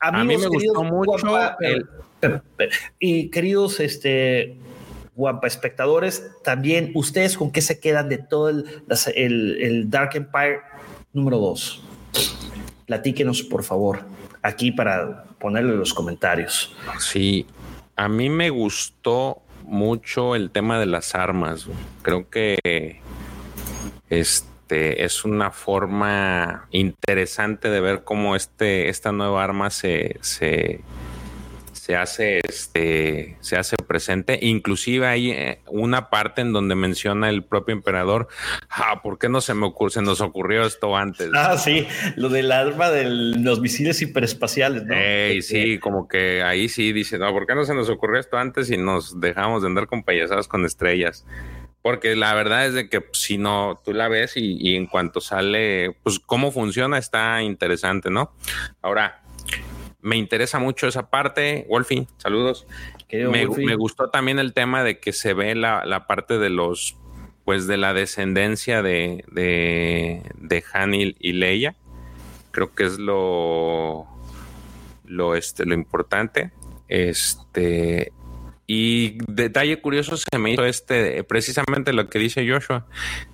[0.00, 1.86] a mí me gustó mucho el...
[2.98, 4.56] y queridos, este,
[5.14, 8.64] guapa espectadores, también ustedes con qué se quedan de todo el,
[9.14, 10.62] el, el Dark Empire
[11.12, 11.84] número 2.
[12.86, 14.00] Platíquenos, por favor,
[14.42, 16.74] aquí para ponerle los comentarios.
[16.98, 17.46] Sí,
[17.96, 21.66] a mí me gustó mucho el tema de las armas.
[22.02, 23.00] Creo que
[24.10, 30.80] este es una forma interesante de ver cómo este, esta nueva arma se, se,
[31.84, 37.44] se hace este se hace presente inclusive hay eh, una parte en donde menciona el
[37.44, 38.26] propio emperador
[38.70, 41.86] ah por qué no se me ocurre se nos ocurrió esto antes ah sí
[42.16, 44.94] lo del arma de los misiles hiperespaciales ¿no?
[45.42, 48.70] sí como que ahí sí dice no por qué no se nos ocurrió esto antes
[48.70, 51.26] y nos dejamos de andar con payasadas con estrellas
[51.82, 55.20] porque la verdad es de que si no, tú la ves y, y, en cuanto
[55.20, 58.32] sale, pues cómo funciona está interesante, ¿no?
[58.80, 59.23] Ahora,
[60.04, 61.66] me interesa mucho esa parte.
[61.68, 62.66] Wolfie, saludos.
[63.10, 66.98] Me, me, gustó también el tema de que se ve la, la parte de los,
[67.46, 71.74] pues de la descendencia de, de, de Hanil y Leia.
[72.50, 74.06] Creo que es lo,
[75.06, 76.52] lo, este, lo importante.
[76.88, 78.12] Este,
[78.66, 82.86] y detalle curioso se me hizo este, precisamente lo que dice Joshua,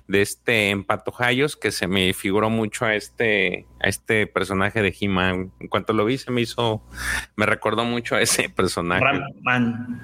[0.07, 5.51] de este empatojayos que se me figuró mucho a este, a este personaje de He-Man.
[5.59, 6.81] En cuanto lo vi, se me hizo,
[7.37, 9.03] me recordó mucho a ese personaje.
[9.45, 10.01] Ram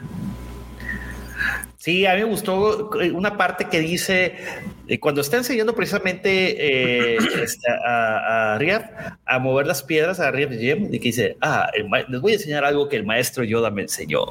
[1.88, 4.36] Sí, a mí me gustó eh, una parte que dice,
[4.90, 10.52] eh, cuando está enseñando precisamente eh, este, a, a a mover las piedras a Riaf
[10.52, 11.72] Jem, y que dice, ah,
[12.10, 14.26] les voy a enseñar algo que el maestro Yoda me enseñó.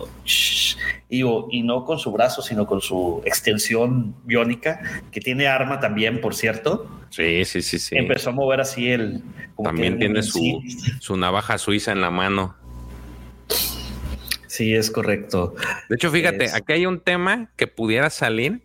[1.08, 6.20] Y, y no con su brazo, sino con su extensión biónica, que tiene arma también,
[6.20, 6.86] por cierto.
[7.08, 7.96] Sí, sí, sí, sí.
[7.96, 9.22] Empezó a mover así el...
[9.64, 10.62] También tiene su,
[11.00, 12.54] su navaja suiza en la mano.
[14.56, 15.54] Sí, es correcto.
[15.90, 18.62] De hecho, fíjate, aquí hay un tema que pudiera salir.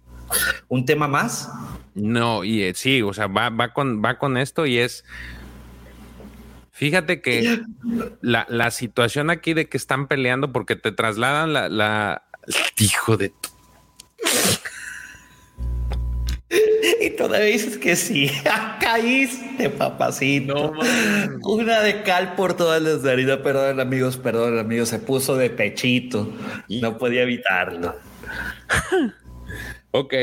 [0.69, 1.51] ¿Un tema más?
[1.95, 5.03] No, y eh, sí, o sea, va, va, con, va con esto y es.
[6.71, 7.59] Fíjate que
[8.21, 11.67] la, la, situación aquí de que están peleando porque te trasladan la.
[11.67, 12.23] la
[12.79, 13.33] hijo de.
[17.11, 18.31] Y todavía dices que sí.
[18.79, 20.73] Caíste, papacito.
[21.43, 23.39] Una de cal por todas las heridas.
[23.39, 24.89] Perdón, amigos, perdón, amigos.
[24.89, 26.31] Se puso de pechito.
[26.69, 27.95] No podía evitarlo.
[29.91, 30.13] ok.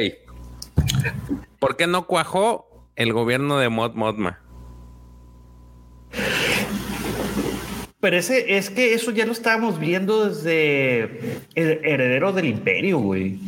[1.58, 4.40] ¿Por qué no cuajó el gobierno de Mod Modma?
[8.00, 11.02] Pero ese, es que eso ya lo estábamos viendo desde
[11.54, 13.40] el heredero del imperio, güey.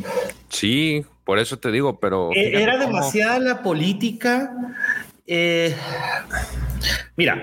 [0.49, 2.29] Sí, por eso te digo, pero...
[2.35, 4.53] Eh, era demasiada la política.
[5.25, 5.73] Eh,
[7.15, 7.41] mira,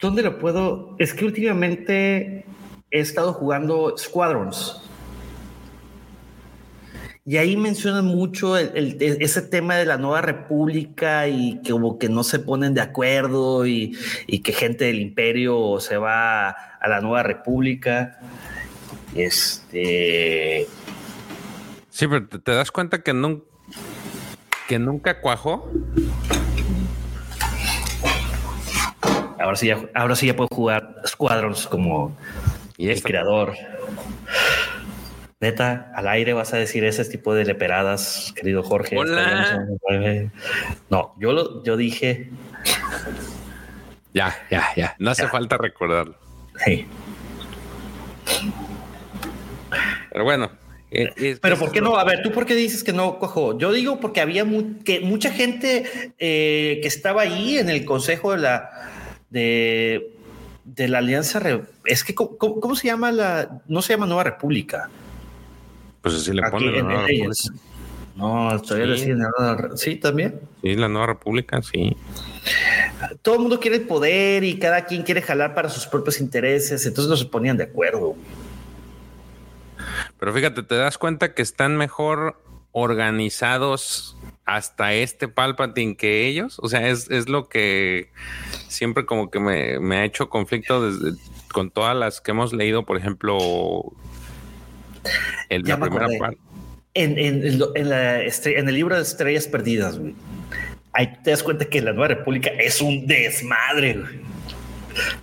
[0.00, 0.94] ¿dónde lo puedo?
[1.00, 2.46] Es que últimamente
[2.92, 4.80] he estado jugando Squadrons.
[7.26, 12.08] Y ahí mencionan mucho el, ese tema de la nueva república y que como que
[12.08, 17.00] no se ponen de acuerdo y, y, que gente del imperio se va a la
[17.00, 18.20] nueva república.
[19.14, 20.66] Este.
[21.90, 23.44] Sí, pero te, das cuenta que, nunca
[24.68, 25.70] que nunca cuajó.
[29.38, 32.16] Ahora sí, ya, ahora sí ya puedo jugar Squadrons como
[32.78, 33.54] el creador.
[35.40, 38.96] Neta, al aire vas a decir ese tipo de leperadas, querido Jorge.
[40.88, 42.30] No, yo lo, yo dije.
[44.14, 44.94] Ya, ya, ya.
[44.98, 46.14] No hace falta recordarlo.
[46.64, 46.86] Sí.
[50.12, 50.50] Pero bueno.
[50.90, 51.96] Eh, Pero ¿por qué no?
[51.96, 53.56] A ver, ¿tú por qué dices que no cojo?
[53.58, 54.44] Yo digo porque había
[54.84, 58.90] que mucha gente eh, que estaba ahí en el consejo de la
[59.30, 60.12] de,
[60.64, 61.40] de la Alianza.
[61.86, 63.62] Es que, ¿cómo, se llama la?
[63.66, 64.90] No se llama Nueva República.
[66.02, 67.54] Pues así le ponen la Nueva República.
[68.14, 69.12] No, todavía sí.
[69.76, 70.40] sí, también.
[70.60, 71.96] Sí, la Nueva República, sí.
[73.22, 76.84] Todo el mundo quiere el poder y cada quien quiere jalar para sus propios intereses,
[76.84, 78.14] entonces no se ponían de acuerdo.
[80.22, 82.40] Pero fíjate, te das cuenta que están mejor
[82.70, 86.60] organizados hasta este Palpatine que ellos.
[86.60, 88.12] O sea, es, lo que
[88.68, 91.18] siempre como que me, ha hecho conflicto desde,
[91.52, 93.82] con todas las que hemos leído, por ejemplo,
[95.48, 96.38] el, la primera parte.
[96.94, 100.14] En, el libro de Estrellas Perdidas, güey.
[100.92, 104.20] Ahí te das cuenta que la Nueva República es un desmadre, güey.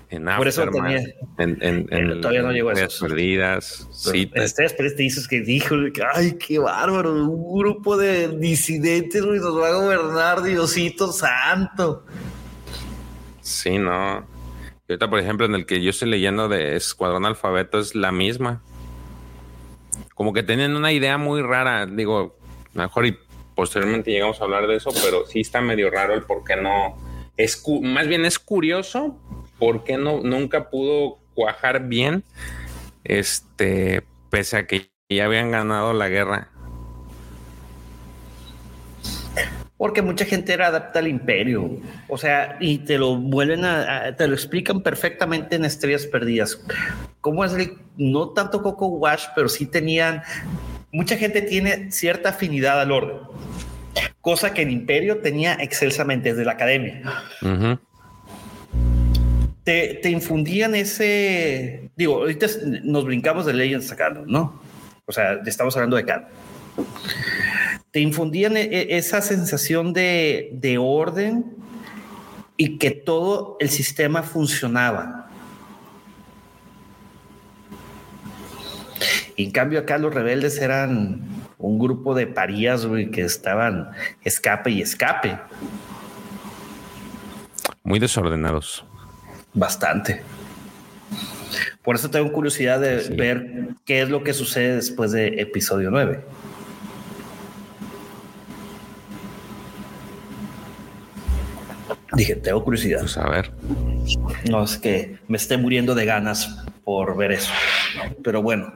[0.10, 1.03] En Por eso tenía.
[1.38, 3.07] En, todavía no llegó a eso.
[3.07, 3.88] Perdidas.
[3.91, 4.31] Sí.
[4.34, 5.76] En Estrellas Perdidas te dices que dijo,
[6.14, 12.06] ay, qué bárbaro, un grupo de disidentes, güey, nos va a gobernar, Diosito Santo.
[13.41, 14.27] Sí, no.
[14.88, 18.11] Y ahorita, por ejemplo, en el que yo estoy leyendo de Escuadrón Alfabeto es la
[18.11, 18.64] misma
[20.19, 21.86] como que tienen una idea muy rara.
[21.86, 22.36] Digo,
[22.73, 23.18] mejor y
[23.56, 26.98] posteriormente llegamos a hablar de eso, pero sí está medio raro el por qué no.
[27.38, 29.18] Es más bien es curioso
[29.60, 32.23] por qué no nunca pudo cuajar bien.
[33.03, 36.49] Este, pese a que ya habían ganado la guerra.
[39.77, 41.77] Porque mucha gente era adapta al imperio.
[42.10, 46.61] O sea, y te lo vuelven a, te lo explican perfectamente en Estrellas Perdidas.
[47.22, 50.22] Cómo es el, no tanto Coco Wash, pero sí tenían,
[50.91, 53.19] mucha gente tiene cierta afinidad al orden.
[54.19, 57.02] Cosa que en Imperio tenía excelsamente desde la academia.
[60.02, 62.48] Te, infundían ese, digo, ahorita
[62.84, 64.62] nos brincamos de Legends a ¿no?
[65.06, 66.28] O sea, estamos hablando de Canon
[67.91, 71.46] te infundían e, e, esa sensación de, orden
[72.58, 75.30] y que todo el sistema funcionaba.
[79.36, 81.22] Y en cambio acá los rebeldes eran
[81.58, 83.90] un grupo de parías, que estaban
[84.24, 85.40] escape y escape.
[87.84, 88.86] Muy desordenados.
[89.54, 90.22] Bastante.
[91.84, 96.20] Por eso tengo curiosidad de ver qué es lo que sucede después de episodio 9.
[102.14, 103.00] Dije, tengo curiosidad.
[103.00, 103.52] Pues a ver.
[104.50, 107.52] No, es que me esté muriendo de ganas por ver eso.
[108.24, 108.74] Pero bueno,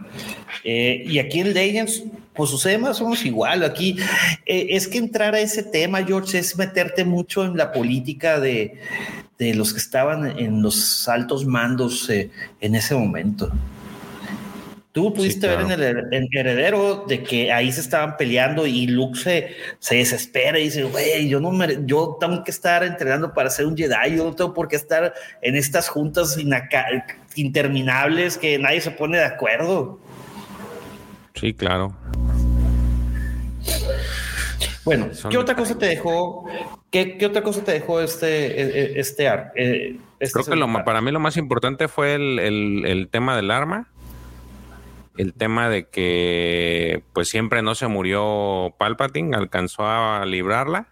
[0.64, 3.64] eh, y aquí en Legends, pues sucede más o menos igual.
[3.64, 3.98] Aquí
[4.46, 8.80] eh, es que entrar a ese tema, George, es meterte mucho en la política de,
[9.38, 12.30] de los que estaban en los altos mandos eh,
[12.62, 13.52] en ese momento.
[14.94, 19.96] Tú pudiste ver en el, heredero de que ahí se estaban peleando y Luke se,
[19.96, 23.76] desespera y dice, güey, yo no me, yo tengo que estar entrenando para ser un
[23.76, 25.12] Jedi, yo no tengo por qué estar
[25.42, 26.38] en estas juntas
[27.36, 30.00] interminables que nadie se pone de acuerdo.
[31.34, 31.96] Sí, claro.
[34.86, 36.46] Bueno, ¿qué otra cosa te dejó?
[36.92, 41.02] ¿Qué, otra cosa te dejó este, e, e, este, eh, este Creo que lo, para
[41.02, 42.40] mí lo más importante fue el,
[42.86, 43.88] el tema del arma
[45.18, 50.88] el tema de que pues siempre no se murió Palpatine, alcanzó a librarla.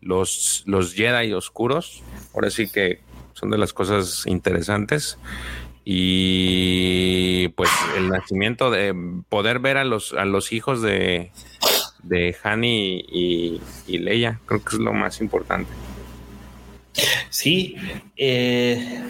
[0.00, 2.02] Los, los Jedi oscuros,
[2.34, 3.00] ahora sí que
[3.32, 5.18] son de las cosas interesantes.
[5.88, 8.92] Y pues el nacimiento de
[9.28, 11.30] poder ver a los, a los hijos de,
[12.02, 15.70] de Hani y, y Leia, creo que es lo más importante.
[17.30, 17.76] Sí,
[18.16, 19.00] eh,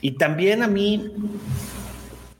[0.00, 1.10] y también a mí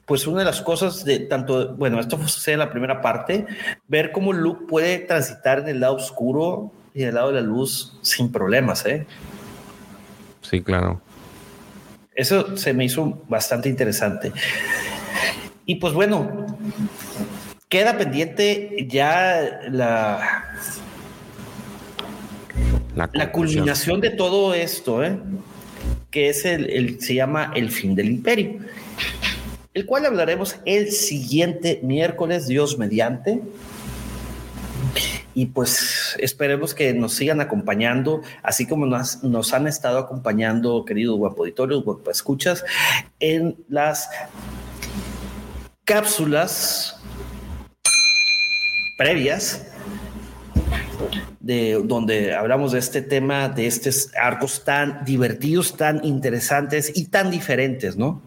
[0.06, 3.44] pues una de las cosas de tanto, bueno, esto sucede en la primera parte,
[3.88, 7.40] ver cómo Luke puede transitar en el lado oscuro y en el lado de la
[7.40, 9.04] luz sin problemas, ¿eh?
[10.42, 11.00] Sí, claro.
[12.16, 14.32] Eso se me hizo bastante interesante.
[15.64, 16.46] Y pues bueno,
[17.68, 20.58] queda pendiente ya la,
[22.94, 25.18] la, culminación de todo esto, ¿eh?
[26.10, 28.60] que es el, el, se llama el fin del imperio
[29.76, 33.42] el cual hablaremos el siguiente miércoles, Dios mediante.
[35.36, 41.18] Y pues esperemos que nos sigan acompañando, así como nos, nos han estado acompañando, queridos
[41.18, 41.44] guapo
[41.84, 42.64] guapo escuchas,
[43.20, 44.08] en las
[45.84, 46.98] cápsulas
[48.96, 49.66] previas
[51.38, 57.30] de donde hablamos de este tema, de estos arcos tan divertidos, tan interesantes y tan
[57.30, 58.22] diferentes, ¿no?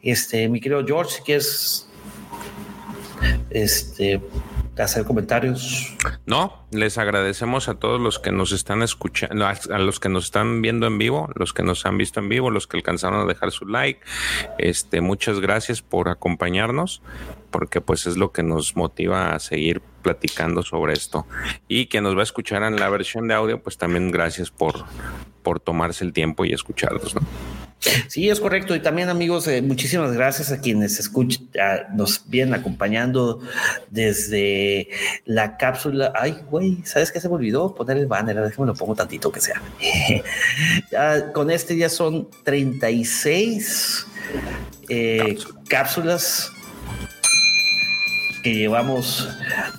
[0.00, 1.88] Este, mi querido George, si quieres
[3.50, 4.22] este,
[4.82, 5.94] hacer comentarios.
[6.26, 10.62] No, les agradecemos a todos los que nos están escuchando, a los que nos están
[10.62, 13.50] viendo en vivo, los que nos han visto en vivo, los que alcanzaron a dejar
[13.50, 14.00] su like.
[14.58, 17.02] Este, muchas gracias por acompañarnos,
[17.50, 21.26] porque pues es lo que nos motiva a seguir platicando sobre esto.
[21.66, 24.84] Y quien nos va a escuchar en la versión de audio, pues también gracias por,
[25.42, 27.14] por tomarse el tiempo y escucharnos.
[28.08, 28.74] Sí, es correcto.
[28.74, 31.48] Y también, amigos, eh, muchísimas gracias a quienes escuchan,
[31.94, 33.40] nos vienen acompañando
[33.90, 34.88] desde
[35.24, 36.12] la cápsula.
[36.14, 37.74] Ay, güey, ¿sabes qué se me olvidó?
[37.74, 38.40] Poner el banner.
[38.40, 39.62] Déjame lo pongo tantito que sea.
[40.90, 44.06] ya, con este ya son 36
[44.88, 45.36] eh,
[45.68, 46.52] cápsulas
[48.42, 49.28] que llevamos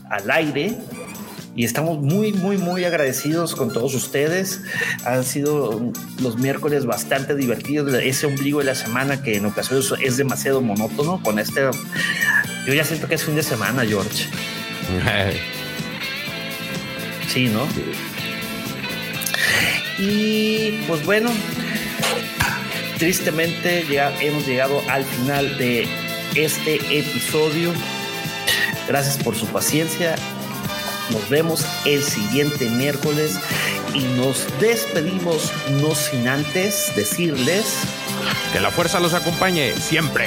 [0.09, 0.77] al aire
[1.55, 4.61] y estamos muy, muy, muy agradecidos con todos ustedes.
[5.05, 5.91] Han sido
[6.21, 7.93] los miércoles bastante divertidos.
[7.93, 11.69] Ese ombligo de la semana que en ocasiones es demasiado monótono con este.
[12.65, 14.25] Yo ya siento que es fin de semana, George.
[17.27, 17.67] Sí, ¿no?
[19.99, 21.29] Y pues bueno,
[22.97, 25.87] tristemente ya hemos llegado al final de
[26.33, 27.71] este episodio.
[28.89, 30.15] Gracias por su paciencia.
[31.11, 33.39] Nos vemos el siguiente miércoles
[33.93, 37.75] y nos despedimos no sin antes decirles
[38.51, 40.25] que la fuerza los acompañe siempre.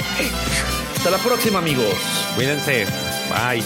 [0.95, 1.93] Hasta la próxima amigos.
[2.37, 2.85] Cuídense.
[3.29, 3.63] Bye.